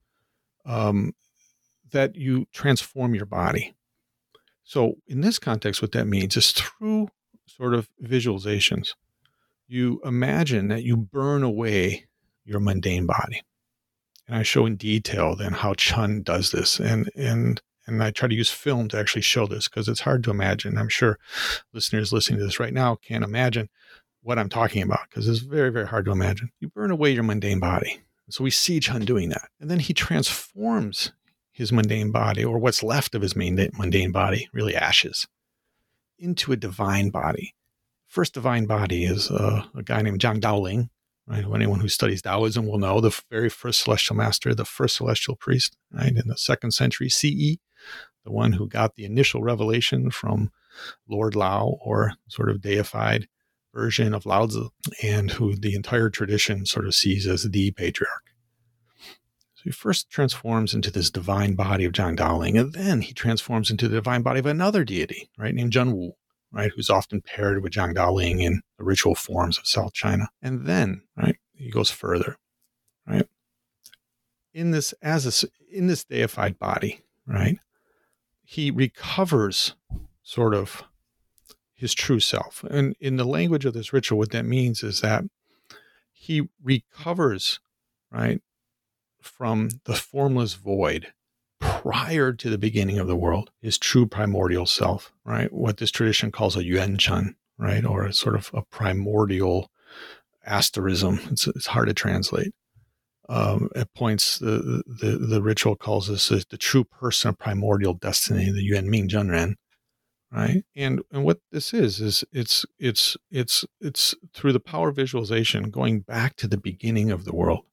um, 0.65 1.13
that 1.91 2.15
you 2.15 2.47
transform 2.53 3.15
your 3.15 3.25
body. 3.25 3.75
So, 4.63 4.95
in 5.07 5.21
this 5.21 5.37
context, 5.37 5.81
what 5.81 5.91
that 5.91 6.07
means 6.07 6.35
is 6.37 6.51
through 6.51 7.09
sort 7.47 7.73
of 7.73 7.89
visualizations, 8.03 8.93
you 9.67 10.01
imagine 10.03 10.67
that 10.69 10.83
you 10.83 10.97
burn 10.97 11.43
away 11.43 12.05
your 12.43 12.59
mundane 12.59 13.05
body. 13.05 13.41
And 14.27 14.37
I 14.37 14.43
show 14.43 14.65
in 14.65 14.75
detail 14.75 15.35
then 15.35 15.53
how 15.53 15.73
Chen 15.73 16.21
does 16.21 16.51
this. 16.51 16.79
And, 16.79 17.09
and, 17.15 17.61
and 17.87 18.03
I 18.03 18.11
try 18.11 18.27
to 18.27 18.35
use 18.35 18.49
film 18.49 18.87
to 18.89 18.99
actually 18.99 19.21
show 19.21 19.45
this 19.45 19.67
because 19.67 19.87
it's 19.87 20.01
hard 20.01 20.23
to 20.23 20.31
imagine. 20.31 20.77
I'm 20.77 20.89
sure 20.89 21.19
listeners 21.73 22.11
listening 22.11 22.39
to 22.39 22.45
this 22.45 22.59
right 22.59 22.73
now 22.73 22.95
can't 22.95 23.23
imagine 23.23 23.69
what 24.21 24.39
I'm 24.39 24.49
talking 24.49 24.81
about 24.81 25.09
because 25.09 25.27
it's 25.27 25.39
very, 25.39 25.71
very 25.71 25.87
hard 25.87 26.05
to 26.05 26.11
imagine. 26.11 26.49
You 26.59 26.69
burn 26.69 26.91
away 26.91 27.11
your 27.11 27.23
mundane 27.23 27.59
body. 27.59 28.01
So 28.29 28.43
we 28.43 28.49
see 28.49 28.79
Chen 28.79 29.05
doing 29.05 29.29
that. 29.29 29.49
And 29.59 29.69
then 29.69 29.79
he 29.79 29.93
transforms 29.93 31.11
his 31.51 31.71
mundane 31.71 32.11
body, 32.11 32.43
or 32.43 32.57
what's 32.57 32.83
left 32.83 33.15
of 33.15 33.21
his 33.21 33.33
mundane 33.33 34.11
body, 34.11 34.49
really 34.51 34.75
ashes, 34.75 35.25
into 36.19 36.51
a 36.51 36.57
divine 36.57 37.09
body 37.09 37.53
first 38.15 38.33
divine 38.33 38.65
body 38.65 39.03
is 39.03 39.29
uh, 39.29 39.61
a 39.75 39.83
guy 39.83 40.01
named 40.01 40.21
Zhang 40.21 40.39
Daoling. 40.39 40.89
Right, 41.27 41.43
anyone 41.43 41.79
who 41.79 41.89
studies 41.89 42.21
Taoism 42.21 42.67
will 42.67 42.77
know 42.77 43.01
the 43.01 43.19
very 43.31 43.49
first 43.49 43.83
celestial 43.83 44.15
master, 44.15 44.53
the 44.53 44.63
first 44.63 44.95
celestial 44.95 45.35
priest, 45.35 45.75
right, 45.91 46.15
in 46.15 46.27
the 46.27 46.37
second 46.37 46.71
century 46.71 47.09
CE, 47.09 47.57
the 48.23 48.31
one 48.31 48.53
who 48.53 48.67
got 48.67 48.93
the 48.93 49.05
initial 49.05 49.41
revelation 49.41 50.11
from 50.11 50.51
Lord 51.09 51.35
Lao, 51.35 51.77
or 51.81 52.13
sort 52.27 52.51
of 52.51 52.61
deified 52.61 53.27
version 53.73 54.13
of 54.13 54.27
Lao 54.27 54.45
Tzu, 54.45 54.69
and 55.01 55.31
who 55.31 55.55
the 55.55 55.73
entire 55.73 56.11
tradition 56.11 56.67
sort 56.67 56.85
of 56.85 56.93
sees 56.93 57.25
as 57.25 57.41
the 57.41 57.71
patriarch. 57.71 58.29
So 59.55 59.63
he 59.63 59.71
first 59.71 60.11
transforms 60.11 60.75
into 60.75 60.91
this 60.91 61.09
divine 61.09 61.55
body 61.55 61.85
of 61.85 61.91
Zhang 61.91 62.15
Daoling, 62.15 62.59
and 62.59 62.71
then 62.71 63.01
he 63.01 63.13
transforms 63.13 63.71
into 63.71 63.87
the 63.87 63.95
divine 63.95 64.21
body 64.21 64.39
of 64.39 64.45
another 64.45 64.83
deity, 64.83 65.31
right, 65.39 65.55
named 65.55 65.73
Zhen 65.73 65.91
Wu, 65.91 66.13
right, 66.55 66.71
who's 66.73 66.89
often 66.89 67.21
paired 67.21 67.61
with 67.61 67.73
Zhang 67.73 67.93
Daoling 67.93 68.41
in 68.41 68.61
the 68.77 68.85
ritual 68.85 69.13
forms 69.13 69.57
of 69.57 69.67
South 69.67 69.93
China. 69.93 70.29
And 70.41 70.65
then, 70.65 71.01
right, 71.17 71.35
he 71.53 71.69
goes 71.69 71.91
further, 71.91 72.37
right? 73.05 73.27
In 74.53 74.71
this 74.71 74.93
as 75.01 75.43
a, 75.43 75.47
in 75.69 75.87
this 75.87 76.05
deified 76.05 76.57
body, 76.57 77.01
right, 77.27 77.59
he 78.41 78.71
recovers 78.71 79.75
sort 80.23 80.55
of 80.55 80.83
his 81.73 81.93
true 81.93 82.21
self. 82.21 82.63
And 82.63 82.95
in 83.01 83.17
the 83.17 83.25
language 83.25 83.65
of 83.65 83.73
this 83.73 83.91
ritual, 83.91 84.17
what 84.17 84.31
that 84.31 84.45
means 84.45 84.81
is 84.81 85.01
that 85.01 85.25
he 86.13 86.47
recovers, 86.63 87.59
right, 88.09 88.41
from 89.21 89.69
the 89.83 89.95
formless 89.95 90.53
void 90.53 91.11
prior 91.85 92.33
to 92.33 92.49
the 92.49 92.57
beginning 92.57 92.97
of 92.97 93.05
the 93.05 93.15
world, 93.15 93.51
his 93.61 93.77
true 93.77 94.07
primordial 94.07 94.65
self, 94.65 95.13
right? 95.23 95.53
What 95.53 95.77
this 95.77 95.91
tradition 95.91 96.31
calls 96.31 96.57
a 96.57 96.63
yuan 96.63 96.97
chen, 96.97 97.35
right? 97.59 97.85
Or 97.85 98.05
a 98.05 98.13
sort 98.13 98.35
of 98.35 98.49
a 98.55 98.63
primordial 98.63 99.69
asterism. 100.43 101.19
It's, 101.31 101.45
it's 101.45 101.67
hard 101.67 101.87
to 101.87 101.93
translate. 101.93 102.53
Um, 103.29 103.69
at 103.75 103.93
points, 103.93 104.39
the, 104.39 104.83
the, 104.87 105.17
the 105.17 105.41
ritual 105.43 105.75
calls 105.75 106.07
this 106.07 106.29
the 106.29 106.57
true 106.57 106.83
person 106.83 107.29
of 107.29 107.37
primordial 107.37 107.93
destiny, 107.93 108.51
the 108.51 108.63
yuan 108.63 108.89
ming 108.89 109.07
zhenren, 109.07 109.53
right? 110.31 110.63
And 110.75 111.01
and 111.11 111.23
what 111.23 111.39
this 111.51 111.73
is 111.73 112.01
is 112.01 112.23
it's 112.31 112.65
it's 112.79 113.17
it's 113.31 113.65
it's 113.79 114.15
through 114.33 114.53
the 114.53 114.59
power 114.59 114.91
visualization, 114.91 115.69
going 115.69 116.01
back 116.01 116.35
to 116.37 116.47
the 116.47 116.57
beginning 116.57 117.09
of 117.09 117.25
the 117.25 117.33
world, 117.33 117.65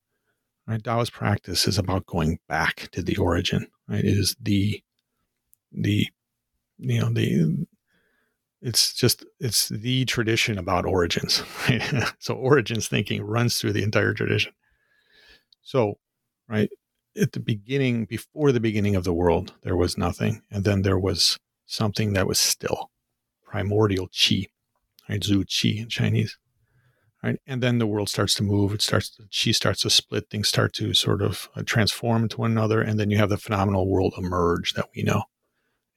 Right? 0.67 0.83
Taoist 0.83 1.13
practice 1.13 1.67
is 1.67 1.79
about 1.79 2.07
going 2.07 2.39
back 2.49 2.89
to 2.93 3.03
the 3.03 3.17
origin. 3.17 3.67
Right? 3.89 4.05
It 4.05 4.19
is 4.19 4.37
the 4.41 4.83
the 5.73 6.07
you 6.79 7.01
know 7.01 7.13
the 7.13 7.67
it's 8.61 8.95
just 8.95 9.25
it's 9.41 9.69
the 9.69 10.05
tradition 10.05 10.59
about 10.59 10.87
origins. 10.87 11.43
Right? 11.69 12.13
so 12.19 12.35
origins 12.35 12.89
thinking 12.89 13.23
runs 13.23 13.59
through 13.59 13.73
the 13.73 13.83
entire 13.83 14.15
tradition. 14.15 14.53
So, 15.63 15.99
right 16.49 16.71
at 17.21 17.33
the 17.33 17.41
beginning, 17.41 18.07
before 18.07 18.53
the 18.53 18.61
beginning 18.61 18.97
of 18.97 19.05
the 19.05 19.13
world, 19.13 19.55
there 19.63 19.77
was 19.77 19.99
nothing, 19.99 20.43
and 20.51 20.65
then 20.65 20.83
there 20.83 20.99
was 20.99 21.39
something 21.67 22.15
that 22.15 22.27
was 22.27 22.39
still 22.39 22.91
primordial 23.45 24.09
chi, 24.09 24.47
right? 25.09 25.23
Zu 25.23 25.45
qi 25.45 25.83
in 25.83 25.89
Chinese 25.89 26.39
right? 27.23 27.39
And 27.47 27.62
then 27.62 27.79
the 27.79 27.87
world 27.87 28.09
starts 28.09 28.35
to 28.35 28.43
move. 28.43 28.73
It 28.75 28.83
starts, 28.83 29.18
she 29.31 29.53
starts 29.53 29.83
to 29.83 29.91
split. 29.91 30.29
Things 30.29 30.49
start 30.49 30.73
to 30.75 30.93
sort 30.95 31.23
of 31.23 31.49
uh, 31.55 31.62
transform 31.64 32.25
into 32.25 32.39
one 32.39 32.51
another, 32.51 32.81
and 32.81 32.99
then 32.99 33.11
you 33.11 33.18
have 33.18 33.31
the 33.31 33.39
phenomenal 33.39 33.89
world 33.89 34.14
emerge 34.18 34.75
that 34.75 34.89
we 34.95 35.03
know. 35.03 35.23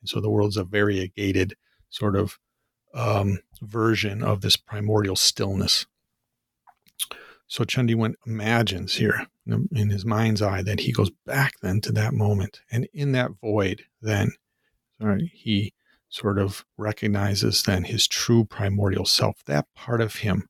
And 0.02 0.10
so 0.10 0.22
the 0.22 0.30
world's 0.30 0.58
a 0.58 0.64
variegated 0.64 1.56
sort 1.90 2.16
of 2.16 2.38
um, 2.94 3.40
version 3.62 4.24
of 4.24 4.42
this 4.42 4.56
primordial 4.56 5.16
stillness. 5.16 5.86
So 7.48 7.64
Chen 7.64 7.88
Diwen 7.88 8.16
imagines 8.26 8.96
here 8.96 9.28
in 9.46 9.90
his 9.90 10.06
mind's 10.06 10.42
eye 10.42 10.64
that 10.64 10.80
he 10.80 10.92
goes 10.92 11.12
back 11.26 11.54
then 11.62 11.80
to 11.82 11.92
that 11.92 12.14
moment, 12.14 12.62
and 12.72 12.88
in 12.94 13.12
that 13.12 13.32
void, 13.42 13.84
then 14.02 14.32
sorry, 15.00 15.32
he 15.34 15.74
sort 16.10 16.40
of 16.40 16.66
recognizes 16.78 17.64
then 17.64 17.84
his 17.84 18.08
true 18.08 18.46
primordial 18.46 19.06
self, 19.06 19.44
that 19.46 19.68
part 19.76 20.02
of 20.02 20.18
him 20.18 20.48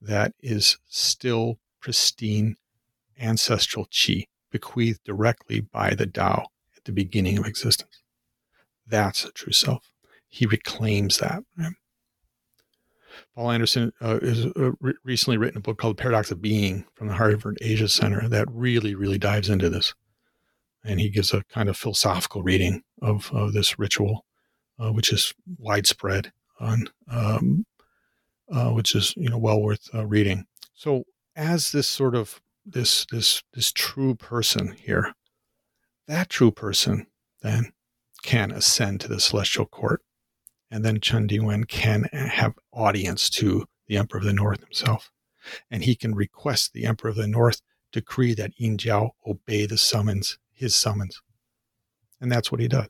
that 0.00 0.32
is 0.40 0.78
still 0.88 1.58
pristine 1.80 2.56
ancestral 3.18 3.86
chi 3.86 4.26
bequeathed 4.50 5.02
directly 5.04 5.60
by 5.60 5.94
the 5.94 6.06
Tao 6.06 6.46
at 6.76 6.84
the 6.84 6.92
beginning 6.92 7.38
of 7.38 7.46
existence. 7.46 8.02
That's 8.86 9.24
a 9.24 9.32
true 9.32 9.52
self. 9.52 9.90
He 10.28 10.46
reclaims 10.46 11.18
that. 11.18 11.42
Poul 13.34 13.50
Andersen 13.50 13.92
uh, 14.00 14.20
has 14.20 14.46
uh, 14.46 14.72
re- 14.80 14.94
recently 15.04 15.38
written 15.38 15.58
a 15.58 15.60
book 15.60 15.78
called 15.78 15.96
Paradox 15.96 16.30
of 16.30 16.42
Being 16.42 16.84
from 16.94 17.08
the 17.08 17.14
Harvard 17.14 17.58
Asia 17.60 17.88
Center 17.88 18.28
that 18.28 18.48
really, 18.50 18.94
really 18.94 19.18
dives 19.18 19.48
into 19.48 19.68
this. 19.68 19.94
And 20.84 21.00
he 21.00 21.08
gives 21.08 21.32
a 21.32 21.42
kind 21.44 21.68
of 21.68 21.76
philosophical 21.76 22.42
reading 22.42 22.82
of, 23.02 23.30
of 23.32 23.52
this 23.52 23.78
ritual 23.78 24.24
uh, 24.78 24.92
which 24.92 25.12
is 25.12 25.34
widespread 25.58 26.32
on, 26.60 26.88
um, 27.10 27.64
uh, 28.50 28.70
which 28.70 28.94
is 28.94 29.14
you 29.16 29.28
know 29.28 29.38
well 29.38 29.60
worth 29.60 29.88
uh, 29.94 30.06
reading. 30.06 30.46
So 30.74 31.04
as 31.34 31.72
this 31.72 31.88
sort 31.88 32.14
of 32.14 32.40
this 32.64 33.06
this 33.10 33.42
this 33.54 33.72
true 33.72 34.14
person 34.14 34.76
here, 34.80 35.14
that 36.06 36.30
true 36.30 36.50
person 36.50 37.06
then 37.42 37.72
can 38.22 38.50
ascend 38.50 39.00
to 39.00 39.08
the 39.08 39.20
celestial 39.20 39.66
court, 39.66 40.02
and 40.70 40.84
then 40.84 41.00
Chen 41.00 41.28
Diwen 41.28 41.68
can 41.68 42.04
have 42.12 42.54
audience 42.72 43.30
to 43.30 43.66
the 43.86 43.96
Emperor 43.96 44.18
of 44.18 44.24
the 44.24 44.32
North 44.32 44.60
himself, 44.60 45.10
and 45.70 45.84
he 45.84 45.94
can 45.94 46.14
request 46.14 46.72
the 46.72 46.86
Emperor 46.86 47.10
of 47.10 47.16
the 47.16 47.28
North 47.28 47.62
decree 47.92 48.34
that 48.34 48.58
Yin 48.58 48.76
Jiao 48.76 49.10
obey 49.26 49.64
the 49.66 49.78
summons, 49.78 50.38
his 50.52 50.74
summons, 50.74 51.22
and 52.20 52.30
that's 52.32 52.50
what 52.50 52.60
he 52.60 52.68
does. 52.68 52.88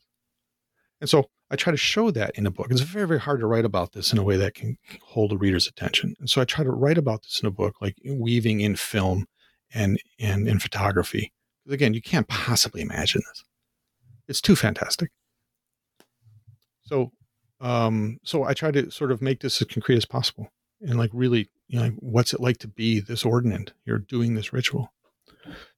And 1.01 1.11
so 1.11 1.29
I 1.51 1.57
try 1.57 1.71
to 1.71 1.77
show 1.77 2.11
that 2.11 2.33
in 2.37 2.47
a 2.47 2.51
book. 2.51 2.69
It's 2.71 2.81
very, 2.81 3.07
very 3.07 3.21
hard 3.21 3.41
to 3.41 3.47
write 3.47 3.65
about 3.65 3.93
this 3.93 4.13
in 4.13 4.19
a 4.19 4.23
way 4.23 4.37
that 4.37 4.55
can 4.55 4.79
hold 5.03 5.33
a 5.33 5.37
reader's 5.37 5.67
attention. 5.67 6.15
And 6.19 6.29
so 6.29 6.41
I 6.41 6.45
try 6.45 6.65
to 6.65 6.71
write 6.71 6.99
about 6.99 7.23
this 7.23 7.41
in 7.41 7.47
a 7.47 7.51
book, 7.51 7.77
like 7.81 7.97
weaving 8.05 8.61
in 8.61 8.77
film 8.77 9.27
and 9.73 10.01
and 10.19 10.49
in 10.49 10.59
photography. 10.59 11.33
Because 11.65 11.75
again, 11.75 11.95
you 11.95 12.03
can't 12.03 12.29
possibly 12.29 12.81
imagine 12.81 13.23
this. 13.29 13.45
It's 14.29 14.41
too 14.41 14.57
fantastic. 14.57 15.11
So, 16.83 17.13
um, 17.61 18.19
so 18.25 18.45
I 18.45 18.55
try 18.55 18.71
to 18.71 18.91
sort 18.91 19.13
of 19.13 19.21
make 19.21 19.41
this 19.41 19.61
as 19.61 19.69
concrete 19.69 19.97
as 19.97 20.05
possible, 20.05 20.49
and 20.81 20.99
like 20.99 21.11
really, 21.13 21.49
you 21.69 21.79
know, 21.79 21.91
what's 21.99 22.33
it 22.33 22.41
like 22.41 22.59
to 22.59 22.69
be 22.69 23.01
this 23.01 23.23
ordinand? 23.23 23.71
You're 23.85 23.99
doing 23.99 24.35
this 24.35 24.53
ritual. 24.53 24.93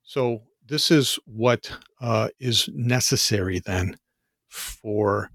So 0.03 0.43
this 0.66 0.91
is 0.91 1.19
what 1.27 1.71
uh, 2.01 2.29
is 2.39 2.69
necessary 2.73 3.59
then 3.59 3.97
for 4.59 5.30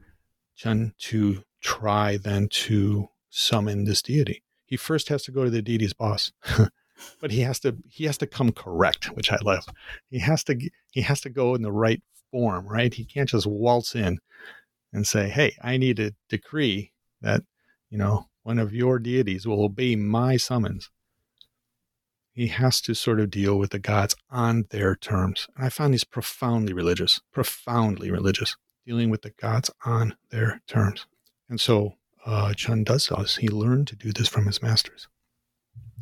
Chen 0.56 0.94
to 1.00 1.44
try 1.62 2.18
then 2.18 2.48
to 2.50 3.10
summon 3.30 3.86
this 3.86 4.02
deity. 4.02 4.44
He 4.66 4.78
first 4.78 5.10
has 5.10 5.24
to 5.24 5.32
go 5.32 5.44
to 5.44 5.50
the 5.50 5.62
deity's 5.62 5.94
boss. 5.94 6.32
but 7.20 7.32
he 7.32 7.42
has 7.42 7.60
to 7.62 7.78
he 7.90 8.06
has 8.06 8.18
to 8.20 8.28
come 8.28 8.52
correct, 8.52 9.06
which 9.16 9.32
I 9.32 9.38
love. 9.42 9.66
He 10.10 10.20
has 10.20 10.44
to 10.46 10.58
he 10.92 11.02
has 11.02 11.22
to 11.22 11.30
go 11.30 11.56
in 11.56 11.62
the 11.62 11.72
right 11.72 12.02
form, 12.32 12.68
right? 12.68 12.94
He 12.94 13.06
can't 13.06 13.30
just 13.30 13.48
waltz 13.48 13.96
in 13.96 14.20
and 14.92 15.08
say, 15.08 15.30
"Hey, 15.30 15.56
I 15.62 15.78
need 15.78 16.00
a 16.00 16.14
decree 16.30 16.92
that, 17.22 17.44
you 17.90 17.98
know, 17.98 18.30
one 18.44 18.60
of 18.60 18.74
your 18.74 19.00
deities 19.00 19.48
will 19.48 19.64
obey 19.64 19.96
my 19.96 20.38
summons." 20.38 20.90
He 22.32 22.48
has 22.48 22.82
to 22.82 22.96
sort 22.96 23.20
of 23.20 23.30
deal 23.30 23.60
with 23.60 23.72
the 23.72 23.80
gods 23.80 24.16
on 24.32 24.66
their 24.72 24.96
terms. 24.96 25.48
And 25.56 25.66
I 25.66 25.70
found 25.70 25.94
these 25.94 26.04
profoundly 26.04 26.74
religious, 26.74 27.22
profoundly 27.32 28.10
religious 28.10 28.56
dealing 28.86 29.10
with 29.10 29.22
the 29.22 29.32
gods 29.32 29.70
on 29.86 30.16
their 30.30 30.62
terms. 30.68 31.06
And 31.50 31.60
so 31.60 31.96
uh, 32.26 32.54
Chen 32.54 32.84
does 32.84 33.08
this. 33.08 33.38
He 33.38 33.50
learned 33.50 33.88
to 33.88 33.96
do 33.96 34.12
this 34.12 34.28
from 34.28 34.46
his 34.46 34.62
masters. 34.62 35.08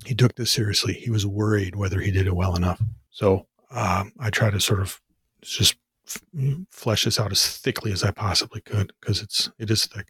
He 0.06 0.16
took 0.16 0.36
this 0.36 0.52
seriously. 0.52 0.94
He 0.94 1.10
was 1.10 1.26
worried 1.26 1.76
whether 1.76 2.00
he 2.00 2.12
did 2.12 2.28
it 2.28 2.36
well 2.36 2.56
enough. 2.56 2.82
So 3.10 3.48
um, 3.72 4.14
I 4.20 4.30
try 4.30 4.50
to 4.50 4.60
sort 4.60 4.82
of 4.82 5.00
just 5.42 5.76
f- 6.08 6.22
flesh 6.70 7.06
this 7.06 7.20
out 7.20 7.32
as 7.32 7.58
thickly 7.58 7.92
as 7.92 8.04
I 8.04 8.12
possibly 8.12 8.62
could 8.62 8.94
because 9.00 9.22
it's 9.22 9.52
it 9.60 9.70
is 9.70 9.86
thick. 9.86 10.08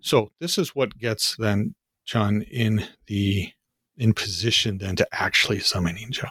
So 0.00 0.30
this 0.38 0.58
is 0.58 0.74
what 0.74 0.98
gets 0.98 1.36
then 1.36 1.74
Chen 2.04 2.42
in 2.42 2.86
the 3.06 3.52
in 3.96 4.12
position 4.12 4.78
then 4.78 4.96
to 4.96 5.06
actually 5.12 5.60
summon 5.60 5.96
Yin 5.96 6.10
Jiao. 6.10 6.30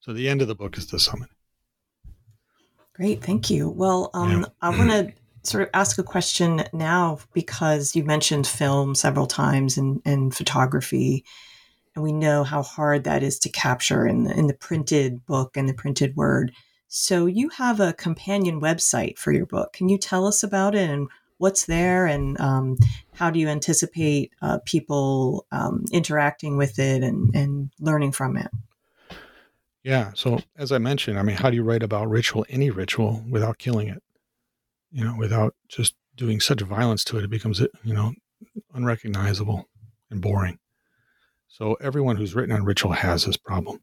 So 0.00 0.12
the 0.12 0.28
end 0.28 0.42
of 0.42 0.48
the 0.48 0.54
book 0.54 0.76
is 0.78 0.86
the 0.86 0.98
summon. 0.98 1.28
Great, 2.94 3.24
thank 3.24 3.48
you. 3.48 3.70
Well, 3.70 4.10
um, 4.14 4.40
yeah. 4.40 4.46
I 4.60 4.68
want 4.78 4.90
to 4.90 5.12
sort 5.42 5.62
of 5.62 5.70
ask 5.74 5.98
a 5.98 6.02
question 6.02 6.64
now 6.72 7.18
because 7.32 7.96
you 7.96 8.04
mentioned 8.04 8.46
film 8.46 8.94
several 8.94 9.26
times 9.26 9.76
and, 9.78 10.00
and 10.04 10.34
photography, 10.34 11.24
and 11.94 12.04
we 12.04 12.12
know 12.12 12.44
how 12.44 12.62
hard 12.62 13.04
that 13.04 13.22
is 13.22 13.38
to 13.40 13.48
capture 13.48 14.06
in 14.06 14.24
the, 14.24 14.38
in 14.38 14.46
the 14.46 14.54
printed 14.54 15.24
book 15.26 15.56
and 15.56 15.68
the 15.68 15.74
printed 15.74 16.16
word. 16.16 16.52
So 16.88 17.26
you 17.26 17.48
have 17.50 17.80
a 17.80 17.94
companion 17.94 18.60
website 18.60 19.18
for 19.18 19.32
your 19.32 19.46
book. 19.46 19.72
Can 19.72 19.88
you 19.88 19.96
tell 19.96 20.26
us 20.26 20.42
about 20.42 20.74
it 20.74 20.90
and 20.90 21.08
what's 21.38 21.64
there, 21.64 22.06
and 22.06 22.38
um, 22.40 22.76
how 23.14 23.30
do 23.30 23.40
you 23.40 23.48
anticipate 23.48 24.32
uh, 24.42 24.58
people 24.66 25.46
um, 25.50 25.84
interacting 25.90 26.56
with 26.56 26.78
it 26.78 27.02
and, 27.02 27.34
and 27.34 27.70
learning 27.80 28.12
from 28.12 28.36
it? 28.36 28.48
Yeah. 29.82 30.12
So 30.14 30.40
as 30.56 30.70
I 30.72 30.78
mentioned, 30.78 31.18
I 31.18 31.22
mean, 31.22 31.36
how 31.36 31.50
do 31.50 31.56
you 31.56 31.64
write 31.64 31.82
about 31.82 32.08
ritual, 32.08 32.46
any 32.48 32.70
ritual, 32.70 33.24
without 33.28 33.58
killing 33.58 33.88
it? 33.88 34.02
You 34.90 35.04
know, 35.04 35.16
without 35.16 35.54
just 35.68 35.94
doing 36.16 36.40
such 36.40 36.60
violence 36.60 37.04
to 37.04 37.18
it, 37.18 37.24
it 37.24 37.30
becomes, 37.30 37.60
you 37.82 37.94
know, 37.94 38.12
unrecognizable 38.74 39.68
and 40.10 40.20
boring. 40.20 40.58
So 41.48 41.74
everyone 41.80 42.16
who's 42.16 42.34
written 42.34 42.54
on 42.54 42.64
ritual 42.64 42.92
has 42.92 43.24
this 43.24 43.36
problem. 43.36 43.80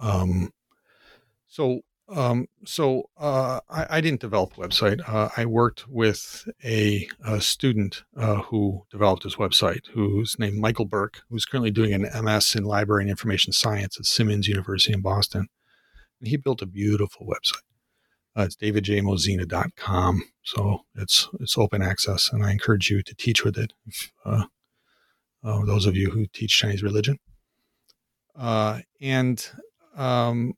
Um, 0.00 0.52
so 1.46 1.80
um, 2.08 2.46
so 2.64 3.10
uh, 3.18 3.60
I, 3.68 3.86
I, 3.90 4.00
didn't 4.00 4.20
develop 4.20 4.56
a 4.56 4.60
website. 4.60 5.00
Uh, 5.08 5.28
I 5.36 5.44
worked 5.44 5.88
with 5.88 6.48
a, 6.64 7.08
a 7.24 7.40
student 7.40 8.04
uh, 8.16 8.42
who 8.42 8.86
developed 8.90 9.24
his 9.24 9.36
website, 9.36 9.88
who's 9.92 10.38
named 10.38 10.58
Michael 10.58 10.84
Burke, 10.84 11.22
who's 11.28 11.44
currently 11.44 11.72
doing 11.72 11.92
an 11.92 12.24
MS 12.24 12.54
in 12.54 12.62
Library 12.62 13.02
and 13.02 13.10
Information 13.10 13.52
Science 13.52 13.98
at 13.98 14.06
Simmons 14.06 14.46
University 14.46 14.92
in 14.92 15.00
Boston. 15.00 15.48
And 16.20 16.28
he 16.28 16.36
built 16.36 16.62
a 16.62 16.66
beautiful 16.66 17.26
website. 17.26 17.62
Uh, 18.38 18.44
it's 18.44 18.56
davidjmozina.com. 18.56 20.22
So 20.44 20.82
it's 20.94 21.28
it's 21.40 21.58
open 21.58 21.82
access, 21.82 22.30
and 22.32 22.44
I 22.44 22.52
encourage 22.52 22.88
you 22.88 23.02
to 23.02 23.14
teach 23.16 23.44
with 23.44 23.58
it. 23.58 23.72
If, 23.84 24.12
uh, 24.24 24.44
uh, 25.42 25.64
those 25.64 25.86
of 25.86 25.96
you 25.96 26.10
who 26.10 26.26
teach 26.26 26.58
Chinese 26.58 26.82
religion, 26.82 27.18
and 28.36 29.50
um, 29.96 30.54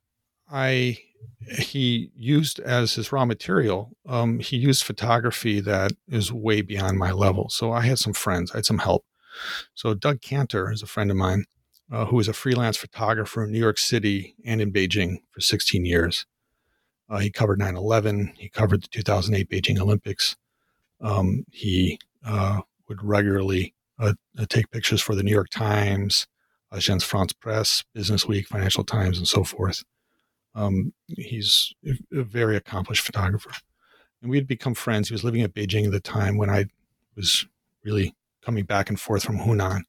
I 0.51 0.99
he 1.51 2.11
used 2.14 2.61
as 2.61 2.94
his 2.94 3.12
raw 3.12 3.24
material, 3.24 3.96
um, 4.07 4.38
he 4.38 4.57
used 4.57 4.84
photography 4.84 5.61
that 5.61 5.92
is 6.09 6.32
way 6.32 6.61
beyond 6.61 6.99
my 6.99 7.12
level. 7.12 7.49
So 7.49 7.72
I 7.72 7.82
had 7.82 7.99
some 7.99 8.12
friends, 8.12 8.53
I 8.53 8.59
had 8.59 8.66
some 8.66 8.78
help. 8.78 9.05
So 9.74 9.94
Doug 9.94 10.20
Kanter 10.20 10.72
is 10.72 10.82
a 10.82 10.86
friend 10.86 11.11
of 11.11 11.16
mine 11.16 11.44
uh, 11.90 12.07
who 12.07 12.16
was 12.16 12.28
a 12.28 12.32
freelance 12.32 12.76
photographer 12.76 13.44
in 13.44 13.53
New 13.53 13.59
York 13.59 13.78
City 13.78 14.34
and 14.44 14.61
in 14.61 14.72
Beijing 14.72 15.18
for 15.30 15.40
16 15.40 15.84
years. 15.84 16.26
Uh, 17.09 17.18
he 17.18 17.30
covered 17.30 17.59
9 17.59 17.76
11, 17.76 18.34
he 18.36 18.49
covered 18.49 18.82
the 18.82 18.88
2008 18.88 19.49
Beijing 19.49 19.80
Olympics. 19.80 20.36
Um, 21.01 21.44
he 21.51 21.99
uh, 22.26 22.61
would 22.88 23.03
regularly 23.03 23.74
uh, 23.99 24.14
uh, 24.38 24.46
take 24.49 24.70
pictures 24.70 25.01
for 25.01 25.14
the 25.14 25.22
New 25.22 25.32
York 25.32 25.49
Times, 25.49 26.26
Agence 26.72 27.03
France 27.03 27.32
Presse, 27.32 27.84
Business 27.94 28.26
Week, 28.26 28.46
Financial 28.46 28.84
Times, 28.84 29.16
and 29.16 29.26
so 29.26 29.42
forth. 29.42 29.82
Um, 30.59 30.92
he's 31.06 31.72
a 32.12 32.22
very 32.22 32.56
accomplished 32.56 33.04
photographer. 33.04 33.50
And 34.20 34.30
we 34.30 34.36
had 34.36 34.48
become 34.48 34.74
friends. 34.74 35.09
He 35.09 35.14
was 35.14 35.22
living 35.22 35.42
at 35.42 35.54
Beijing 35.54 35.86
at 35.86 35.92
the 35.92 36.00
time 36.00 36.36
when 36.36 36.50
I 36.50 36.66
was 37.14 37.46
really 37.84 38.16
coming 38.44 38.64
back 38.64 38.88
and 38.88 38.98
forth 38.98 39.22
from 39.22 39.38
Hunan. 39.38 39.82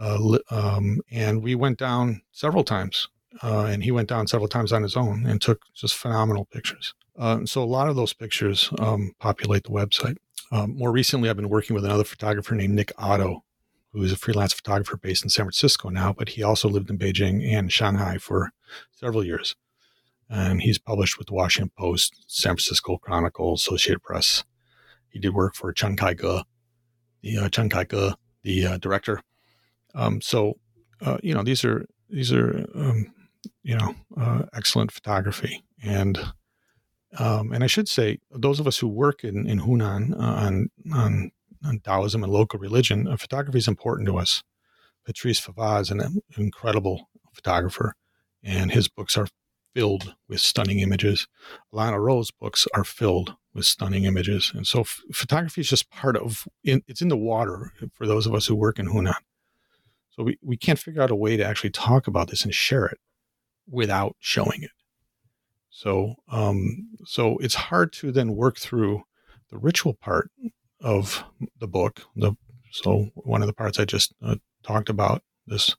Uh, 0.00 0.38
um, 0.50 1.00
and 1.12 1.42
we 1.42 1.54
went 1.54 1.78
down 1.78 2.22
several 2.32 2.64
times, 2.64 3.08
uh, 3.44 3.66
and 3.66 3.84
he 3.84 3.92
went 3.92 4.08
down 4.08 4.26
several 4.26 4.48
times 4.48 4.72
on 4.72 4.82
his 4.82 4.96
own 4.96 5.24
and 5.26 5.40
took 5.40 5.62
just 5.74 5.94
phenomenal 5.94 6.46
pictures. 6.46 6.94
Uh, 7.16 7.46
so 7.46 7.62
a 7.62 7.64
lot 7.64 7.88
of 7.88 7.94
those 7.94 8.12
pictures 8.12 8.70
um, 8.80 9.12
populate 9.20 9.62
the 9.62 9.70
website. 9.70 10.16
Um, 10.50 10.76
more 10.76 10.90
recently, 10.90 11.30
I've 11.30 11.36
been 11.36 11.48
working 11.48 11.74
with 11.74 11.84
another 11.84 12.02
photographer 12.02 12.56
named 12.56 12.74
Nick 12.74 12.90
Otto, 12.98 13.44
who 13.92 14.02
is 14.02 14.10
a 14.10 14.16
freelance 14.16 14.52
photographer 14.52 14.96
based 14.96 15.22
in 15.22 15.30
San 15.30 15.44
Francisco 15.44 15.88
now, 15.88 16.12
but 16.12 16.30
he 16.30 16.42
also 16.42 16.68
lived 16.68 16.90
in 16.90 16.98
Beijing 16.98 17.48
and 17.48 17.72
Shanghai 17.72 18.18
for 18.18 18.50
several 18.90 19.24
years 19.24 19.54
and 20.30 20.62
he's 20.62 20.78
published 20.78 21.18
with 21.18 21.28
the 21.28 21.34
Washington 21.34 21.70
Post, 21.78 22.24
San 22.26 22.54
Francisco 22.54 22.98
Chronicle, 22.98 23.54
Associated 23.54 24.02
Press. 24.02 24.44
He 25.08 25.18
did 25.18 25.34
work 25.34 25.54
for 25.54 25.72
Chen 25.72 25.96
Kaige, 25.96 26.44
the 27.22 27.38
uh, 27.38 27.48
Chen 27.48 27.68
Kaige, 27.68 28.14
the 28.42 28.66
uh, 28.66 28.78
director. 28.78 29.20
Um, 29.94 30.20
so, 30.20 30.54
uh, 31.00 31.18
you 31.22 31.34
know, 31.34 31.42
these 31.42 31.64
are 31.64 31.86
these 32.08 32.32
are 32.32 32.66
um, 32.74 33.12
you 33.62 33.76
know 33.76 33.94
uh, 34.16 34.42
excellent 34.54 34.90
photography, 34.90 35.62
and 35.82 36.18
um, 37.18 37.52
and 37.52 37.62
I 37.62 37.66
should 37.66 37.88
say 37.88 38.18
those 38.30 38.60
of 38.60 38.66
us 38.66 38.78
who 38.78 38.88
work 38.88 39.24
in 39.24 39.46
in 39.46 39.60
Hunan 39.60 40.14
uh, 40.14 40.46
on 40.46 40.70
on 40.92 41.30
on 41.64 41.80
Taoism 41.80 42.22
and 42.22 42.32
local 42.32 42.58
religion, 42.58 43.08
uh, 43.08 43.16
photography 43.16 43.58
is 43.58 43.68
important 43.68 44.08
to 44.08 44.18
us. 44.18 44.42
Patrice 45.04 45.38
Fava 45.38 45.80
is 45.80 45.90
an 45.90 46.20
incredible 46.36 47.08
photographer, 47.32 47.94
and 48.42 48.72
his 48.72 48.88
books 48.88 49.16
are 49.16 49.28
filled 49.74 50.14
with 50.28 50.40
stunning 50.40 50.78
images. 50.78 51.26
Alain 51.72 51.92
Arrault's 51.92 52.30
books 52.30 52.66
are 52.74 52.84
filled 52.84 53.34
with 53.52 53.66
stunning 53.66 54.04
images. 54.04 54.52
And 54.54 54.66
so 54.66 54.80
f- 54.80 55.00
photography 55.12 55.60
is 55.60 55.68
just 55.68 55.90
part 55.90 56.16
of 56.16 56.46
in, 56.62 56.82
it's 56.86 57.02
in 57.02 57.08
the 57.08 57.16
water 57.16 57.72
for 57.92 58.06
those 58.06 58.26
of 58.26 58.34
us 58.34 58.46
who 58.46 58.54
work 58.54 58.78
in 58.78 58.86
Hunan. 58.86 59.14
So 60.10 60.22
we, 60.22 60.38
we 60.42 60.56
can't 60.56 60.78
figure 60.78 61.02
out 61.02 61.10
a 61.10 61.16
way 61.16 61.36
to 61.36 61.44
actually 61.44 61.70
talk 61.70 62.06
about 62.06 62.28
this 62.28 62.44
and 62.44 62.54
share 62.54 62.86
it 62.86 62.98
without 63.68 64.16
showing 64.20 64.62
it. 64.62 64.70
So 65.70 66.14
um, 66.30 66.88
so 67.04 67.36
it's 67.38 67.56
hard 67.56 67.92
to 67.94 68.12
then 68.12 68.36
work 68.36 68.58
through 68.58 69.02
the 69.50 69.58
ritual 69.58 69.94
part 69.94 70.30
of 70.80 71.24
the 71.58 71.66
book, 71.66 72.02
the 72.14 72.34
so 72.70 73.10
one 73.14 73.40
of 73.40 73.46
the 73.46 73.52
parts 73.52 73.78
I 73.78 73.84
just 73.84 74.14
uh, 74.22 74.36
talked 74.62 74.88
about, 74.88 75.22
this 75.46 75.76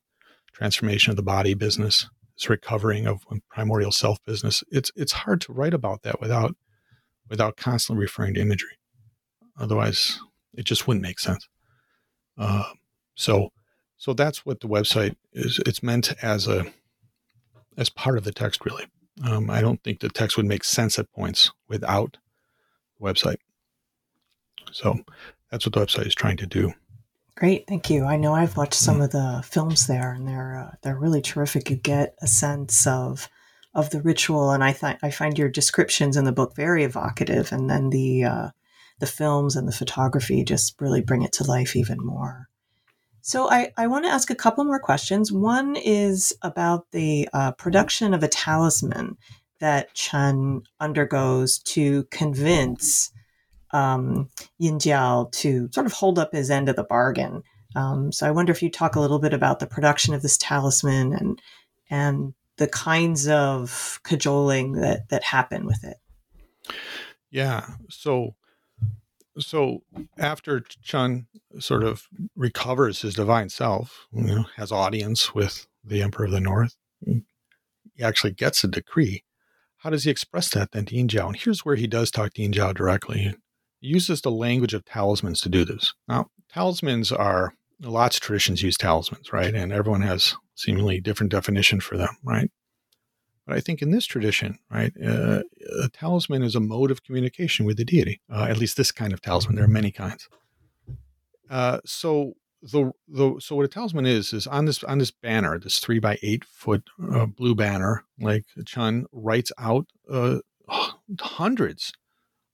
transformation 0.54 1.12
of 1.12 1.18
the 1.18 1.24
body 1.24 1.54
business, 1.54 2.10
this 2.38 2.50
recovering 2.50 3.08
of 3.08 3.24
primordial 3.50 3.92
self 3.92 4.24
business. 4.26 4.64
It's 4.72 4.92
it's 4.96 5.12
hard 5.12 5.42
to 5.42 5.54
write 5.54 5.74
about 5.74 6.04
that 6.04 6.20
without 6.20 6.56
without 7.30 7.58
constantly 7.58 8.04
referring 8.04 8.34
to 8.36 8.42
imagery. 8.42 8.78
Otherwise, 9.60 10.20
it 10.54 10.66
just 10.66 10.88
wouldn't 10.88 11.04
make 11.04 11.20
sense. 11.20 11.48
Uh, 12.38 12.64
so 13.16 13.50
so 13.98 14.14
that's 14.14 14.46
what 14.46 14.60
the 14.60 14.68
website 14.68 15.16
is. 15.34 15.60
It's 15.66 15.82
meant 15.84 16.14
as 16.24 16.48
a 16.48 16.66
as 17.78 17.90
part 17.90 18.18
of 18.18 18.24
the 18.24 18.32
text, 18.32 18.66
really. 18.66 18.86
Um, 19.24 19.50
I 19.50 19.62
don't 19.62 19.82
think 19.84 20.00
the 20.00 20.10
text 20.10 20.36
would 20.38 20.46
make 20.46 20.64
sense 20.64 21.00
at 21.00 21.12
points 21.12 21.52
without 21.70 22.18
the 23.00 23.06
website. 23.06 23.38
So 24.72 25.00
that's 25.50 25.66
what 25.66 25.74
the 25.74 25.80
website 25.80 26.08
is 26.08 26.16
trying 26.16 26.38
to 26.38 26.48
do. 26.48 26.74
Great, 27.36 27.68
thank 27.68 27.90
you. 27.90 28.06
I 28.06 28.16
know 28.16 28.34
I've 28.34 28.56
watched 28.56 28.76
some 28.76 29.02
of 29.02 29.12
the 29.12 29.44
films 29.46 29.88
there, 29.88 30.14
and 30.14 30.26
they're 30.26 30.58
uh, 30.58 30.76
they're 30.82 30.98
really 30.98 31.22
terrific. 31.22 31.70
You 31.70 31.76
get 31.76 32.16
a 32.22 32.28
sense 32.28 32.88
of 32.88 33.28
of 33.74 33.90
the 33.90 34.02
ritual, 34.02 34.52
and 34.52 34.64
I 34.64 34.72
th- 34.72 34.98
I 35.04 35.12
find 35.12 35.38
your 35.38 35.50
descriptions 35.50 36.16
in 36.16 36.24
the 36.24 36.32
book 36.32 36.56
very 36.56 36.86
evocative, 36.86 37.52
and 37.52 37.70
then 37.70 37.90
the 37.90 38.24
uh, 38.24 38.50
the 39.00 39.06
films 39.06 39.58
and 39.58 39.68
the 39.68 39.74
photography 39.74 40.46
just 40.46 40.80
really 40.80 41.02
bring 41.02 41.24
it 41.24 41.34
to 41.34 41.44
life 41.44 41.76
even 41.76 41.98
more. 42.00 42.48
So 43.22 43.50
I, 43.50 43.74
I 43.76 43.88
want 43.88 44.06
to 44.06 44.12
ask 44.12 44.30
a 44.30 44.36
couple 44.36 44.64
more 44.64 44.80
questions. 44.80 45.32
One 45.32 45.76
is 45.76 46.32
about 46.42 46.92
the 46.92 47.28
uh, 47.34 47.52
production 47.54 48.14
of 48.14 48.24
a 48.24 48.28
talisman 48.30 49.18
that 49.60 49.94
Chen 49.94 50.62
undergoes 50.80 51.58
to 51.60 52.04
convince 52.12 53.12
um, 53.76 54.30
Yin 54.58 54.80
Jiao 54.80 55.30
to 55.34 55.70
sort 55.74 55.86
of 55.86 55.92
hold 55.92 56.18
up 56.18 56.32
his 56.32 56.50
end 56.50 56.70
of 56.70 56.78
the 56.78 56.84
bargain. 56.84 57.44
Um, 57.76 58.14
so 58.14 58.26
I 58.26 58.32
wonder 58.32 58.54
if 58.54 58.64
you 58.64 58.72
talk 58.72 58.96
a 58.96 59.02
little 59.02 59.20
bit 59.20 59.34
about 59.34 59.60
the 59.60 59.68
production 59.68 60.14
of 60.14 60.22
this 60.22 60.38
talisman 60.38 61.12
and 61.12 61.42
and 61.90 62.34
the 62.56 62.68
kinds 62.68 63.28
of 63.28 64.00
cajoling 64.04 64.74
that 64.74 65.10
that 65.10 65.24
happen 65.24 65.66
with 65.66 65.84
it. 65.84 65.98
Yeah. 67.30 67.68
So 67.90 68.36
so 69.38 69.84
after 70.18 70.62
Chen 70.62 71.28
sort 71.60 71.84
of 71.84 72.08
recovers 72.38 73.02
his 73.02 73.16
divine 73.16 73.50
self, 73.50 74.08
you 74.14 74.24
know, 74.24 74.46
has 74.56 74.72
audience 74.72 75.36
with 75.36 75.68
the 75.84 76.02
Emperor 76.02 76.26
of 76.26 76.32
the 76.32 76.40
North, 76.40 76.78
he 77.04 77.24
actually 78.02 78.32
gets 78.32 78.64
a 78.64 78.70
decree. 78.70 79.26
How 79.80 79.90
does 79.90 80.06
he 80.06 80.12
express 80.12 80.50
that 80.52 80.72
then 80.72 80.86
to 80.86 80.96
Yin 80.96 81.10
Jiao? 81.10 81.28
And 81.28 81.36
here's 81.36 81.66
where 81.66 81.76
he 81.76 81.88
does 81.88 82.10
talk 82.10 82.34
to 82.36 82.42
Yin 82.42 82.54
Jiao 82.54 82.74
directly 82.74 83.36
uses 83.86 84.22
the 84.22 84.32
language 84.32 84.74
of 84.74 84.86
talismans 84.86 85.42
to 85.42 85.50
do 85.50 85.66
this. 85.66 85.94
Now, 86.08 86.30
talismans 86.52 87.12
are 87.12 87.54
lots 87.82 88.18
of 88.18 88.22
traditions 88.22 88.62
use 88.62 88.78
talismans, 88.78 89.32
right? 89.32 89.54
And 89.54 89.72
everyone 89.72 90.02
has 90.02 90.36
seemingly 90.56 91.00
different 91.00 91.32
definition 91.32 91.82
for 91.82 91.98
them, 91.98 92.18
right? 92.24 92.50
But 93.46 93.58
I 93.58 93.60
think 93.60 93.82
in 93.82 93.92
this 93.92 94.06
tradition, 94.06 94.58
right, 94.72 94.92
uh, 95.04 95.44
a 95.84 95.90
talisman 95.90 96.42
is 96.42 96.56
a 96.56 96.60
mode 96.60 96.90
of 96.90 97.04
communication 97.04 97.66
with 97.66 97.78
the 97.78 97.86
deity. 97.86 98.22
Uh, 98.32 98.48
at 98.50 98.58
least 98.58 98.76
this 98.76 98.92
kind 98.92 99.14
of 99.14 99.22
talisman. 99.22 99.56
There 99.56 99.66
are 99.66 99.68
many 99.68 99.92
kinds. 99.92 100.28
Uh, 101.50 101.80
so 101.86 102.34
the 102.64 102.92
the 103.08 103.36
so 103.40 103.56
what 103.56 103.66
a 103.66 103.68
talisman 103.68 104.08
is 104.08 104.34
is 104.34 104.48
on 104.48 104.66
this 104.66 104.84
on 104.84 104.98
this 104.98 105.12
banner, 105.12 105.60
this 105.60 105.78
three 105.78 106.00
by 106.00 106.18
eight 106.24 106.44
foot 106.44 106.90
uh, 107.12 107.28
blue 107.28 107.54
banner, 107.54 108.04
like 108.20 108.46
Chen 108.66 109.06
writes 109.12 109.52
out 109.60 109.86
uh, 110.10 110.40
hundreds 111.20 111.94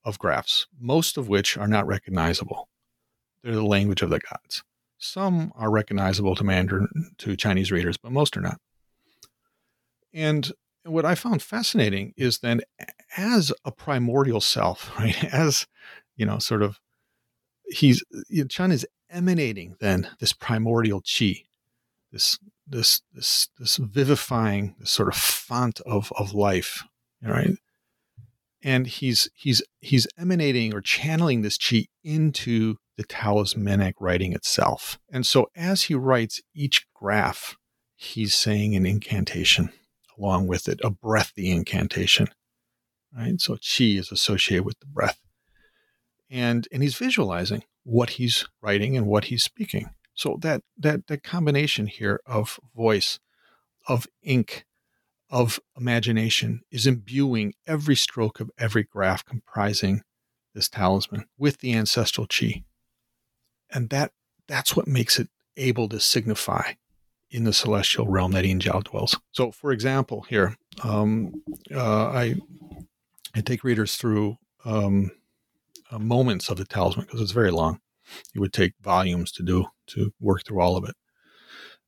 of 0.04 0.20
graphs, 0.20 0.68
most 0.80 1.18
of 1.18 1.28
which 1.28 1.58
are 1.58 1.68
not 1.68 1.88
recognizable. 1.88 2.70
They're 3.44 3.56
the 3.56 3.66
language 3.66 4.02
of 4.02 4.10
the 4.10 4.20
gods. 4.20 4.64
Some 4.98 5.52
are 5.56 5.72
recognizable 5.72 6.36
to 6.36 6.44
Mandarin, 6.44 6.88
to 7.20 7.36
Chinese 7.36 7.72
readers, 7.72 7.98
but 7.98 8.12
most 8.12 8.38
are 8.38 8.42
not. 8.42 8.60
And 10.14 10.52
what 10.84 11.06
I 11.06 11.16
found 11.16 11.42
fascinating 11.42 12.14
is 12.18 12.40
then, 12.40 12.62
as 13.18 13.52
a 13.66 13.72
primordial 13.72 14.42
self, 14.42 14.92
right, 15.00 15.24
as 15.34 15.68
you 16.16 16.26
know, 16.26 16.40
sort 16.40 16.62
of, 16.62 16.80
he's 17.66 18.04
you 18.30 18.44
know, 18.44 18.48
Chen 18.48 18.72
is 18.72 18.86
emanating 19.10 19.76
then 19.80 20.10
this 20.20 20.34
primordial 20.34 21.02
chi, 21.02 21.46
this 22.12 22.38
this 22.68 23.02
this 23.14 23.50
this 23.58 23.78
vivifying, 23.78 24.76
this 24.80 24.92
sort 24.92 25.10
of 25.10 25.16
font 25.16 25.80
of 25.82 26.12
of 26.18 26.34
life, 26.34 26.84
right? 27.24 27.56
And 28.64 28.88
he's 28.88 29.30
he's 29.34 29.62
he's 29.80 30.08
emanating 30.18 30.74
or 30.74 30.82
channeling 30.82 31.42
this 31.42 31.58
chi 31.58 31.86
into 32.04 32.76
the 32.98 33.04
talismanic 33.04 33.96
writing 34.00 34.34
itself. 34.34 35.00
And 35.12 35.26
so 35.26 35.48
as 35.56 35.84
he 35.84 35.96
writes 35.96 36.42
each 36.54 36.86
graph, 36.94 37.56
he's 37.96 38.36
saying 38.36 38.76
an 38.76 38.86
incantation 38.86 39.72
along 40.18 40.48
with 40.48 40.68
it, 40.68 40.80
a 40.84 40.90
breathy 40.90 41.50
incantation. 41.50 42.28
Right? 43.16 43.40
So 43.42 43.56
chi 43.56 43.86
is 43.86 44.12
associated 44.12 44.66
with 44.66 44.80
the 44.80 44.86
breath. 44.86 45.20
And 46.30 46.68
and 46.72 46.82
he's 46.82 46.96
visualizing 46.96 47.64
what 47.84 48.12
he's 48.12 48.48
writing 48.62 48.96
and 48.96 49.08
what 49.08 49.26
he's 49.26 49.44
speaking. 49.44 49.90
So 50.14 50.38
that 50.42 50.62
that 50.78 51.08
that 51.08 51.24
combination 51.24 51.88
here 51.88 52.22
of 52.26 52.60
voice, 52.76 53.20
of 53.88 54.08
ink, 54.22 54.66
of 55.32 55.60
imagination 55.78 56.62
is 56.70 56.86
imbuing 56.86 57.54
every 57.66 57.96
stroke 57.96 58.40
of 58.40 58.52
every 58.58 58.84
graph 58.84 59.26
comprising 59.26 60.04
this 60.54 60.68
talisman 60.68 61.26
with 61.38 61.60
the 61.60 61.74
ancestral 61.74 62.28
chi. 62.28 62.64
And 63.72 63.90
that 63.90 64.12
that's 64.48 64.76
what 64.76 64.88
makes 64.88 65.18
it 65.18 65.30
able 65.56 65.88
to 65.90 66.00
signify 66.00 66.74
in 67.30 67.46
the 67.46 67.54
celestial 67.54 68.08
realm 68.08 68.34
that 68.34 68.44
Jiao 68.44 68.84
dwells. 68.84 69.18
So, 69.32 69.52
for 69.52 69.72
example, 69.72 70.26
here, 70.28 70.58
um, 70.84 71.42
uh, 71.74 72.08
I, 72.08 72.36
I 73.34 73.40
take 73.40 73.64
readers 73.64 73.96
through 73.96 74.38
um, 74.66 75.12
uh, 75.90 76.00
moments 76.00 76.50
of 76.50 76.58
the 76.58 76.66
talisman 76.66 77.06
because 77.06 77.22
it's 77.22 77.32
very 77.32 77.52
long. 77.52 77.80
It 78.36 78.40
would 78.40 78.52
take 78.52 78.74
volumes 78.82 79.32
to 79.34 79.44
do 79.44 79.68
to 79.88 80.14
work 80.20 80.44
through 80.46 80.60
all 80.60 80.76
of 80.76 80.84
it. 80.84 80.96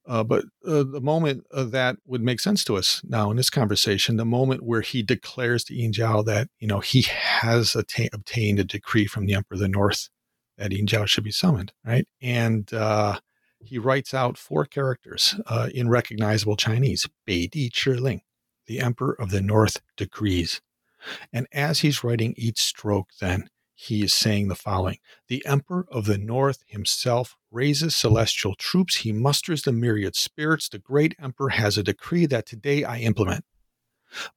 Uh, 0.06 0.24
but 0.24 0.46
uh, 0.68 0.84
the 0.84 1.02
moment 1.02 1.46
uh, 1.54 1.64
that 1.64 1.96
would 2.06 2.22
make 2.22 2.40
sense 2.40 2.64
to 2.66 2.76
us 2.76 3.02
now 3.06 3.32
in 3.32 3.38
this 3.38 3.50
conversation, 3.50 4.18
the 4.18 4.26
moment 4.26 4.64
where 4.64 4.82
he 4.82 5.02
declares 5.02 5.64
to 5.64 5.76
Yin 5.76 5.94
Jiao 5.94 6.26
that 6.26 6.50
you 6.60 6.68
know 6.68 6.80
he 6.80 7.04
has 7.04 7.76
atta- 7.76 8.10
obtained 8.12 8.60
a 8.60 8.66
decree 8.66 9.08
from 9.08 9.26
the 9.26 9.34
Emperor 9.34 9.56
of 9.56 9.60
the 9.62 9.68
North 9.70 10.10
that 10.58 10.72
Yin 10.72 10.88
Jiao 10.88 11.08
should 11.08 11.24
be 11.24 11.32
summoned, 11.32 11.72
right? 11.86 12.06
And 12.22 12.72
uh, 12.74 13.20
he 13.60 13.78
writes 13.80 14.14
out 14.14 14.38
four 14.38 14.66
characters 14.66 15.36
uh, 15.48 15.70
in 15.74 15.88
recognizable 15.90 16.58
Chinese: 16.58 17.08
Bei 17.26 17.48
Di 17.48 17.70
Chi 17.70 17.92
Ling, 17.92 18.22
the 18.68 18.82
Emperor 18.82 19.16
of 19.20 19.32
the 19.32 19.42
North 19.42 19.82
decrees. 19.96 20.62
And 21.32 21.48
as 21.52 21.80
he's 21.80 22.04
writing 22.04 22.34
each 22.38 22.62
stroke, 22.62 23.10
then 23.20 23.50
he 23.84 24.02
is 24.02 24.14
saying 24.14 24.48
the 24.48 24.56
following 24.56 24.98
The 25.28 25.46
Emperor 25.46 25.86
of 25.92 26.06
the 26.06 26.18
North 26.18 26.64
himself 26.68 27.36
raises 27.52 27.96
celestial 27.96 28.56
troops. 28.56 28.98
He 28.98 29.12
musters 29.12 29.64
the 29.64 29.74
myriad 29.74 30.16
spirits. 30.16 30.70
The 30.70 30.80
great 30.80 31.16
Emperor 31.22 31.50
has 31.50 31.78
a 31.78 31.84
decree 31.84 32.26
that 32.28 32.46
today 32.46 32.86
I 32.86 33.00
implement. 33.00 33.44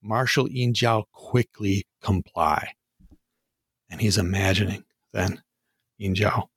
Marshal 0.02 0.50
Yin 0.50 0.72
Jiao 0.72 1.04
quickly 1.12 1.86
comply. 2.02 2.72
And 3.88 4.00
he's 4.00 4.18
imagining 4.18 4.84
then 5.12 5.42
Yin 5.96 6.14
Jiao 6.14 6.48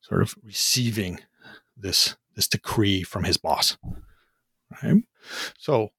sort 0.00 0.22
of 0.22 0.34
receiving 0.42 1.20
this, 1.76 2.16
this 2.36 2.48
decree 2.48 3.02
from 3.02 3.24
his 3.24 3.36
boss. 3.36 3.76
Right? 4.82 5.02
So 5.58 5.90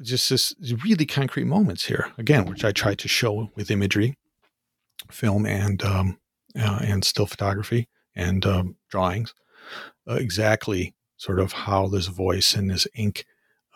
just 0.00 0.30
this 0.30 0.54
really 0.82 1.04
concrete 1.04 1.44
moments 1.44 1.84
here, 1.84 2.12
again, 2.16 2.46
which 2.46 2.64
I 2.64 2.72
tried 2.72 2.98
to 3.00 3.08
show 3.08 3.50
with 3.54 3.70
imagery 3.70 4.16
film 5.12 5.46
and 5.46 5.82
um, 5.82 6.18
uh, 6.58 6.80
and 6.82 7.04
still 7.04 7.26
photography 7.26 7.88
and 8.14 8.44
um, 8.44 8.76
drawings, 8.90 9.34
uh, 10.08 10.14
exactly 10.14 10.94
sort 11.16 11.38
of 11.38 11.52
how 11.52 11.86
this 11.86 12.06
voice 12.06 12.54
and 12.54 12.70
this 12.70 12.86
ink, 12.94 13.24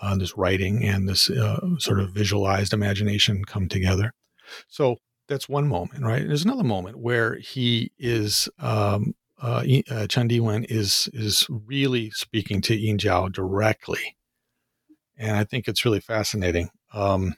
uh, 0.03 0.17
this 0.17 0.37
writing 0.37 0.85
and 0.85 1.09
this 1.09 1.31
uh, 1.31 1.61
sort 1.79 2.01
of 2.01 2.11
visualized 2.11 2.73
imagination 2.73 3.45
come 3.45 3.69
together. 3.69 4.13
So 4.69 4.97
that's 5.29 5.49
one 5.49 5.69
moment, 5.69 6.05
right? 6.05 6.27
There's 6.27 6.45
another 6.45 6.65
moment 6.65 6.99
where 6.99 7.37
he 7.37 7.93
is 7.99 8.49
um, 8.59 9.15
uh, 9.41 9.65
uh, 9.91 10.07
Chen 10.07 10.29
Diwen 10.29 10.67
is 10.69 11.09
is 11.13 11.47
really 11.49 12.11
speaking 12.11 12.61
to 12.63 12.77
Yin 12.77 12.99
Jiao 12.99 13.31
directly, 13.31 14.17
and 15.17 15.37
I 15.37 15.45
think 15.45 15.69
it's 15.69 15.85
really 15.85 16.01
fascinating. 16.01 16.71
Um, 16.93 17.35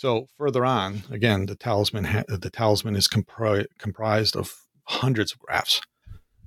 so 0.00 0.28
further 0.38 0.64
on, 0.64 1.02
again, 1.10 1.44
the 1.44 1.54
talisman 1.54 2.04
ha- 2.04 2.24
the 2.26 2.48
talisman 2.48 2.96
is 2.96 3.06
compri- 3.06 3.66
comprised 3.76 4.34
of 4.34 4.54
hundreds 4.84 5.34
of 5.34 5.40
graphs, 5.40 5.82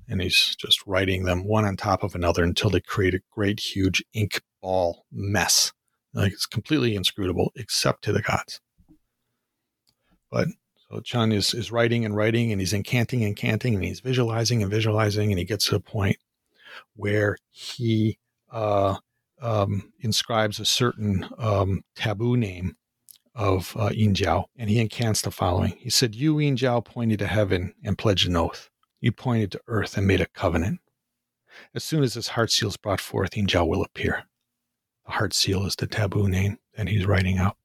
and 0.09 0.19
he's 0.23 0.55
just 0.55 0.79
writing 0.87 1.25
them 1.25 1.45
one 1.45 1.63
on 1.63 1.77
top 1.77 2.01
of 2.01 2.15
another 2.15 2.43
until 2.43 2.71
they 2.71 2.79
create 2.79 3.13
a 3.13 3.21
great, 3.29 3.59
huge 3.59 4.03
ink 4.11 4.41
ball 4.63 5.05
mess. 5.11 5.71
Like 6.15 6.31
it's 6.31 6.47
completely 6.47 6.95
inscrutable, 6.95 7.51
except 7.55 8.03
to 8.05 8.11
the 8.11 8.23
gods. 8.23 8.59
But 10.31 10.47
So 10.89 11.01
Chen 11.01 11.31
is, 11.31 11.53
is 11.53 11.71
writing 11.71 12.05
and 12.05 12.15
writing 12.15 12.51
and 12.51 12.59
he's 12.59 12.73
incanting 12.73 13.23
and 13.23 13.35
canting 13.35 13.75
and 13.75 13.83
he's 13.83 13.99
visualizing 13.99 14.63
and 14.63 14.71
visualizing 14.71 15.31
and 15.31 15.37
he 15.37 15.45
gets 15.45 15.67
to 15.67 15.75
a 15.75 15.79
point 15.79 16.17
where 16.95 17.37
he 17.51 18.17
uh, 18.51 18.95
um, 19.39 19.93
inscribes 19.99 20.59
a 20.59 20.65
certain 20.65 21.29
um, 21.37 21.83
taboo 21.95 22.35
name 22.35 22.77
of 23.35 23.75
uh, 23.77 23.89
Yin 23.93 24.13
Jiao, 24.13 24.45
and 24.55 24.69
he 24.69 24.79
incants 24.79 25.21
the 25.21 25.31
following. 25.31 25.75
He 25.79 25.89
said, 25.89 26.15
You, 26.15 26.39
Yin 26.39 26.55
Jiao, 26.55 26.83
pointed 26.83 27.19
to 27.19 27.27
heaven 27.27 27.73
and 27.83 27.97
pledged 27.97 28.27
an 28.27 28.37
oath. 28.37 28.69
You 29.01 29.11
pointed 29.11 29.51
to 29.51 29.61
earth 29.67 29.97
and 29.97 30.07
made 30.07 30.21
a 30.21 30.27
covenant. 30.27 30.79
As 31.73 31.83
soon 31.83 32.03
as 32.03 32.13
this 32.13 32.29
heart 32.29 32.51
seal 32.51 32.69
is 32.69 32.77
brought 32.77 33.01
forth, 33.01 33.35
Yin 33.35 33.47
Jiao 33.47 33.67
will 33.67 33.83
appear. 33.83 34.23
The 35.05 35.11
heart 35.13 35.33
seal 35.33 35.65
is 35.65 35.75
the 35.75 35.87
taboo 35.87 36.27
name 36.27 36.57
that 36.75 36.87
he's 36.87 37.05
writing 37.05 37.37
out. 37.37 37.57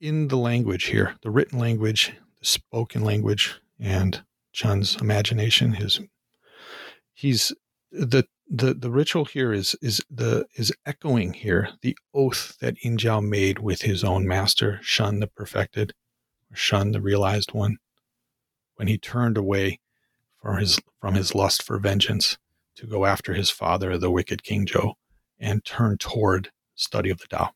In 0.00 0.28
the 0.28 0.36
language 0.36 0.84
here, 0.84 1.16
the 1.22 1.30
written 1.30 1.58
language, 1.58 2.12
the 2.38 2.44
spoken 2.44 3.02
language, 3.02 3.54
and 3.80 4.22
Chen's 4.52 4.96
imagination, 4.96 5.72
his 5.74 6.00
he's 7.14 7.52
the 7.90 8.26
the 8.48 8.74
the 8.74 8.90
ritual 8.90 9.24
here 9.24 9.52
is 9.52 9.76
is 9.82 10.00
the 10.10 10.46
is 10.56 10.72
echoing 10.84 11.32
here 11.32 11.70
the 11.82 11.96
oath 12.14 12.56
that 12.60 12.82
Yin 12.82 12.96
Jiao 12.96 13.26
made 13.26 13.58
with 13.58 13.82
his 13.82 14.04
own 14.04 14.26
master 14.26 14.78
Shun 14.82 15.20
the 15.20 15.26
perfected, 15.26 15.92
or 16.50 16.56
Shun 16.56 16.92
the 16.92 17.00
realized 17.00 17.52
one, 17.52 17.78
when 18.76 18.88
he 18.88 18.98
turned 18.98 19.36
away 19.36 19.80
from 20.40 20.58
his 20.58 20.78
from 21.00 21.14
his 21.14 21.34
lust 21.34 21.62
for 21.62 21.78
vengeance 21.78 22.38
to 22.76 22.86
go 22.86 23.04
after 23.04 23.34
his 23.34 23.50
father, 23.50 23.98
the 23.98 24.10
wicked 24.10 24.44
King 24.44 24.66
Zhou, 24.66 24.94
and 25.38 25.64
turn 25.64 25.98
toward 25.98 26.50
study 26.74 27.10
of 27.10 27.18
the 27.18 27.26
Tao. 27.26 27.52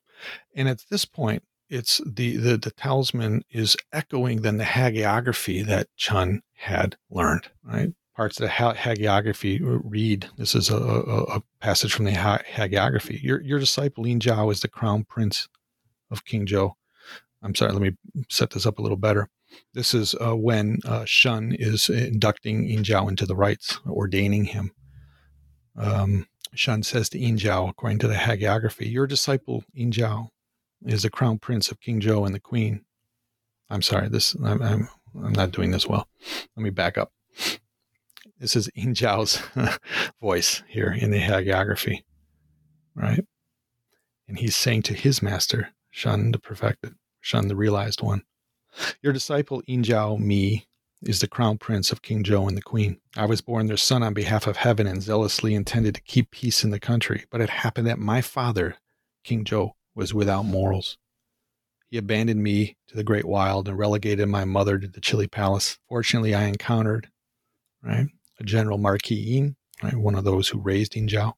And 0.54 0.68
at 0.68 0.84
this 0.90 1.04
point, 1.04 1.44
it's 1.68 2.00
the 2.04 2.36
the, 2.36 2.56
the 2.56 2.72
talisman 2.72 3.42
is 3.50 3.76
echoing 3.92 4.42
then 4.42 4.58
the 4.58 4.64
hagiography 4.64 5.64
that 5.64 5.86
Chen 5.96 6.42
had 6.56 6.96
learned, 7.10 7.48
right? 7.62 7.92
Parts 8.14 8.40
of 8.40 8.46
the 8.46 8.52
hagiography 8.52 9.60
uh, 9.62 9.80
read. 9.84 10.28
This 10.36 10.54
is 10.54 10.70
a, 10.70 10.76
a, 10.76 11.22
a 11.24 11.42
passage 11.60 11.92
from 11.92 12.04
the 12.04 12.12
hagiography. 12.12 13.22
Your, 13.22 13.40
your 13.42 13.58
disciple 13.58 14.06
Yin 14.06 14.20
Jiao 14.20 14.52
is 14.52 14.60
the 14.60 14.68
crown 14.68 15.04
prince 15.04 15.48
of 16.10 16.24
king 16.24 16.46
zhou. 16.46 16.72
I'm 17.42 17.54
sorry 17.54 17.72
let 17.72 17.82
me 17.82 17.92
set 18.28 18.50
this 18.50 18.66
up 18.66 18.78
a 18.78 18.82
little 18.82 18.96
better. 18.96 19.28
This 19.74 19.94
is 19.94 20.14
uh, 20.20 20.36
when 20.36 20.78
uh, 20.84 21.04
shun 21.06 21.56
is 21.58 21.88
inducting 21.88 22.68
Yin 22.68 22.82
Jiao 22.82 23.08
into 23.08 23.26
the 23.26 23.36
rites 23.36 23.78
ordaining 23.86 24.44
him. 24.44 24.72
Um, 25.76 26.26
shun 26.54 26.82
says 26.82 27.08
to 27.10 27.18
Yin 27.18 27.36
Jiao 27.36 27.68
according 27.68 28.00
to 28.00 28.08
the 28.08 28.14
hagiography 28.14 28.90
your 28.90 29.06
disciple 29.06 29.64
Yin 29.72 29.92
Jiao 29.92 30.28
is 30.84 31.02
the 31.02 31.10
crown 31.10 31.38
prince 31.38 31.70
of 31.70 31.80
king 31.80 32.00
zhou 32.00 32.26
and 32.26 32.34
the 32.34 32.40
queen. 32.40 32.84
I'm 33.68 33.82
sorry 33.82 34.08
this 34.08 34.34
I'm, 34.34 34.60
I'm, 34.60 34.88
I'm 35.22 35.32
not 35.32 35.52
doing 35.52 35.70
this 35.70 35.86
well. 35.86 36.08
Let 36.56 36.62
me 36.62 36.70
back 36.70 36.98
up 36.98 37.12
this 38.40 38.56
is 38.56 38.70
Yin 38.74 38.94
Jiao's 38.94 39.42
voice 40.20 40.62
here 40.66 40.90
in 40.90 41.10
the 41.10 41.20
hagiography, 41.20 42.02
right? 42.94 43.24
And 44.26 44.38
he's 44.38 44.56
saying 44.56 44.82
to 44.84 44.94
his 44.94 45.22
master, 45.22 45.68
Shun 45.90 46.32
the 46.32 46.38
perfected, 46.38 46.94
Shun 47.20 47.48
the 47.48 47.56
realized 47.56 48.00
one, 48.00 48.22
Your 49.02 49.12
disciple 49.12 49.62
Yin 49.66 49.82
Jiao, 49.82 50.18
me, 50.18 50.66
is 51.02 51.20
the 51.20 51.28
crown 51.28 51.58
prince 51.58 51.92
of 51.92 52.02
King 52.02 52.22
Zhou 52.22 52.48
and 52.48 52.56
the 52.56 52.62
queen. 52.62 52.98
I 53.16 53.26
was 53.26 53.40
born 53.40 53.66
their 53.66 53.76
son 53.76 54.02
on 54.02 54.14
behalf 54.14 54.46
of 54.46 54.56
heaven 54.56 54.86
and 54.86 55.02
zealously 55.02 55.54
intended 55.54 55.94
to 55.94 56.02
keep 56.02 56.30
peace 56.30 56.64
in 56.64 56.70
the 56.70 56.80
country, 56.80 57.24
but 57.30 57.40
it 57.40 57.50
happened 57.50 57.86
that 57.86 57.98
my 57.98 58.20
father, 58.20 58.76
King 59.24 59.44
Zhou, 59.44 59.72
was 59.94 60.14
without 60.14 60.44
morals. 60.44 60.98
He 61.90 61.98
abandoned 61.98 62.42
me 62.42 62.76
to 62.88 62.96
the 62.96 63.04
great 63.04 63.24
wild 63.24 63.68
and 63.68 63.78
relegated 63.78 64.28
my 64.28 64.44
mother 64.44 64.78
to 64.78 64.86
the 64.86 65.00
chilly 65.00 65.26
palace. 65.26 65.78
Fortunately, 65.88 66.34
I 66.34 66.44
encountered, 66.44 67.08
right, 67.82 68.06
General 68.44 68.78
Marquis 68.78 69.14
Yin, 69.14 69.56
right, 69.82 69.96
one 69.96 70.14
of 70.14 70.24
those 70.24 70.48
who 70.48 70.58
raised 70.58 70.96
Yin 70.96 71.08
Jiao, 71.08 71.34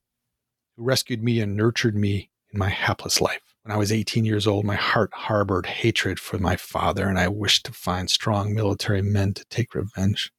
who 0.76 0.84
rescued 0.84 1.22
me 1.22 1.40
and 1.40 1.56
nurtured 1.56 1.96
me 1.96 2.30
in 2.52 2.58
my 2.58 2.68
hapless 2.68 3.20
life. 3.20 3.40
When 3.62 3.72
I 3.72 3.78
was 3.78 3.92
18 3.92 4.24
years 4.24 4.46
old, 4.46 4.64
my 4.64 4.74
heart 4.74 5.10
harbored 5.14 5.66
hatred 5.66 6.18
for 6.18 6.38
my 6.38 6.56
father, 6.56 7.08
and 7.08 7.18
I 7.18 7.28
wished 7.28 7.64
to 7.66 7.72
find 7.72 8.10
strong 8.10 8.54
military 8.54 9.02
men 9.02 9.34
to 9.34 9.44
take 9.50 9.74
revenge. 9.74 10.32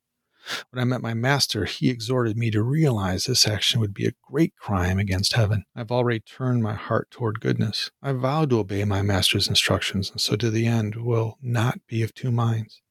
When 0.72 0.82
I 0.82 0.84
met 0.84 1.02
my 1.02 1.14
master, 1.14 1.64
he 1.64 1.90
exhorted 1.90 2.38
me 2.38 2.52
to 2.52 2.62
realize 2.62 3.26
this 3.26 3.48
action 3.48 3.80
would 3.80 3.94
be 3.94 4.06
a 4.06 4.14
great 4.30 4.56
crime 4.58 5.00
against 5.00 5.34
heaven. 5.34 5.64
I've 5.74 5.92
already 5.92 6.20
turned 6.20 6.62
my 6.62 6.74
heart 6.74 7.10
toward 7.12 7.40
goodness. 7.40 7.92
I 8.02 8.12
vow 8.12 8.44
to 8.46 8.60
obey 8.60 8.84
my 8.84 9.02
master's 9.02 9.48
instructions, 9.48 10.12
and 10.12 10.20
so 10.20 10.36
to 10.36 10.52
the 10.52 10.68
end 10.68 10.98
will 10.98 11.38
not 11.42 11.80
be 11.88 12.04
of 12.04 12.14
two 12.14 12.32
minds. 12.32 12.83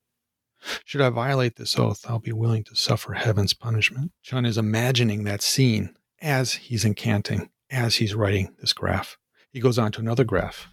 Should 0.84 1.00
I 1.00 1.10
violate 1.10 1.56
this 1.56 1.78
oath, 1.78 2.04
I'll 2.08 2.18
be 2.18 2.32
willing 2.32 2.64
to 2.64 2.76
suffer 2.76 3.14
heaven's 3.14 3.54
punishment. 3.54 4.12
Chen 4.22 4.44
is 4.46 4.58
imagining 4.58 5.24
that 5.24 5.42
scene 5.42 5.96
as 6.20 6.54
he's 6.54 6.84
incanting, 6.84 7.48
as 7.70 7.96
he's 7.96 8.14
writing 8.14 8.54
this 8.60 8.72
graph. 8.72 9.18
He 9.52 9.60
goes 9.60 9.78
on 9.78 9.92
to 9.92 10.00
another 10.00 10.24
graph 10.24 10.68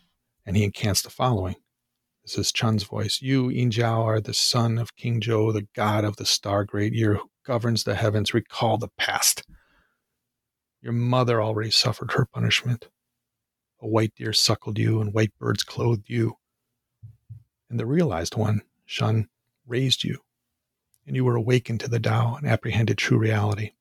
and 0.46 0.56
he 0.56 0.64
incants 0.64 1.04
the 1.04 1.10
following. 1.10 1.56
This 2.24 2.38
is 2.38 2.52
Chen's 2.52 2.84
voice. 2.84 3.22
You, 3.22 3.50
Yin 3.50 3.72
Jiao, 3.72 4.04
are 4.04 4.22
the 4.22 4.34
son 4.34 4.78
of 4.78 4.96
King 4.96 5.22
Zhou, 5.22 5.52
the 5.54 5.68
god 5.76 6.04
of 6.04 6.18
the 6.18 6.26
star 6.26 6.64
great 6.64 6.94
year 6.94 7.16
who 7.16 7.30
governs 7.46 7.84
the 7.84 7.96
heavens. 7.96 8.34
Recall 8.34 8.78
the 8.78 8.90
past. 8.98 9.44
Your 10.82 10.94
mother 10.94 11.42
already 11.42 11.72
suffered 11.72 12.12
her 12.12 12.26
punishment. 12.26 12.90
A 13.82 13.88
white 13.88 14.14
deer 14.16 14.34
suckled 14.34 14.78
you, 14.78 15.02
and 15.02 15.14
white 15.14 15.34
birds 15.40 15.64
clothed 15.64 16.10
you. 16.10 16.36
And 17.70 17.80
the 17.80 17.86
realized 17.86 18.36
one, 18.36 18.62
Shun, 18.86 19.28
raised 19.70 20.04
you, 20.04 20.20
and 21.06 21.16
you 21.16 21.24
were 21.24 21.36
awakened 21.36 21.80
to 21.82 21.88
the 21.88 22.00
Tao 22.00 22.36
and 22.36 22.48
apprehended 22.48 22.98
true 22.98 23.18
reality. 23.18 23.72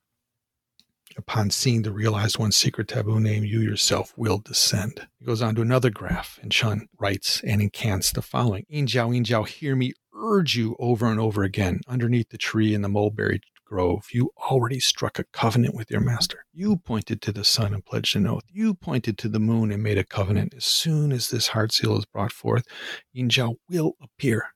Upon 1.17 1.51
seeing 1.51 1.83
the 1.83 1.91
realized 1.91 2.39
one 2.39 2.53
secret 2.53 2.87
taboo 2.87 3.19
name, 3.19 3.43
you 3.43 3.61
yourself 3.61 4.13
will 4.17 4.39
descend. 4.39 5.09
He 5.19 5.25
goes 5.25 5.43
on 5.43 5.57
to 5.57 5.63
another 5.63 5.91
graph, 5.91 6.39
and 6.43 6.53
Chen 6.53 6.87
writes 6.99 7.41
and 7.43 7.61
incants 7.61 8.13
the 8.13 8.23
following 8.23 8.67
Yin 8.69 8.87
Jiao, 8.87 9.13
Yin 9.13 9.25
Jiao, 9.25 9.47
hear 9.49 9.75
me 9.75 9.95
urge 10.15 10.57
you 10.57 10.77
over 10.79 11.07
and 11.07 11.19
over 11.19 11.43
again. 11.43 11.81
Underneath 11.89 12.29
the 12.29 12.39
tree 12.39 12.73
in 12.73 12.83
the 12.83 12.89
mulberry 12.89 13.41
grove, 13.65 14.07
you 14.13 14.31
already 14.51 14.79
struck 14.81 15.19
a 15.19 15.25
covenant 15.25 15.75
with 15.75 15.91
your 15.91 16.01
master. 16.01 16.45
You 16.53 16.77
pointed 16.77 17.21
to 17.23 17.33
the 17.33 17.45
sun 17.45 17.75
and 17.75 17.85
pledged 17.85 18.15
an 18.15 18.27
oath. 18.27 18.45
You 18.49 18.75
pointed 18.75 19.19
to 19.19 19.29
the 19.29 19.41
moon 19.41 19.73
and 19.73 19.83
made 19.83 19.99
a 19.99 20.05
covenant. 20.05 20.55
As 20.55 20.65
soon 20.65 21.11
as 21.13 21.31
this 21.31 21.49
heart 21.49 21.73
seal 21.73 21.97
is 21.99 22.05
brought 22.05 22.33
forth, 22.33 22.65
Yin 23.13 23.29
Jiao 23.29 23.57
will 23.69 23.95
appear 24.01 24.55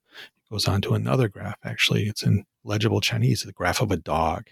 goes 0.52 0.68
on 0.68 0.82
to 0.82 0.94
another 0.94 1.28
graph. 1.28 1.56
Actually, 1.64 2.06
it's 2.06 2.22
in 2.22 2.44
legible 2.62 3.00
Chinese, 3.00 3.42
the 3.42 3.52
graph 3.52 3.80
of 3.80 3.90
a 3.90 3.96
dog. 3.96 4.48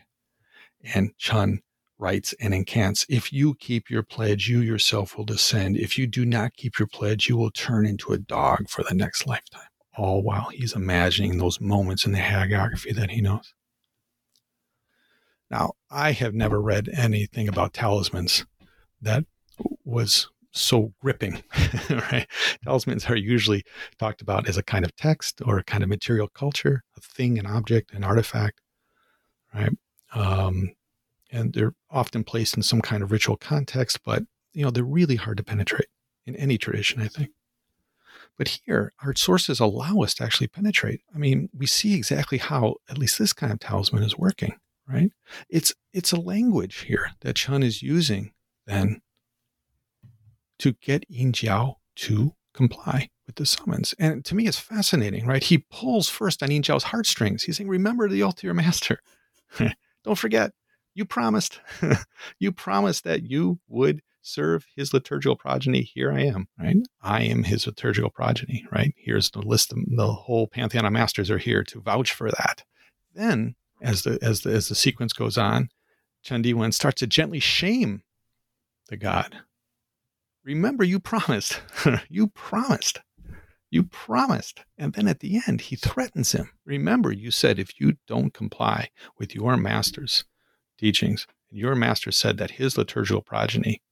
And 0.95 1.11
Chen 1.19 1.61
writes 1.99 2.35
and 2.41 2.55
incants 2.55 3.05
If 3.11 3.35
you 3.35 3.55
keep 3.55 3.91
your 3.91 4.03
pledge, 4.03 4.49
you 4.49 4.61
yourself 4.61 5.17
will 5.17 5.27
descend. 5.27 5.77
If 5.77 5.99
you 5.99 6.07
do 6.07 6.25
not 6.25 6.55
keep 6.55 6.79
your 6.79 6.89
pledge, 6.89 7.29
you 7.29 7.37
will 7.37 7.51
turn 7.51 7.85
into 7.85 8.15
a 8.15 8.19
dog 8.19 8.71
for 8.71 8.83
the 8.83 8.95
next 8.95 9.27
lifetime. 9.27 9.69
All 9.95 10.23
while 10.23 10.49
he's 10.49 10.75
imagining 10.75 11.37
those 11.37 11.61
moments 11.61 12.07
in 12.07 12.13
the 12.13 12.19
hagiography 12.19 12.95
that 12.95 13.11
he 13.11 13.21
knows. 13.21 13.53
Now, 15.51 15.73
I 15.91 16.13
have 16.13 16.33
never 16.33 16.63
read 16.63 16.89
anything 16.97 17.47
about 17.47 17.75
talismans 17.75 18.47
that 19.03 19.27
was 19.85 20.31
so 20.53 20.93
gripping, 21.01 21.43
right? 21.91 22.27
Talismans 22.65 23.07
are 23.07 23.17
usually 23.17 23.65
talked 23.99 24.21
about 24.21 24.49
as 24.49 24.57
a 24.57 24.63
kind 24.63 24.85
of 24.85 24.95
text 24.97 25.41
or 25.45 25.59
a 25.59 25.65
kind 25.65 25.83
of 25.83 25.89
material 25.89 26.29
culture, 26.29 26.83
a 26.97 27.01
thing, 27.01 27.39
an 27.39 27.47
object, 27.47 27.93
an 27.93 28.05
artifact, 28.05 28.61
right? 29.55 29.77
Um, 30.15 30.73
and 31.31 31.53
they're 31.53 31.75
often 31.91 32.25
placed 32.25 32.57
in 32.57 32.63
some 32.63 32.81
kind 32.81 33.03
of 33.03 33.13
ritual 33.13 33.37
context, 33.37 34.01
but 34.05 34.25
you 34.53 34.65
know 34.65 34.71
they're 34.71 34.85
really 34.85 35.17
hard 35.17 35.37
to 35.37 35.45
penetrate 35.45 35.89
in 36.27 36.35
any 36.37 36.59
tradition, 36.59 37.01
I 37.01 37.09
think. 37.09 37.31
But 38.37 38.61
here, 38.65 38.93
our 39.03 39.15
sources 39.15 39.61
allow 39.61 40.01
us 40.01 40.15
to 40.15 40.25
actually 40.25 40.49
penetrate. 40.49 41.03
I 41.15 41.19
mean, 41.19 41.51
we 41.57 41.67
see 41.67 41.95
exactly 41.95 42.39
how 42.39 42.77
at 42.89 42.99
least 42.99 43.19
this 43.19 43.33
kind 43.33 43.53
of 43.53 43.61
talisman 43.61 44.03
is 44.03 44.19
working, 44.19 44.55
right? 44.89 45.13
It's 45.49 45.73
it's 45.93 46.13
a 46.13 46.21
language 46.21 46.81
here 46.81 47.13
that 47.21 47.37
Chen 47.37 47.63
is 47.63 47.83
using 47.83 48.33
then 48.67 49.01
to 50.61 50.73
get 50.81 51.05
Yin 51.09 51.33
Jiao 51.33 51.77
to 51.97 52.35
comply 52.55 53.11
with 53.27 53.37
the 53.37 53.47
summons. 53.47 53.95
And 53.99 54.25
to 54.25 54.35
me, 54.35 54.47
it's 54.47 54.59
fascinating, 54.59 55.27
right? 55.27 55.43
He 55.43 55.59
pulls 55.71 56.09
first 56.09 56.43
on 56.43 56.51
Yin 56.51 56.63
Jiao's 56.63 56.85
heartstrings. 56.85 57.45
He's 57.45 57.57
saying, 57.57 57.69
Remember 57.69 58.09
the 58.09 58.23
oath 58.23 58.37
to 58.37 58.47
your 58.47 58.55
master. 58.55 59.01
Don't 60.05 60.19
forget, 60.19 60.53
you 60.95 61.05
promised. 61.05 61.61
you 62.39 62.53
promised 62.53 63.05
that 63.05 63.23
you 63.23 63.61
would 63.69 64.03
serve 64.23 64.67
his 64.77 64.93
liturgical 64.93 65.37
progeny. 65.37 65.83
Here 65.83 66.13
I 66.13 66.23
am, 66.23 66.47
right? 66.59 66.77
I 67.03 67.23
am 67.23 67.45
his 67.45 67.67
liturgical 67.67 68.11
progeny, 68.11 68.67
right? 68.71 68.95
Here's 68.97 69.31
the 69.31 69.41
list 69.41 69.73
of 69.73 69.79
the 69.87 70.13
whole 70.13 70.47
pantheon 70.47 70.85
of 70.85 70.93
masters 70.93 71.31
are 71.31 71.39
here 71.39 71.65
to 71.65 71.81
vouch 71.81 72.13
for 72.13 72.31
that. 72.31 72.65
Then, 73.15 73.55
as 73.81 74.03
the 74.03 74.19
as 74.21 74.43
the 74.43 74.51
as 74.51 74.69
the 74.69 74.75
sequence 74.75 75.13
goes 75.13 75.39
on, 75.39 75.71
Chen 76.23 76.43
Diwen 76.43 76.75
starts 76.75 77.01
to 77.01 77.07
gently 77.07 77.41
shame 77.41 78.03
the 78.89 78.97
god 78.97 79.39
Remember, 80.45 80.85
you 80.85 81.01
promised. 81.01 81.61
you 82.09 82.29
promised 82.29 83.01
You 83.71 83.85
promised. 83.85 84.65
And 84.79 84.95
then 84.95 85.07
at 85.07 85.21
the 85.21 85.41
end, 85.47 85.63
he 85.63 85.77
threatens 85.77 86.33
him. 86.33 86.51
Remember, 86.65 87.13
you 87.13 87.31
said 87.31 87.59
if 87.59 87.79
you 87.81 87.97
don't 88.07 88.35
comply 88.35 88.91
with 89.19 89.35
your 89.35 89.57
master's 89.57 90.25
teachings, 90.79 91.27
and 91.51 91.59
your 91.59 91.75
master 91.75 92.11
said 92.11 92.39
that 92.39 92.53
his 92.53 92.79
liturgical 92.79 93.23
progeny, 93.23 93.83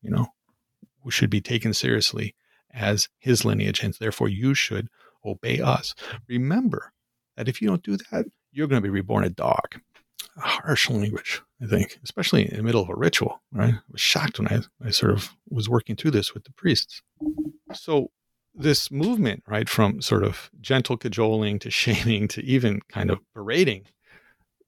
you 0.00 0.10
know, 0.10 0.28
should 1.10 1.30
be 1.30 1.40
taken 1.40 1.74
seriously 1.74 2.34
as 2.72 3.08
his 3.18 3.44
lineage, 3.44 3.82
and 3.82 3.94
therefore 3.94 4.28
you 4.28 4.54
should 4.54 4.88
obey 5.24 5.60
us. 5.60 5.94
Remember 6.28 6.92
that 7.36 7.48
if 7.48 7.60
you 7.60 7.68
don't 7.68 7.82
do 7.82 7.96
that, 8.10 8.26
you're 8.52 8.66
going 8.66 8.80
to 8.80 8.86
be 8.86 8.90
reborn 8.90 9.24
a 9.24 9.30
dog. 9.30 9.80
Harsh 10.42 10.90
language, 10.90 11.42
I 11.62 11.66
think, 11.66 11.98
especially 12.04 12.50
in 12.50 12.56
the 12.56 12.62
middle 12.62 12.82
of 12.82 12.88
a 12.88 12.94
ritual, 12.94 13.42
right? 13.52 13.74
I 13.74 13.80
was 13.90 14.00
shocked 14.00 14.38
when 14.38 14.48
I, 14.48 14.86
I 14.86 14.90
sort 14.90 15.12
of 15.12 15.30
was 15.48 15.68
working 15.68 15.96
through 15.96 16.12
this 16.12 16.34
with 16.34 16.44
the 16.44 16.52
priests. 16.52 17.02
So 17.74 18.10
this 18.54 18.90
movement, 18.90 19.42
right, 19.46 19.68
from 19.68 20.02
sort 20.02 20.24
of 20.24 20.50
gentle 20.60 20.96
cajoling 20.96 21.58
to 21.60 21.70
shaming 21.82 22.28
to 22.28 22.44
even 22.44 22.80
kind 22.88 23.10
of 23.10 23.20
berating 23.34 23.86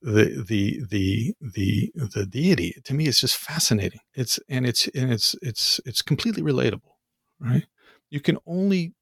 the 0.01 0.45
the 0.47 0.83
the 0.87 1.33
the 1.41 1.91
the 1.95 2.25
deity 2.27 2.79
to 2.83 2.93
me 2.93 3.07
is 3.07 3.19
just 3.19 3.37
fascinating. 3.37 4.01
It's 4.13 4.39
and 4.47 4.65
it's 4.65 4.87
and 4.89 5.11
it's 5.11 5.35
it's 5.41 5.81
it's 5.85 6.01
completely 6.01 6.43
relatable, 6.43 6.93
right? 7.39 7.65
You 8.11 8.19
can 8.19 8.37
only 8.45 8.93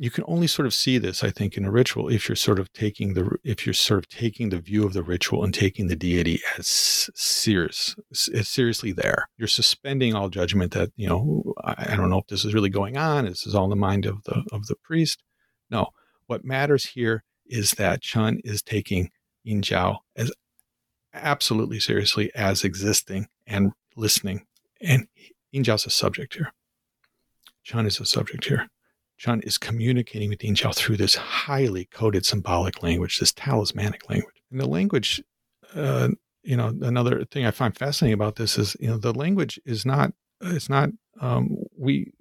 you 0.00 0.10
can 0.10 0.24
only 0.26 0.46
sort 0.46 0.64
of 0.64 0.72
see 0.72 0.96
this, 0.96 1.22
I 1.22 1.28
think, 1.28 1.58
in 1.58 1.66
a 1.66 1.70
ritual 1.70 2.08
if 2.08 2.26
you're 2.26 2.34
sort 2.34 2.58
of 2.58 2.72
taking 2.72 3.12
the 3.12 3.36
if 3.44 3.66
you're 3.66 3.74
sort 3.74 3.98
of 3.98 4.08
taking 4.08 4.48
the 4.48 4.58
view 4.58 4.86
of 4.86 4.94
the 4.94 5.02
ritual 5.02 5.44
and 5.44 5.52
taking 5.52 5.88
the 5.88 5.94
deity 5.94 6.40
as 6.56 7.10
serious, 7.14 7.94
as 8.10 8.48
seriously 8.48 8.92
there. 8.92 9.28
You're 9.36 9.46
suspending 9.46 10.14
all 10.14 10.30
judgment 10.30 10.72
that 10.72 10.90
you 10.96 11.06
know. 11.06 11.52
I, 11.62 11.96
don't 11.96 12.08
know 12.08 12.20
if 12.20 12.28
this 12.28 12.46
is 12.46 12.54
really 12.54 12.70
going 12.70 12.96
on. 12.96 13.26
This 13.26 13.46
is 13.46 13.54
all 13.54 13.64
in 13.64 13.70
the 13.70 13.76
mind 13.76 14.06
of 14.06 14.24
the 14.24 14.42
of 14.50 14.68
the 14.68 14.76
priest. 14.76 15.22
No, 15.70 15.88
what 16.28 16.46
matters 16.46 16.86
here 16.86 17.22
is 17.44 17.72
that 17.72 18.00
Chen 18.00 18.40
is 18.42 18.62
taking 18.62 19.10
Yin 19.44 19.60
Jiao 19.60 19.98
as 20.16 20.32
absolutely 21.12 21.78
seriously 21.78 22.30
as 22.34 22.64
existing 22.64 23.26
and 23.46 23.72
listening, 23.96 24.46
and 24.80 25.08
Yin 25.52 25.62
Jiao's 25.62 25.84
a 25.84 25.90
subject 25.90 26.36
here. 26.36 26.54
Chen 27.64 27.84
is 27.84 28.00
a 28.00 28.06
subject 28.06 28.46
here. 28.46 28.70
Chen 29.20 29.42
is 29.42 29.58
communicating 29.58 30.30
with 30.30 30.42
Yin 30.42 30.54
Jiao 30.54 30.74
through 30.74 30.96
this 30.96 31.14
highly 31.14 31.84
coded 31.84 32.24
symbolic 32.24 32.82
language, 32.82 33.18
this 33.18 33.32
talismanic 33.32 34.08
language. 34.08 34.42
And 34.50 34.58
the 34.58 34.66
language, 34.66 35.22
uh, 35.74 36.08
you 36.42 36.56
know, 36.56 36.74
another 36.80 37.26
thing 37.26 37.44
I 37.44 37.50
find 37.50 37.76
fascinating 37.76 38.14
about 38.14 38.36
this 38.36 38.56
is, 38.56 38.78
you 38.80 38.88
know, 38.88 38.96
the 38.96 39.12
language 39.12 39.60
is 39.66 39.84
not, 39.84 40.14
it's 40.40 40.70
not, 40.70 40.88
um, 41.20 41.58
we, 41.76 42.14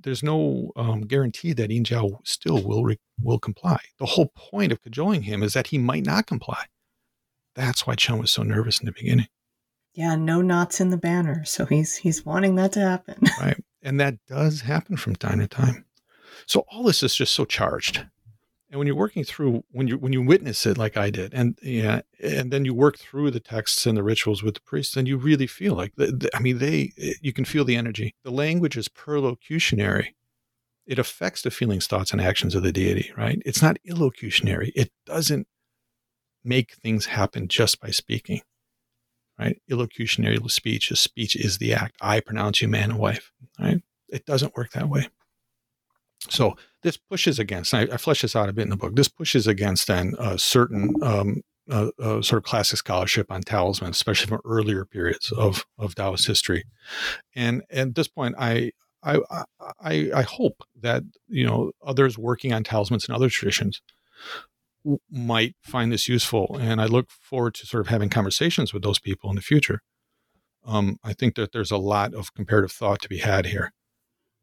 there's 0.00 0.22
no 0.22 0.72
um, 0.76 1.02
guarantee 1.02 1.52
that 1.52 1.70
Yin 1.70 1.84
Jiao 1.84 2.20
still 2.24 2.62
will 2.62 2.84
re- 2.84 3.00
will 3.20 3.38
comply. 3.38 3.78
The 3.98 4.06
whole 4.06 4.32
point 4.34 4.72
of 4.72 4.80
cajoling 4.80 5.22
him 5.22 5.42
is 5.42 5.52
that 5.52 5.66
he 5.66 5.76
might 5.76 6.06
not 6.06 6.26
comply. 6.26 6.64
That's 7.54 7.86
why 7.86 7.96
Chen 7.96 8.18
was 8.18 8.30
so 8.30 8.42
nervous 8.42 8.80
in 8.80 8.86
the 8.86 8.92
beginning. 8.92 9.28
Yeah, 9.92 10.14
no 10.14 10.40
knots 10.40 10.80
in 10.80 10.88
the 10.88 10.96
banner, 10.96 11.44
so 11.44 11.66
he's 11.66 11.96
he's 11.96 12.24
wanting 12.24 12.54
that 12.56 12.72
to 12.72 12.80
happen. 12.80 13.16
right, 13.40 13.62
and 13.82 13.98
that 13.98 14.18
does 14.28 14.60
happen 14.60 14.96
from 14.96 15.16
time 15.16 15.40
to 15.40 15.48
time. 15.48 15.85
So 16.44 16.64
all 16.70 16.82
this 16.82 17.02
is 17.02 17.16
just 17.16 17.34
so 17.34 17.44
charged. 17.44 18.06
And 18.68 18.78
when 18.78 18.88
you're 18.88 18.96
working 18.96 19.22
through, 19.22 19.62
when 19.70 19.86
you 19.86 19.96
when 19.96 20.12
you 20.12 20.22
witness 20.22 20.66
it 20.66 20.76
like 20.76 20.96
I 20.96 21.08
did, 21.08 21.32
and 21.32 21.56
yeah, 21.62 22.00
and 22.20 22.50
then 22.50 22.64
you 22.64 22.74
work 22.74 22.98
through 22.98 23.30
the 23.30 23.40
texts 23.40 23.86
and 23.86 23.96
the 23.96 24.02
rituals 24.02 24.42
with 24.42 24.54
the 24.54 24.60
priests, 24.60 24.94
then 24.94 25.06
you 25.06 25.16
really 25.16 25.46
feel 25.46 25.74
like, 25.74 25.94
the, 25.94 26.06
the, 26.06 26.30
I 26.34 26.40
mean, 26.40 26.58
they, 26.58 26.92
you 27.22 27.32
can 27.32 27.44
feel 27.44 27.64
the 27.64 27.76
energy. 27.76 28.16
The 28.24 28.32
language 28.32 28.76
is 28.76 28.88
perlocutionary. 28.88 30.14
It 30.84 30.98
affects 30.98 31.42
the 31.42 31.52
feelings, 31.52 31.86
thoughts, 31.86 32.10
and 32.10 32.20
actions 32.20 32.56
of 32.56 32.64
the 32.64 32.72
deity. 32.72 33.12
Right? 33.16 33.40
It's 33.46 33.62
not 33.62 33.78
illocutionary. 33.88 34.72
It 34.74 34.90
doesn't 35.06 35.46
make 36.44 36.74
things 36.74 37.06
happen 37.06 37.46
just 37.46 37.80
by 37.80 37.90
speaking. 37.90 38.40
Right? 39.38 39.62
Illocutionary 39.70 40.50
speech 40.50 40.90
is 40.90 40.98
speech 40.98 41.36
is 41.36 41.58
the 41.58 41.72
act. 41.72 41.96
I 42.00 42.18
pronounce 42.18 42.60
you 42.60 42.68
man 42.68 42.90
and 42.90 42.98
wife. 42.98 43.30
Right? 43.60 43.80
It 44.08 44.26
doesn't 44.26 44.56
work 44.56 44.72
that 44.72 44.88
way. 44.88 45.08
So 46.28 46.56
this 46.82 46.96
pushes 46.96 47.38
against, 47.38 47.74
I, 47.74 47.82
I, 47.82 47.96
flesh 47.96 48.22
this 48.22 48.36
out 48.36 48.48
a 48.48 48.52
bit 48.52 48.62
in 48.62 48.70
the 48.70 48.76
book. 48.76 48.94
This 48.94 49.08
pushes 49.08 49.46
against 49.46 49.88
a 49.90 50.38
certain 50.38 50.94
um, 51.02 51.42
sort 51.68 52.32
of 52.32 52.42
classic 52.44 52.78
scholarship 52.78 53.30
on 53.30 53.42
talisman, 53.42 53.90
especially 53.90 54.28
from 54.28 54.40
earlier 54.44 54.84
periods 54.84 55.32
of 55.32 55.64
of 55.78 55.94
Taoist 55.94 56.26
history. 56.26 56.64
And, 57.34 57.62
and 57.70 57.90
at 57.90 57.94
this 57.94 58.08
point, 58.08 58.34
I, 58.38 58.72
I 59.02 59.18
I 59.80 60.10
I 60.14 60.22
hope 60.22 60.62
that 60.80 61.02
you 61.28 61.46
know 61.46 61.72
others 61.84 62.18
working 62.18 62.52
on 62.52 62.64
talismans 62.64 63.06
and 63.06 63.14
other 63.14 63.28
traditions 63.28 63.80
might 65.10 65.56
find 65.62 65.92
this 65.92 66.08
useful, 66.08 66.56
and 66.60 66.80
I 66.80 66.86
look 66.86 67.10
forward 67.10 67.54
to 67.54 67.66
sort 67.66 67.80
of 67.80 67.88
having 67.88 68.08
conversations 68.08 68.72
with 68.72 68.82
those 68.82 69.00
people 69.00 69.30
in 69.30 69.36
the 69.36 69.42
future. 69.42 69.80
Um, 70.64 70.98
I 71.02 71.12
think 71.12 71.36
that 71.36 71.52
there's 71.52 71.70
a 71.70 71.76
lot 71.76 72.14
of 72.14 72.34
comparative 72.34 72.72
thought 72.72 73.00
to 73.02 73.08
be 73.08 73.18
had 73.18 73.46
here. 73.46 73.72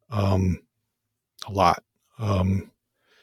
Um, 0.09 0.59
a 1.47 1.51
lot. 1.51 1.83
Um, 2.19 2.71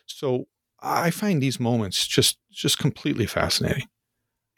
so 0.06 0.46
I 0.80 1.10
find 1.10 1.42
these 1.42 1.60
moments 1.60 2.06
just 2.06 2.38
just 2.50 2.78
completely 2.78 3.26
fascinating, 3.26 3.86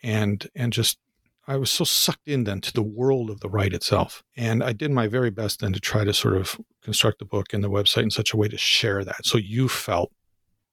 and 0.02 0.48
and 0.54 0.72
just 0.72 0.98
I 1.46 1.56
was 1.56 1.70
so 1.70 1.84
sucked 1.84 2.28
in 2.28 2.44
then 2.44 2.60
to 2.62 2.72
the 2.72 2.82
world 2.82 3.30
of 3.30 3.40
the 3.40 3.48
rite 3.48 3.74
itself, 3.74 4.22
and 4.36 4.62
I 4.62 4.72
did 4.72 4.90
my 4.90 5.08
very 5.08 5.30
best 5.30 5.60
then 5.60 5.72
to 5.72 5.80
try 5.80 6.04
to 6.04 6.14
sort 6.14 6.36
of 6.36 6.60
construct 6.82 7.18
the 7.18 7.24
book 7.24 7.52
and 7.52 7.62
the 7.62 7.70
website 7.70 8.04
in 8.04 8.10
such 8.10 8.32
a 8.32 8.36
way 8.36 8.48
to 8.48 8.58
share 8.58 9.04
that, 9.04 9.26
so 9.26 9.38
you 9.38 9.68
felt 9.68 10.12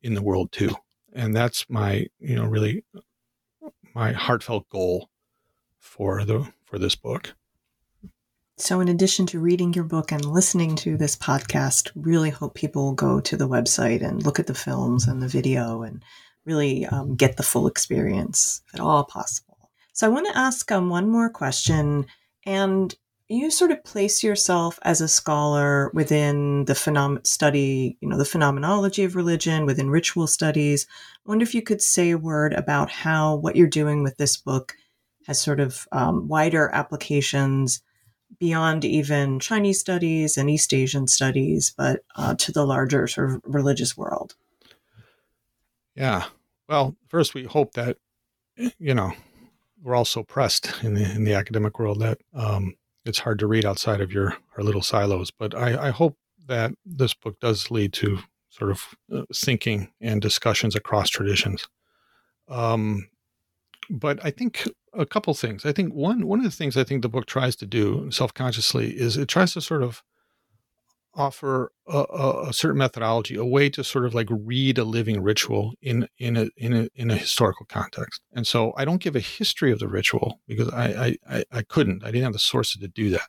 in 0.01 0.13
the 0.13 0.21
world 0.23 0.51
too, 0.51 0.75
and 1.13 1.35
that's 1.35 1.65
my 1.69 2.07
you 2.19 2.35
know 2.35 2.45
really 2.45 2.83
my 3.95 4.11
heartfelt 4.13 4.69
goal 4.69 5.09
for 5.79 6.23
the 6.25 6.47
for 6.63 6.77
this 6.79 6.95
book. 6.95 7.33
So, 8.61 8.81
in 8.81 8.89
addition 8.89 9.25
to 9.27 9.39
reading 9.39 9.73
your 9.73 9.85
book 9.85 10.11
and 10.11 10.23
listening 10.25 10.75
to 10.77 10.97
this 10.97 11.15
podcast, 11.15 11.89
really 11.95 12.29
hope 12.29 12.55
people 12.55 12.91
go 12.91 13.21
to 13.21 13.37
the 13.37 13.47
website 13.47 14.03
and 14.03 14.21
look 14.21 14.37
at 14.37 14.47
the 14.47 14.53
films 14.53 15.07
and 15.07 15.23
the 15.23 15.29
video 15.29 15.81
and 15.81 16.03
really 16.43 16.85
um, 16.87 17.15
get 17.15 17.37
the 17.37 17.43
full 17.43 17.67
experience 17.67 18.61
if 18.67 18.75
at 18.75 18.81
all 18.81 19.05
possible. 19.05 19.69
So, 19.93 20.05
I 20.05 20.09
want 20.09 20.27
to 20.27 20.37
ask 20.37 20.69
um, 20.73 20.89
one 20.89 21.09
more 21.09 21.29
question. 21.29 22.05
And 22.45 22.93
you 23.29 23.49
sort 23.49 23.71
of 23.71 23.81
place 23.85 24.23
yourself 24.23 24.77
as 24.81 24.99
a 24.99 25.07
scholar 25.07 25.89
within 25.93 26.65
the 26.65 26.73
phenom- 26.73 27.25
study, 27.25 27.97
you 28.01 28.09
know, 28.09 28.17
the 28.17 28.25
phenomenology 28.25 29.05
of 29.05 29.15
religion, 29.15 29.65
within 29.65 29.89
ritual 29.89 30.27
studies. 30.27 30.85
I 31.25 31.29
wonder 31.29 31.43
if 31.43 31.55
you 31.55 31.61
could 31.61 31.81
say 31.81 32.11
a 32.11 32.17
word 32.17 32.53
about 32.53 32.91
how 32.91 33.35
what 33.35 33.55
you're 33.55 33.67
doing 33.67 34.03
with 34.03 34.17
this 34.17 34.35
book 34.35 34.75
has 35.27 35.39
sort 35.39 35.61
of 35.61 35.87
um, 35.93 36.27
wider 36.27 36.69
applications 36.73 37.81
beyond 38.37 38.85
even 38.85 39.39
Chinese 39.39 39.79
studies 39.79 40.37
and 40.37 40.49
East 40.49 40.73
Asian 40.73 41.07
studies, 41.07 41.73
but 41.75 42.01
uh, 42.15 42.35
to 42.35 42.51
the 42.51 42.65
larger 42.65 43.07
sort 43.07 43.31
of 43.31 43.41
religious 43.43 43.97
world. 43.97 44.35
Yeah. 45.95 46.25
Well, 46.67 46.95
first, 47.07 47.33
we 47.33 47.43
hope 47.43 47.73
that, 47.73 47.97
you 48.77 48.93
know, 48.93 49.13
we're 49.81 49.95
all 49.95 50.05
so 50.05 50.23
pressed 50.23 50.71
in 50.83 50.93
the, 50.93 51.03
in 51.03 51.23
the 51.23 51.33
academic 51.33 51.79
world 51.79 51.99
that 51.99 52.19
um, 52.33 52.75
it's 53.05 53.19
hard 53.19 53.39
to 53.39 53.47
read 53.47 53.65
outside 53.65 54.01
of 54.01 54.11
your 54.11 54.37
our 54.57 54.63
little 54.63 54.81
silos. 54.81 55.31
But 55.31 55.55
I, 55.55 55.87
I 55.87 55.89
hope 55.89 56.17
that 56.47 56.71
this 56.85 57.13
book 57.13 57.39
does 57.39 57.71
lead 57.71 57.93
to 57.93 58.19
sort 58.49 58.71
of 58.71 58.95
uh, 59.13 59.23
thinking 59.33 59.89
and 60.01 60.21
discussions 60.21 60.75
across 60.75 61.09
traditions. 61.09 61.67
Um, 62.47 63.09
but 63.89 64.19
I 64.23 64.31
think 64.31 64.67
a 64.93 65.05
couple 65.05 65.33
things. 65.33 65.65
I 65.65 65.71
think 65.71 65.93
one 65.93 66.27
one 66.27 66.39
of 66.39 66.45
the 66.45 66.51
things 66.51 66.77
I 66.77 66.83
think 66.83 67.01
the 67.01 67.09
book 67.09 67.25
tries 67.25 67.55
to 67.57 67.65
do 67.65 68.09
self 68.11 68.33
consciously 68.33 68.91
is 68.91 69.17
it 69.17 69.27
tries 69.27 69.53
to 69.53 69.61
sort 69.61 69.83
of 69.83 70.03
offer 71.15 71.71
a, 71.87 71.97
a, 71.97 72.49
a, 72.49 72.53
certain 72.53 72.77
methodology, 72.77 73.35
a 73.35 73.43
way 73.43 73.69
to 73.69 73.83
sort 73.83 74.05
of 74.05 74.13
like 74.13 74.27
read 74.29 74.77
a 74.77 74.83
living 74.83 75.21
ritual 75.21 75.73
in 75.81 76.07
in 76.17 76.37
a 76.37 76.47
in 76.55 76.73
a 76.73 76.89
in 76.95 77.11
a 77.11 77.15
historical 77.15 77.65
context. 77.65 78.21
And 78.33 78.45
so 78.45 78.73
I 78.77 78.85
don't 78.85 79.01
give 79.01 79.15
a 79.15 79.21
history 79.21 79.71
of 79.71 79.79
the 79.79 79.87
ritual 79.87 80.39
because 80.47 80.69
I 80.69 81.17
I 81.27 81.43
I 81.51 81.61
couldn't. 81.63 82.03
I 82.03 82.07
didn't 82.11 82.23
have 82.23 82.33
the 82.33 82.39
sources 82.39 82.81
to 82.81 82.87
do 82.87 83.09
that. 83.11 83.27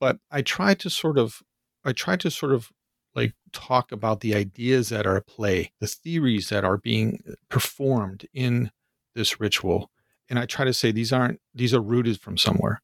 But 0.00 0.18
I 0.30 0.42
tried 0.42 0.80
to 0.80 0.90
sort 0.90 1.18
of 1.18 1.42
I 1.84 1.92
tried 1.92 2.20
to 2.20 2.30
sort 2.30 2.52
of 2.52 2.70
like 3.14 3.34
talk 3.52 3.90
about 3.90 4.20
the 4.20 4.34
ideas 4.34 4.90
that 4.90 5.06
are 5.06 5.16
at 5.16 5.26
play, 5.26 5.72
the 5.80 5.86
theories 5.86 6.50
that 6.50 6.64
are 6.64 6.76
being 6.76 7.20
uh, 7.28 7.32
performed 7.48 8.26
in 8.32 8.70
this 9.14 9.40
ritual 9.40 9.90
and 10.28 10.38
I 10.38 10.46
try 10.46 10.64
to 10.64 10.74
say 10.74 10.92
these 10.92 11.12
aren't 11.12 11.40
these 11.54 11.74
are 11.74 11.80
rooted 11.80 12.20
from 12.20 12.36
somewhere. 12.36 12.80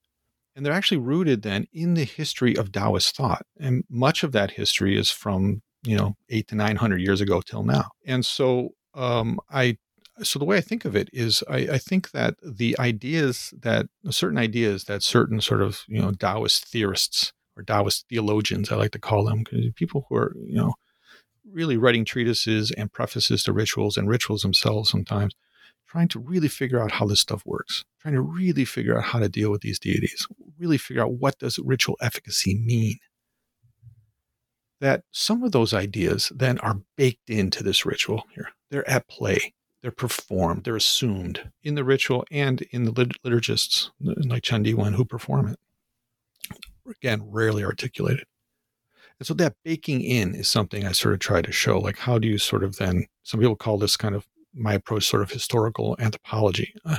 And 0.56 0.64
they're 0.64 0.72
actually 0.72 0.98
rooted 0.98 1.42
then 1.42 1.66
in 1.72 1.94
the 1.94 2.04
history 2.04 2.56
of 2.56 2.70
Taoist 2.70 3.16
thought. 3.16 3.44
And 3.58 3.82
much 3.90 4.22
of 4.22 4.32
that 4.32 4.52
history 4.52 4.96
is 4.96 5.10
from, 5.10 5.62
you 5.84 5.96
know, 5.96 6.14
eight 6.28 6.46
to 6.48 6.54
900 6.54 7.00
years 7.00 7.20
ago 7.20 7.40
till 7.40 7.64
now. 7.64 7.86
And 8.06 8.24
so 8.24 8.70
um, 8.94 9.40
I, 9.50 9.78
so 10.22 10.38
the 10.38 10.44
way 10.44 10.56
I 10.56 10.60
think 10.60 10.84
of 10.84 10.94
it 10.94 11.10
is 11.12 11.42
I, 11.50 11.56
I 11.72 11.78
think 11.78 12.12
that 12.12 12.36
the 12.40 12.78
ideas 12.78 13.52
that 13.62 13.86
certain 14.10 14.38
ideas 14.38 14.84
that 14.84 15.02
certain 15.02 15.40
sort 15.40 15.60
of, 15.60 15.82
you 15.88 16.00
know, 16.00 16.12
Taoist 16.12 16.66
theorists 16.68 17.32
or 17.56 17.64
Taoist 17.64 18.06
theologians, 18.08 18.70
I 18.70 18.76
like 18.76 18.92
to 18.92 19.00
call 19.00 19.24
them, 19.24 19.44
people 19.74 20.06
who 20.08 20.16
are, 20.16 20.36
you 20.36 20.54
know, 20.54 20.74
really 21.50 21.76
writing 21.76 22.04
treatises 22.04 22.70
and 22.70 22.92
prefaces 22.92 23.42
to 23.42 23.52
rituals 23.52 23.96
and 23.96 24.08
rituals 24.08 24.42
themselves 24.42 24.88
sometimes, 24.88 25.34
trying 25.94 26.08
to 26.08 26.18
really 26.18 26.48
figure 26.48 26.82
out 26.82 26.90
how 26.90 27.06
this 27.06 27.20
stuff 27.20 27.46
works, 27.46 27.84
trying 28.00 28.14
to 28.14 28.20
really 28.20 28.64
figure 28.64 28.98
out 28.98 29.04
how 29.04 29.20
to 29.20 29.28
deal 29.28 29.48
with 29.48 29.60
these 29.60 29.78
deities, 29.78 30.26
really 30.58 30.76
figure 30.76 31.04
out 31.04 31.12
what 31.12 31.38
does 31.38 31.56
ritual 31.60 31.96
efficacy 32.00 32.58
mean. 32.58 32.98
That 34.80 35.04
some 35.12 35.44
of 35.44 35.52
those 35.52 35.72
ideas 35.72 36.32
then 36.34 36.58
are 36.58 36.80
baked 36.96 37.30
into 37.30 37.62
this 37.62 37.86
ritual 37.86 38.24
here. 38.34 38.48
They're 38.70 38.90
at 38.90 39.06
play. 39.06 39.54
They're 39.82 39.92
performed. 39.92 40.64
They're 40.64 40.74
assumed 40.74 41.52
in 41.62 41.76
the 41.76 41.84
ritual 41.84 42.24
and 42.28 42.62
in 42.72 42.86
the 42.86 42.92
liturgists 42.92 43.90
like 44.00 44.42
Chen 44.42 44.64
Diwen 44.64 44.96
who 44.96 45.04
perform 45.04 45.46
it. 45.46 45.60
Again, 46.90 47.22
rarely 47.24 47.62
articulated. 47.62 48.24
And 49.20 49.28
so 49.28 49.34
that 49.34 49.54
baking 49.62 50.00
in 50.00 50.34
is 50.34 50.48
something 50.48 50.84
I 50.84 50.90
sort 50.90 51.14
of 51.14 51.20
try 51.20 51.40
to 51.40 51.52
show. 51.52 51.78
Like, 51.78 51.98
how 51.98 52.18
do 52.18 52.26
you 52.26 52.38
sort 52.38 52.64
of 52.64 52.78
then, 52.78 53.06
some 53.22 53.38
people 53.38 53.54
call 53.54 53.78
this 53.78 53.96
kind 53.96 54.16
of 54.16 54.26
my 54.54 54.74
approach 54.74 55.06
sort 55.06 55.22
of 55.22 55.30
historical 55.30 55.96
anthropology. 55.98 56.74
Uh, 56.84 56.98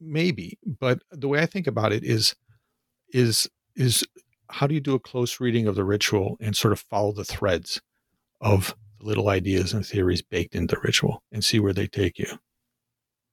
maybe, 0.00 0.58
but 0.64 1.02
the 1.10 1.28
way 1.28 1.40
I 1.40 1.46
think 1.46 1.66
about 1.66 1.92
it 1.92 2.04
is, 2.04 2.34
is, 3.12 3.48
is 3.76 4.04
how 4.50 4.66
do 4.66 4.74
you 4.74 4.80
do 4.80 4.94
a 4.94 5.00
close 5.00 5.40
reading 5.40 5.66
of 5.66 5.74
the 5.74 5.84
ritual 5.84 6.36
and 6.40 6.56
sort 6.56 6.72
of 6.72 6.80
follow 6.80 7.12
the 7.12 7.24
threads 7.24 7.80
of 8.40 8.74
little 9.00 9.28
ideas 9.28 9.72
and 9.72 9.86
theories 9.86 10.22
baked 10.22 10.54
into 10.54 10.74
the 10.74 10.80
ritual 10.82 11.22
and 11.32 11.44
see 11.44 11.60
where 11.60 11.72
they 11.72 11.86
take 11.86 12.18
you? 12.18 12.38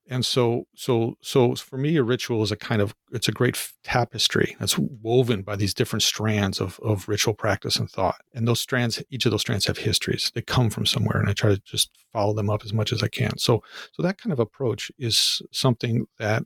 And 0.08 0.26
so 0.26 0.66
so 0.76 1.16
so 1.22 1.56
for 1.56 1.78
me 1.78 1.98
a 1.98 2.04
ritual 2.04 2.44
is 2.44 2.52
a 2.52 2.56
kind 2.56 2.82
of 2.82 2.94
it's 3.12 3.28
a 3.28 3.32
great 3.32 3.72
tapestry 3.84 4.56
that's 4.60 4.78
woven 4.78 5.42
by 5.42 5.56
these 5.56 5.74
different 5.74 6.04
strands 6.04 6.62
of 6.62 6.80
of 6.84 7.08
ritual 7.08 7.34
practice 7.34 7.78
and 7.78 7.90
thought. 7.90 8.22
And 8.34 8.48
those 8.48 8.60
strands 8.60 9.02
each 9.10 9.26
of 9.26 9.32
those 9.32 9.42
strands 9.42 9.66
have 9.66 9.80
histories. 9.80 10.32
They 10.36 10.42
come 10.42 10.70
from 10.70 10.86
somewhere 10.86 11.20
and 11.20 11.30
i 11.30 11.34
try 11.34 11.50
to 11.50 11.62
just 11.62 11.90
follow 12.14 12.34
them 12.34 12.50
up 12.50 12.64
as 12.64 12.74
much 12.74 12.94
as 12.94 13.02
i 13.02 13.08
can. 13.08 13.38
So 13.38 13.64
so 13.94 14.04
that 14.04 14.20
kind 14.20 14.32
of 14.34 14.40
approach 14.40 14.92
is 15.00 15.42
something 15.52 16.06
that 16.20 16.44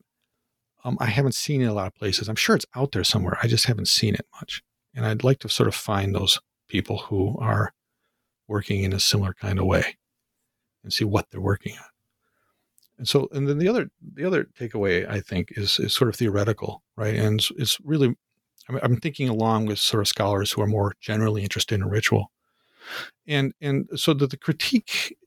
um, 0.86 0.97
i 1.01 1.05
haven't 1.07 1.36
seen 1.36 1.62
in 1.62 1.68
a 1.68 1.74
lot 1.74 1.88
of 1.88 1.95
places. 1.95 2.30
I'm 2.30 2.36
sure 2.36 2.55
it's 2.55 2.66
out 2.76 2.93
there 2.93 3.03
somewhere. 3.03 3.38
I 3.43 3.47
just 3.47 3.66
haven't 3.66 3.89
seen 3.89 4.16
it 4.16 4.26
much. 4.39 4.64
And 4.95 5.05
i'd 5.05 5.24
like 5.24 5.39
to 5.39 5.49
sort 5.49 5.68
of 5.68 5.76
find 5.76 6.16
those 6.16 6.39
people 6.70 6.97
who 6.97 7.38
are 7.39 7.74
working 8.47 8.84
in 8.84 8.93
a 8.93 8.99
similar 8.99 9.34
kind 9.34 9.60
of 9.60 9.66
way 9.66 9.97
and 10.84 10.93
see 10.93 11.03
what 11.03 11.30
they're 11.30 11.41
working 11.41 11.76
on 11.78 11.86
and 12.99 13.07
so, 13.07 13.29
and 13.31 13.47
then 13.47 13.57
the 13.57 13.67
other 13.69 13.89
the 14.13 14.25
other 14.25 14.43
takeaway 14.59 15.09
I 15.09 15.21
think 15.21 15.53
is 15.55 15.79
is 15.79 15.95
sort 15.95 16.09
of 16.09 16.15
theoretical, 16.15 16.83
right? 16.97 17.15
And 17.15 17.39
it's, 17.39 17.51
it's 17.57 17.77
really 17.83 18.15
I'm 18.69 18.97
thinking 18.97 19.29
along 19.29 19.65
with 19.65 19.79
sort 19.79 20.01
of 20.01 20.07
scholars 20.07 20.51
who 20.51 20.61
are 20.61 20.67
more 20.67 20.93
generally 20.99 21.41
interested 21.41 21.75
in 21.75 21.85
ritual, 21.85 22.31
and 23.25 23.53
and 23.61 23.87
so 23.95 24.13
that 24.13 24.29
the 24.29 24.37
critique 24.37 25.17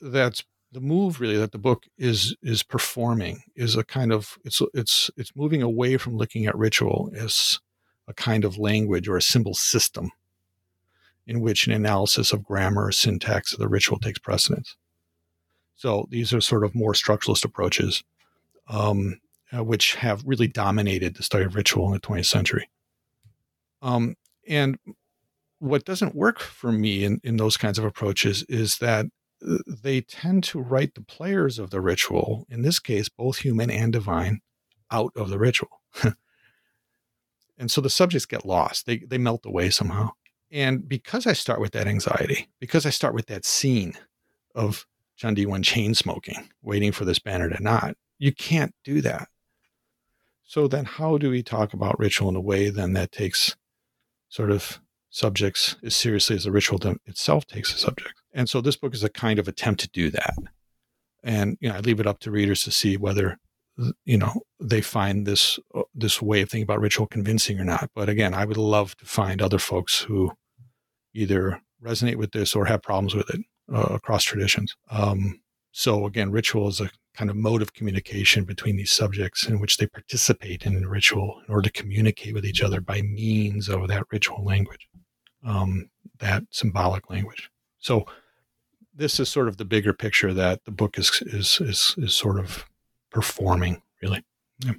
that's 0.00 0.44
the 0.70 0.80
move 0.80 1.20
really 1.20 1.36
that 1.36 1.52
the 1.52 1.58
book 1.58 1.84
is 1.98 2.34
is 2.40 2.62
performing 2.62 3.42
is 3.56 3.76
a 3.76 3.84
kind 3.84 4.12
of 4.12 4.38
it's 4.44 4.62
it's 4.72 5.10
it's 5.16 5.36
moving 5.36 5.60
away 5.60 5.96
from 5.96 6.16
looking 6.16 6.46
at 6.46 6.56
ritual 6.56 7.10
as 7.14 7.58
a 8.08 8.14
kind 8.14 8.44
of 8.44 8.58
language 8.58 9.08
or 9.08 9.16
a 9.16 9.22
symbol 9.22 9.54
system 9.54 10.10
in 11.26 11.40
which 11.40 11.66
an 11.66 11.72
analysis 11.72 12.32
of 12.32 12.44
grammar 12.44 12.86
or 12.86 12.92
syntax 12.92 13.52
of 13.52 13.58
the 13.58 13.68
ritual 13.68 13.98
takes 13.98 14.18
precedence 14.18 14.76
so 15.76 16.06
these 16.10 16.32
are 16.32 16.40
sort 16.40 16.64
of 16.64 16.74
more 16.74 16.92
structuralist 16.92 17.44
approaches, 17.44 18.02
um, 18.68 19.20
uh, 19.54 19.64
which 19.64 19.94
have 19.96 20.22
really 20.24 20.48
dominated 20.48 21.16
the 21.16 21.22
study 21.22 21.44
of 21.44 21.54
ritual 21.54 21.86
in 21.86 21.92
the 21.92 22.00
20th 22.00 22.26
century. 22.26 22.68
Um, 23.80 24.16
and 24.48 24.78
what 25.58 25.84
doesn't 25.84 26.14
work 26.14 26.40
for 26.40 26.72
me 26.72 27.04
in, 27.04 27.20
in 27.22 27.36
those 27.36 27.56
kinds 27.56 27.78
of 27.78 27.84
approaches 27.84 28.42
is 28.48 28.78
that 28.78 29.06
uh, 29.48 29.58
they 29.66 30.00
tend 30.00 30.44
to 30.44 30.60
write 30.60 30.94
the 30.94 31.02
players 31.02 31.58
of 31.58 31.70
the 31.70 31.80
ritual, 31.80 32.46
in 32.48 32.62
this 32.62 32.78
case, 32.78 33.08
both 33.08 33.38
human 33.38 33.70
and 33.70 33.92
divine, 33.92 34.40
out 34.90 35.12
of 35.16 35.30
the 35.30 35.38
ritual. 35.38 35.80
and 37.58 37.70
so 37.70 37.80
the 37.80 37.90
subjects 37.90 38.26
get 38.26 38.44
lost, 38.44 38.86
they, 38.86 38.98
they 38.98 39.18
melt 39.18 39.46
away 39.46 39.70
somehow. 39.70 40.10
And 40.50 40.86
because 40.86 41.26
I 41.26 41.32
start 41.32 41.60
with 41.60 41.72
that 41.72 41.86
anxiety, 41.86 42.48
because 42.60 42.84
I 42.84 42.90
start 42.90 43.14
with 43.14 43.26
that 43.26 43.44
scene 43.44 43.94
of 44.54 44.86
Chen 45.16 45.36
Diwen 45.36 45.64
chain 45.64 45.94
smoking, 45.94 46.48
waiting 46.62 46.92
for 46.92 47.04
this 47.04 47.18
banner 47.18 47.48
to 47.48 47.62
knot. 47.62 47.96
You 48.18 48.32
can't 48.32 48.74
do 48.84 49.00
that. 49.02 49.28
So 50.44 50.68
then 50.68 50.84
how 50.84 51.18
do 51.18 51.30
we 51.30 51.42
talk 51.42 51.72
about 51.72 51.98
ritual 51.98 52.28
in 52.28 52.36
a 52.36 52.40
way 52.40 52.70
then 52.70 52.92
that 52.92 53.12
takes 53.12 53.56
sort 54.28 54.50
of 54.50 54.80
subjects 55.10 55.76
as 55.84 55.94
seriously 55.94 56.36
as 56.36 56.44
the 56.44 56.52
ritual 56.52 56.78
itself 57.06 57.46
takes 57.46 57.74
a 57.74 57.78
subject? 57.78 58.14
And 58.32 58.48
so 58.48 58.60
this 58.60 58.76
book 58.76 58.94
is 58.94 59.04
a 59.04 59.08
kind 59.08 59.38
of 59.38 59.48
attempt 59.48 59.80
to 59.80 59.90
do 59.90 60.10
that. 60.10 60.34
And 61.22 61.56
you 61.60 61.68
know, 61.68 61.76
I 61.76 61.80
leave 61.80 62.00
it 62.00 62.06
up 62.06 62.20
to 62.20 62.30
readers 62.30 62.62
to 62.64 62.70
see 62.70 62.96
whether 62.96 63.38
you 64.04 64.18
know 64.18 64.42
they 64.60 64.82
find 64.82 65.26
this 65.26 65.58
uh, 65.74 65.82
this 65.94 66.20
way 66.20 66.42
of 66.42 66.50
thinking 66.50 66.64
about 66.64 66.80
ritual 66.80 67.06
convincing 67.06 67.58
or 67.58 67.64
not. 67.64 67.90
But 67.94 68.08
again, 68.08 68.34
I 68.34 68.44
would 68.44 68.56
love 68.56 68.96
to 68.98 69.06
find 69.06 69.40
other 69.40 69.58
folks 69.58 70.00
who 70.00 70.32
either 71.14 71.60
resonate 71.82 72.16
with 72.16 72.32
this 72.32 72.54
or 72.54 72.66
have 72.66 72.82
problems 72.82 73.14
with 73.14 73.30
it 73.30 73.40
uh, 73.72 73.88
across 73.90 74.24
traditions. 74.24 74.76
Um, 74.90 75.40
so 75.72 76.06
again, 76.06 76.30
ritual 76.30 76.68
is 76.68 76.80
a 76.80 76.90
kind 77.14 77.30
of 77.30 77.36
mode 77.36 77.62
of 77.62 77.74
communication 77.74 78.44
between 78.44 78.76
these 78.76 78.92
subjects 78.92 79.46
in 79.46 79.60
which 79.60 79.76
they 79.76 79.86
participate 79.86 80.64
in 80.64 80.86
ritual 80.86 81.42
in 81.46 81.52
order 81.52 81.68
to 81.68 81.80
communicate 81.80 82.34
with 82.34 82.44
each 82.44 82.62
other 82.62 82.80
by 82.80 83.02
means 83.02 83.68
of 83.68 83.88
that 83.88 84.04
ritual 84.10 84.44
language, 84.44 84.88
um, 85.44 85.90
that 86.18 86.44
symbolic 86.50 87.10
language. 87.10 87.50
So 87.78 88.06
this 88.94 89.18
is 89.18 89.28
sort 89.28 89.48
of 89.48 89.56
the 89.56 89.64
bigger 89.64 89.92
picture 89.92 90.32
that 90.34 90.64
the 90.64 90.70
book 90.70 90.98
is 90.98 91.22
is 91.26 91.60
is, 91.60 91.94
is 91.98 92.14
sort 92.14 92.38
of 92.38 92.64
performing, 93.10 93.82
really. 94.02 94.22
Yeah. 94.64 94.72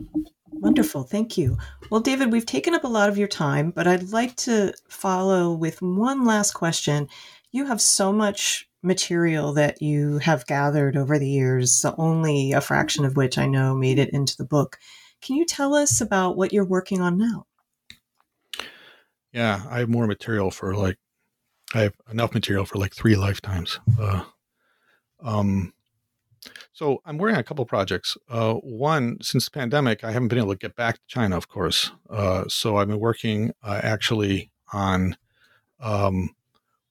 Wonderful. 0.51 1.03
Thank 1.03 1.37
you. 1.37 1.57
Well, 1.89 1.99
David, 1.99 2.31
we've 2.31 2.45
taken 2.45 2.73
up 2.73 2.83
a 2.83 2.87
lot 2.87 3.09
of 3.09 3.17
your 3.17 3.27
time, 3.27 3.71
but 3.71 3.87
I'd 3.87 4.09
like 4.09 4.35
to 4.37 4.73
follow 4.87 5.51
with 5.51 5.81
one 5.81 6.25
last 6.25 6.53
question. 6.53 7.09
You 7.51 7.65
have 7.65 7.81
so 7.81 8.13
much 8.13 8.69
material 8.83 9.53
that 9.53 9.81
you 9.81 10.17
have 10.19 10.45
gathered 10.45 10.97
over 10.97 11.17
the 11.17 11.29
years, 11.29 11.85
only 11.97 12.51
a 12.51 12.61
fraction 12.61 13.05
of 13.05 13.15
which 13.15 13.37
I 13.37 13.47
know 13.47 13.73
made 13.73 13.97
it 13.97 14.09
into 14.09 14.35
the 14.37 14.45
book. 14.45 14.77
Can 15.21 15.35
you 15.37 15.45
tell 15.45 15.73
us 15.73 16.01
about 16.01 16.35
what 16.35 16.51
you're 16.51 16.65
working 16.65 17.01
on 17.01 17.17
now? 17.17 17.45
Yeah, 19.31 19.63
I 19.69 19.79
have 19.79 19.89
more 19.89 20.05
material 20.05 20.51
for 20.51 20.75
like, 20.75 20.97
I 21.73 21.81
have 21.81 21.95
enough 22.11 22.33
material 22.33 22.65
for 22.65 22.77
like 22.77 22.93
three 22.93 23.15
lifetimes. 23.15 23.79
Uh, 23.99 24.25
um, 25.23 25.73
so 26.73 27.01
I'm 27.05 27.17
working 27.17 27.35
on 27.35 27.39
a 27.41 27.43
couple 27.43 27.65
projects. 27.65 28.17
Uh, 28.29 28.55
one, 28.55 29.17
since 29.21 29.45
the 29.45 29.51
pandemic, 29.51 30.03
I 30.03 30.11
haven't 30.11 30.27
been 30.27 30.39
able 30.39 30.53
to 30.53 30.57
get 30.57 30.75
back 30.75 30.95
to 30.95 31.01
China, 31.07 31.37
of 31.37 31.47
course. 31.47 31.91
Uh, 32.09 32.43
so 32.47 32.77
I've 32.77 32.89
been 32.89 32.99
working 32.99 33.53
uh, 33.63 33.79
actually 33.81 34.51
on 34.73 35.15
um, 35.79 36.35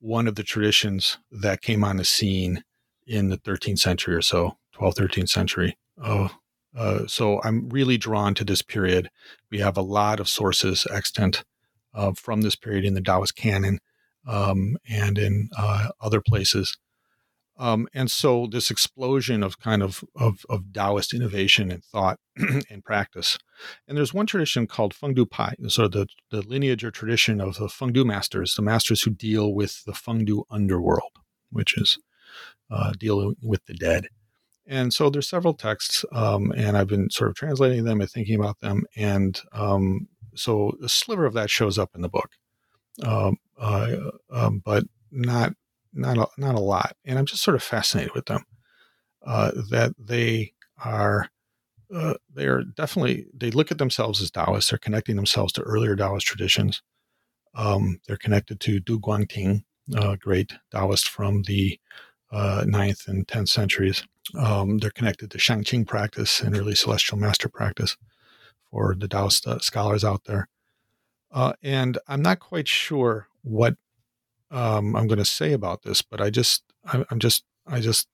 one 0.02 0.26
of 0.26 0.34
the 0.34 0.42
traditions 0.42 1.18
that 1.30 1.62
came 1.62 1.84
on 1.84 1.96
the 1.96 2.04
scene 2.04 2.64
in 3.06 3.28
the 3.28 3.38
13th 3.38 3.78
century 3.78 4.14
or 4.14 4.20
so, 4.20 4.56
12th, 4.74 4.96
13th 4.96 5.28
century. 5.28 5.78
Uh, 6.02 6.28
uh, 6.76 7.06
so 7.06 7.40
I'm 7.44 7.68
really 7.68 7.98
drawn 7.98 8.34
to 8.34 8.44
this 8.44 8.62
period. 8.62 9.10
We 9.50 9.60
have 9.60 9.76
a 9.76 9.82
lot 9.82 10.18
of 10.18 10.28
sources 10.28 10.86
extant 10.90 11.44
uh, 11.94 12.12
from 12.16 12.40
this 12.40 12.56
period 12.56 12.84
in 12.84 12.94
the 12.94 13.00
Taoist 13.00 13.36
canon 13.36 13.78
um, 14.26 14.76
and 14.88 15.18
in 15.18 15.50
uh, 15.56 15.90
other 16.00 16.20
places. 16.20 16.76
Um, 17.58 17.86
and 17.92 18.10
so 18.10 18.48
this 18.50 18.70
explosion 18.70 19.42
of 19.42 19.58
kind 19.58 19.82
of, 19.82 20.02
of, 20.16 20.44
of 20.48 20.72
Taoist 20.72 21.12
innovation 21.12 21.70
and 21.70 21.84
thought 21.84 22.18
and 22.70 22.84
practice. 22.84 23.38
And 23.86 23.96
there's 23.96 24.14
one 24.14 24.26
tradition 24.26 24.66
called 24.66 24.94
Fengdu 24.94 25.30
Pai, 25.30 25.54
sort 25.68 25.86
of 25.86 25.92
the, 25.92 26.06
the 26.30 26.42
lineage 26.42 26.82
or 26.82 26.90
tradition 26.90 27.40
of 27.40 27.56
the 27.56 27.66
Fengdu 27.66 28.04
masters, 28.04 28.54
the 28.54 28.62
masters 28.62 29.02
who 29.02 29.10
deal 29.10 29.54
with 29.54 29.84
the 29.84 29.92
Fengdu 29.92 30.44
underworld, 30.50 31.18
which 31.50 31.76
is 31.76 31.98
uh, 32.70 32.92
dealing 32.98 33.36
with 33.42 33.64
the 33.66 33.74
dead. 33.74 34.08
And 34.66 34.92
so 34.92 35.10
there's 35.10 35.28
several 35.28 35.54
texts, 35.54 36.04
um, 36.12 36.52
and 36.56 36.76
I've 36.76 36.86
been 36.86 37.10
sort 37.10 37.30
of 37.30 37.36
translating 37.36 37.84
them 37.84 38.00
and 38.00 38.08
thinking 38.08 38.36
about 38.38 38.60
them. 38.60 38.84
And 38.96 39.38
um, 39.52 40.08
so 40.34 40.72
a 40.82 40.88
sliver 40.88 41.26
of 41.26 41.34
that 41.34 41.50
shows 41.50 41.78
up 41.78 41.90
in 41.94 42.00
the 42.00 42.08
book, 42.08 42.30
um, 43.04 43.36
uh, 43.58 43.96
um, 44.30 44.62
but 44.64 44.84
not 45.10 45.52
not 45.92 46.18
a, 46.18 46.26
not 46.38 46.54
a 46.54 46.60
lot, 46.60 46.96
and 47.04 47.18
I'm 47.18 47.26
just 47.26 47.42
sort 47.42 47.54
of 47.54 47.62
fascinated 47.62 48.14
with 48.14 48.26
them. 48.26 48.44
Uh, 49.24 49.52
that 49.70 49.92
they 49.98 50.52
are 50.84 51.28
uh, 51.94 52.14
they 52.34 52.46
are 52.46 52.62
definitely 52.62 53.26
they 53.34 53.50
look 53.50 53.70
at 53.70 53.78
themselves 53.78 54.20
as 54.22 54.30
Taoists. 54.30 54.70
They're 54.70 54.78
connecting 54.78 55.16
themselves 55.16 55.52
to 55.54 55.62
earlier 55.62 55.94
Taoist 55.94 56.26
traditions. 56.26 56.82
Um, 57.54 58.00
they're 58.06 58.16
connected 58.16 58.60
to 58.60 58.80
Du 58.80 58.98
Guangting, 58.98 59.64
a 59.94 60.16
great 60.16 60.52
Taoist 60.70 61.08
from 61.08 61.42
the 61.42 61.78
uh, 62.32 62.64
9th 62.66 63.08
and 63.08 63.26
10th 63.26 63.48
centuries. 63.48 64.04
Um, 64.38 64.78
they're 64.78 64.90
connected 64.90 65.30
to 65.32 65.38
Shangqing 65.38 65.86
practice 65.86 66.40
and 66.40 66.56
early 66.56 66.74
celestial 66.74 67.18
master 67.18 67.48
practice 67.48 67.96
for 68.70 68.94
the 68.98 69.06
Taoist 69.08 69.46
uh, 69.46 69.58
scholars 69.58 70.02
out 70.02 70.24
there. 70.24 70.48
Uh, 71.30 71.52
and 71.62 71.98
I'm 72.08 72.22
not 72.22 72.40
quite 72.40 72.68
sure 72.68 73.28
what 73.42 73.76
um, 74.52 74.94
I'm 74.94 75.06
going 75.06 75.18
to 75.18 75.24
say 75.24 75.52
about 75.52 75.82
this, 75.82 76.02
but 76.02 76.20
I 76.20 76.30
just, 76.30 76.62
I, 76.84 77.04
I'm 77.10 77.18
just, 77.18 77.44
I 77.66 77.80
just, 77.80 78.06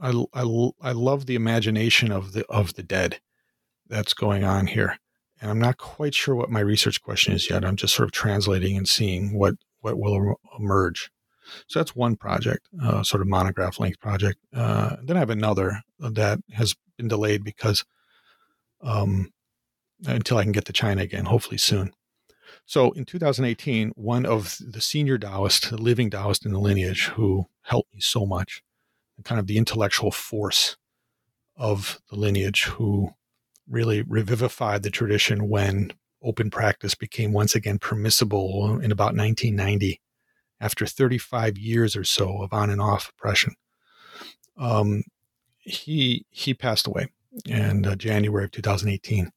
I, 0.00 0.10
I, 0.32 0.70
I 0.80 0.92
love 0.92 1.26
the 1.26 1.34
imagination 1.34 2.10
of 2.12 2.32
the 2.32 2.46
of 2.46 2.74
the 2.74 2.82
dead 2.82 3.20
that's 3.88 4.14
going 4.14 4.44
on 4.44 4.68
here, 4.68 4.98
and 5.40 5.50
I'm 5.50 5.58
not 5.58 5.76
quite 5.76 6.14
sure 6.14 6.34
what 6.34 6.50
my 6.50 6.60
research 6.60 7.02
question 7.02 7.34
is 7.34 7.50
yet. 7.50 7.64
I'm 7.64 7.76
just 7.76 7.94
sort 7.94 8.08
of 8.08 8.12
translating 8.12 8.76
and 8.76 8.88
seeing 8.88 9.36
what 9.36 9.56
what 9.80 9.98
will 9.98 10.36
emerge. 10.58 11.10
So 11.66 11.80
that's 11.80 11.96
one 11.96 12.16
project, 12.16 12.68
uh, 12.82 13.02
sort 13.02 13.22
of 13.22 13.28
monograph 13.28 13.80
length 13.80 13.98
project. 13.98 14.38
Uh, 14.54 14.96
then 15.02 15.16
I 15.16 15.20
have 15.20 15.30
another 15.30 15.82
that 15.98 16.38
has 16.52 16.76
been 16.96 17.08
delayed 17.08 17.42
because 17.42 17.84
um, 18.82 19.32
until 20.06 20.38
I 20.38 20.44
can 20.44 20.52
get 20.52 20.64
to 20.66 20.72
China 20.72 21.02
again, 21.02 21.26
hopefully 21.26 21.58
soon. 21.58 21.92
So 22.70 22.92
in 22.92 23.04
2018, 23.04 23.90
one 23.96 24.24
of 24.24 24.56
the 24.64 24.80
senior 24.80 25.18
Taoist, 25.18 25.70
the 25.70 25.76
living 25.76 26.08
Taoist 26.08 26.46
in 26.46 26.52
the 26.52 26.60
lineage, 26.60 27.06
who 27.06 27.46
helped 27.62 27.92
me 27.92 28.00
so 28.00 28.24
much, 28.24 28.62
kind 29.24 29.40
of 29.40 29.48
the 29.48 29.58
intellectual 29.58 30.12
force 30.12 30.76
of 31.56 32.00
the 32.10 32.16
lineage, 32.16 32.66
who 32.66 33.10
really 33.68 34.02
revivified 34.02 34.84
the 34.84 34.90
tradition 34.90 35.48
when 35.48 35.92
open 36.22 36.48
practice 36.48 36.94
became 36.94 37.32
once 37.32 37.56
again 37.56 37.80
permissible 37.80 38.78
in 38.78 38.92
about 38.92 39.16
1990, 39.16 40.00
after 40.60 40.86
35 40.86 41.58
years 41.58 41.96
or 41.96 42.04
so 42.04 42.40
of 42.40 42.52
on 42.52 42.70
and 42.70 42.80
off 42.80 43.10
oppression. 43.18 43.54
Um, 44.56 45.02
he 45.58 46.24
he 46.30 46.54
passed 46.54 46.86
away 46.86 47.08
in 47.44 47.84
uh, 47.84 47.96
January 47.96 48.44
of 48.44 48.52
2018. 48.52 49.32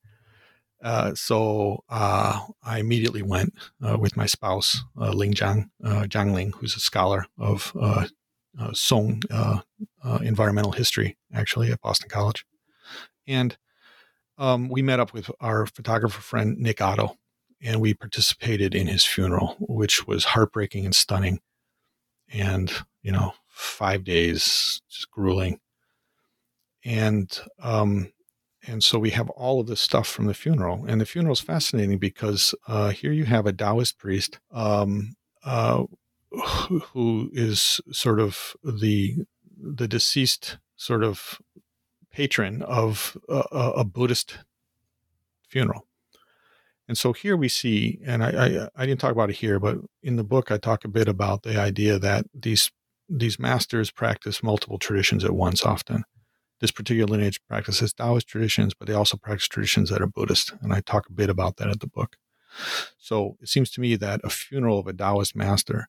Uh, 0.84 1.16
so 1.16 1.82
uh, 1.90 2.42
I 2.62 2.80
immediately 2.80 3.22
went 3.22 3.54
uh, 3.82 3.98
with 3.98 4.18
my 4.18 4.26
spouse, 4.26 4.84
uh, 5.00 5.12
Ling 5.12 5.34
Jiang, 5.34 5.70
uh, 5.84 6.04
Jiang 6.04 6.34
Ling, 6.34 6.52
who's 6.52 6.76
a 6.76 6.82
scholar 6.82 7.26
of 7.38 7.72
uh, 7.80 8.06
Song 8.74 9.24
environmental 10.22 10.74
history, 10.74 11.18
actually 11.34 11.72
at 11.72 11.82
Boston 11.82 12.10
College, 12.10 12.46
and 13.26 13.58
um, 14.38 14.70
we 14.70 14.82
met 14.82 15.00
up 15.00 15.14
with 15.14 15.32
our 15.40 15.66
photographer 15.66 16.22
friend 16.22 16.58
Nick 16.60 16.82
Otto, 16.82 17.18
and 17.62 17.82
we 17.82 17.94
participated 17.94 18.76
in 18.76 18.88
his 18.88 19.06
funeral, 19.06 19.56
which 19.60 20.06
was 20.06 20.26
heartbreaking 20.26 20.86
and 20.86 20.94
stunning, 20.94 21.40
and 22.32 22.72
you 23.02 23.12
know, 23.12 23.34
five 23.48 24.04
days 24.04 24.82
just 24.90 25.10
grueling, 25.10 25.60
and 26.84 27.40
um, 27.60 28.12
and 28.68 28.84
so 28.84 28.98
we 29.00 29.12
have 29.12 29.30
all 29.32 29.60
of 29.60 29.68
this 29.68 29.82
stuff 29.82 30.08
from 30.08 30.26
the 30.26 30.34
funeral, 30.34 30.86
and 30.88 31.02
the 31.02 31.06
funeral 31.06 31.34
is 31.34 31.42
fascinating 31.42 32.00
because 32.00 32.56
uh, 32.68 32.90
here 32.90 33.12
you 33.12 33.26
have 33.26 33.46
a 33.46 33.54
Taoist 33.54 33.98
priest. 33.98 34.40
Um, 34.52 35.16
uh, 35.44 35.84
who 36.94 37.30
is 37.34 37.80
sort 37.92 38.20
of 38.20 38.56
the 38.64 39.18
the 39.56 39.88
deceased 39.88 40.58
sort 40.76 41.04
of 41.04 41.40
patron 42.12 42.62
of 42.64 43.18
a, 43.30 43.44
a 43.78 43.84
Buddhist 43.84 44.40
funeral. 45.48 45.88
And 46.88 46.98
so 46.98 47.14
here 47.14 47.38
we 47.38 47.48
see, 47.48 48.00
and 48.06 48.24
I, 48.24 48.30
I, 48.30 48.70
I 48.76 48.86
didn't 48.86 49.00
talk 49.00 49.14
about 49.14 49.30
it 49.30 49.38
here, 49.38 49.58
but 49.60 49.78
in 50.02 50.18
the 50.18 50.24
book 50.24 50.52
I 50.52 50.58
talk 50.58 50.84
a 50.84 50.90
bit 50.90 51.08
about 51.08 51.44
the 51.44 51.60
idea 51.60 51.98
that 52.00 52.26
these 52.34 52.72
these 53.08 53.38
masters 53.38 53.92
practice 53.92 54.42
multiple 54.42 54.80
traditions 54.80 55.24
at 55.24 55.36
once. 55.36 55.64
Often, 55.64 56.04
this 56.60 56.72
particular 56.72 57.08
lineage 57.08 57.40
practices 57.48 57.94
Taoist 57.94 58.28
traditions, 58.28 58.74
but 58.74 58.88
they 58.88 58.94
also 58.94 59.18
practice 59.18 59.48
traditions 59.48 59.90
that 59.90 60.02
are 60.02 60.08
Buddhist, 60.08 60.54
and 60.62 60.74
I 60.74 60.82
talk 60.82 61.08
a 61.10 61.14
bit 61.14 61.30
about 61.30 61.58
that 61.58 61.68
in 61.68 61.78
the 61.80 61.88
book. 61.88 62.18
So 62.98 63.38
it 63.42 63.50
seems 63.50 63.72
to 63.72 63.82
me 63.82 63.96
that 63.98 64.22
a 64.24 64.30
funeral 64.30 64.80
of 64.80 64.88
a 64.88 64.94
Taoist 64.94 65.36
master, 65.36 65.88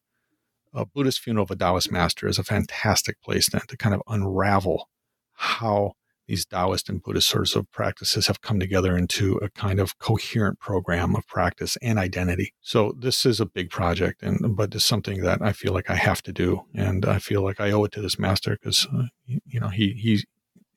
a 0.72 0.86
Buddhist 0.86 1.20
funeral 1.20 1.44
of 1.44 1.50
a 1.50 1.56
Taoist 1.56 1.92
master, 1.92 2.26
is 2.26 2.38
a 2.38 2.44
fantastic 2.44 3.20
place 3.22 3.48
then 3.50 3.62
to 3.68 3.76
kind 3.76 3.94
of 3.94 4.02
unravel 4.08 4.88
how 5.34 5.92
these 6.26 6.46
Taoist 6.46 6.88
and 6.88 7.02
Buddhist 7.02 7.28
sorts 7.28 7.54
of 7.54 7.70
practices 7.70 8.26
have 8.28 8.40
come 8.40 8.58
together 8.58 8.96
into 8.96 9.36
a 9.36 9.50
kind 9.50 9.78
of 9.78 9.98
coherent 9.98 10.58
program 10.58 11.14
of 11.14 11.26
practice 11.26 11.76
and 11.82 11.98
identity. 11.98 12.54
So 12.60 12.94
this 12.98 13.26
is 13.26 13.40
a 13.40 13.46
big 13.46 13.70
project, 13.70 14.22
and 14.22 14.56
but 14.56 14.74
it's 14.74 14.86
something 14.86 15.22
that 15.22 15.42
I 15.42 15.52
feel 15.52 15.72
like 15.72 15.90
I 15.90 15.96
have 15.96 16.22
to 16.22 16.32
do, 16.32 16.62
and 16.74 17.04
I 17.04 17.18
feel 17.18 17.42
like 17.42 17.60
I 17.60 17.70
owe 17.72 17.84
it 17.84 17.92
to 17.92 18.00
this 18.00 18.18
master 18.18 18.52
because 18.52 18.86
uh, 18.86 19.04
you 19.26 19.60
know 19.60 19.68
he 19.68 19.92
he 19.92 20.24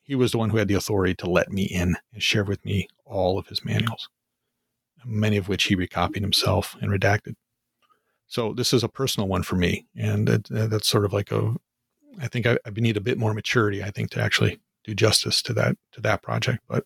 he 0.08 0.16
was 0.16 0.32
the 0.32 0.38
one 0.38 0.50
who 0.50 0.58
had 0.58 0.68
the 0.68 0.74
authority 0.74 1.14
to 1.16 1.30
let 1.30 1.52
me 1.52 1.64
in 1.64 1.96
and 2.14 2.24
share 2.24 2.44
with 2.44 2.64
me 2.66 2.88
all 3.06 3.38
of 3.38 3.48
his 3.48 3.64
manuals, 3.64 4.10
many 5.06 5.38
of 5.38 5.48
which 5.48 5.66
he 5.66 5.76
recopied 5.76 6.24
himself 6.24 6.76
and 6.82 6.92
redacted. 6.92 7.36
So 8.26 8.54
this 8.54 8.74
is 8.74 8.84
a 8.84 8.90
personal 8.90 9.28
one 9.28 9.44
for 9.44 9.56
me, 9.56 9.86
and 9.96 10.28
it, 10.28 10.48
that's 10.50 10.88
sort 10.88 11.06
of 11.06 11.14
like 11.14 11.32
a. 11.32 11.56
I 12.20 12.28
think 12.28 12.48
I, 12.48 12.58
I 12.66 12.72
need 12.76 12.98
a 12.98 13.02
bit 13.02 13.20
more 13.20 13.34
maturity. 13.34 13.84
I 13.84 13.92
think 13.92 14.10
to 14.12 14.22
actually 14.22 14.60
do 14.88 14.96
justice 14.96 15.42
to 15.44 15.54
that 15.54 15.76
to 15.92 16.02
that 16.02 16.24
project 16.24 16.64
but 16.68 16.86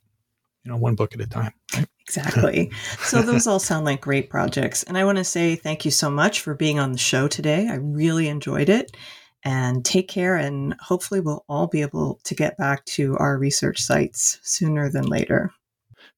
you 0.65 0.71
know 0.71 0.77
one 0.77 0.95
book 0.95 1.13
at 1.13 1.21
a 1.21 1.27
time 1.27 1.53
right? 1.75 1.87
exactly 2.01 2.71
so 2.99 3.21
those 3.21 3.47
all 3.47 3.59
sound 3.59 3.85
like 3.85 4.01
great 4.01 4.29
projects 4.29 4.83
and 4.83 4.97
i 4.97 5.05
want 5.05 5.17
to 5.17 5.23
say 5.23 5.55
thank 5.55 5.85
you 5.85 5.91
so 5.91 6.09
much 6.09 6.41
for 6.41 6.53
being 6.55 6.79
on 6.79 6.91
the 6.91 6.97
show 6.97 7.27
today 7.27 7.69
i 7.69 7.75
really 7.75 8.27
enjoyed 8.27 8.67
it 8.67 8.97
and 9.43 9.83
take 9.83 10.07
care 10.07 10.35
and 10.35 10.75
hopefully 10.79 11.19
we'll 11.19 11.45
all 11.49 11.67
be 11.67 11.81
able 11.81 12.19
to 12.23 12.35
get 12.35 12.57
back 12.57 12.85
to 12.85 13.17
our 13.17 13.37
research 13.37 13.81
sites 13.81 14.39
sooner 14.43 14.89
than 14.89 15.05
later. 15.05 15.51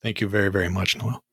Thank 0.02 0.22
you 0.22 0.28
very 0.28 0.50
very 0.50 0.70
much 0.70 0.98
noel 0.98 1.24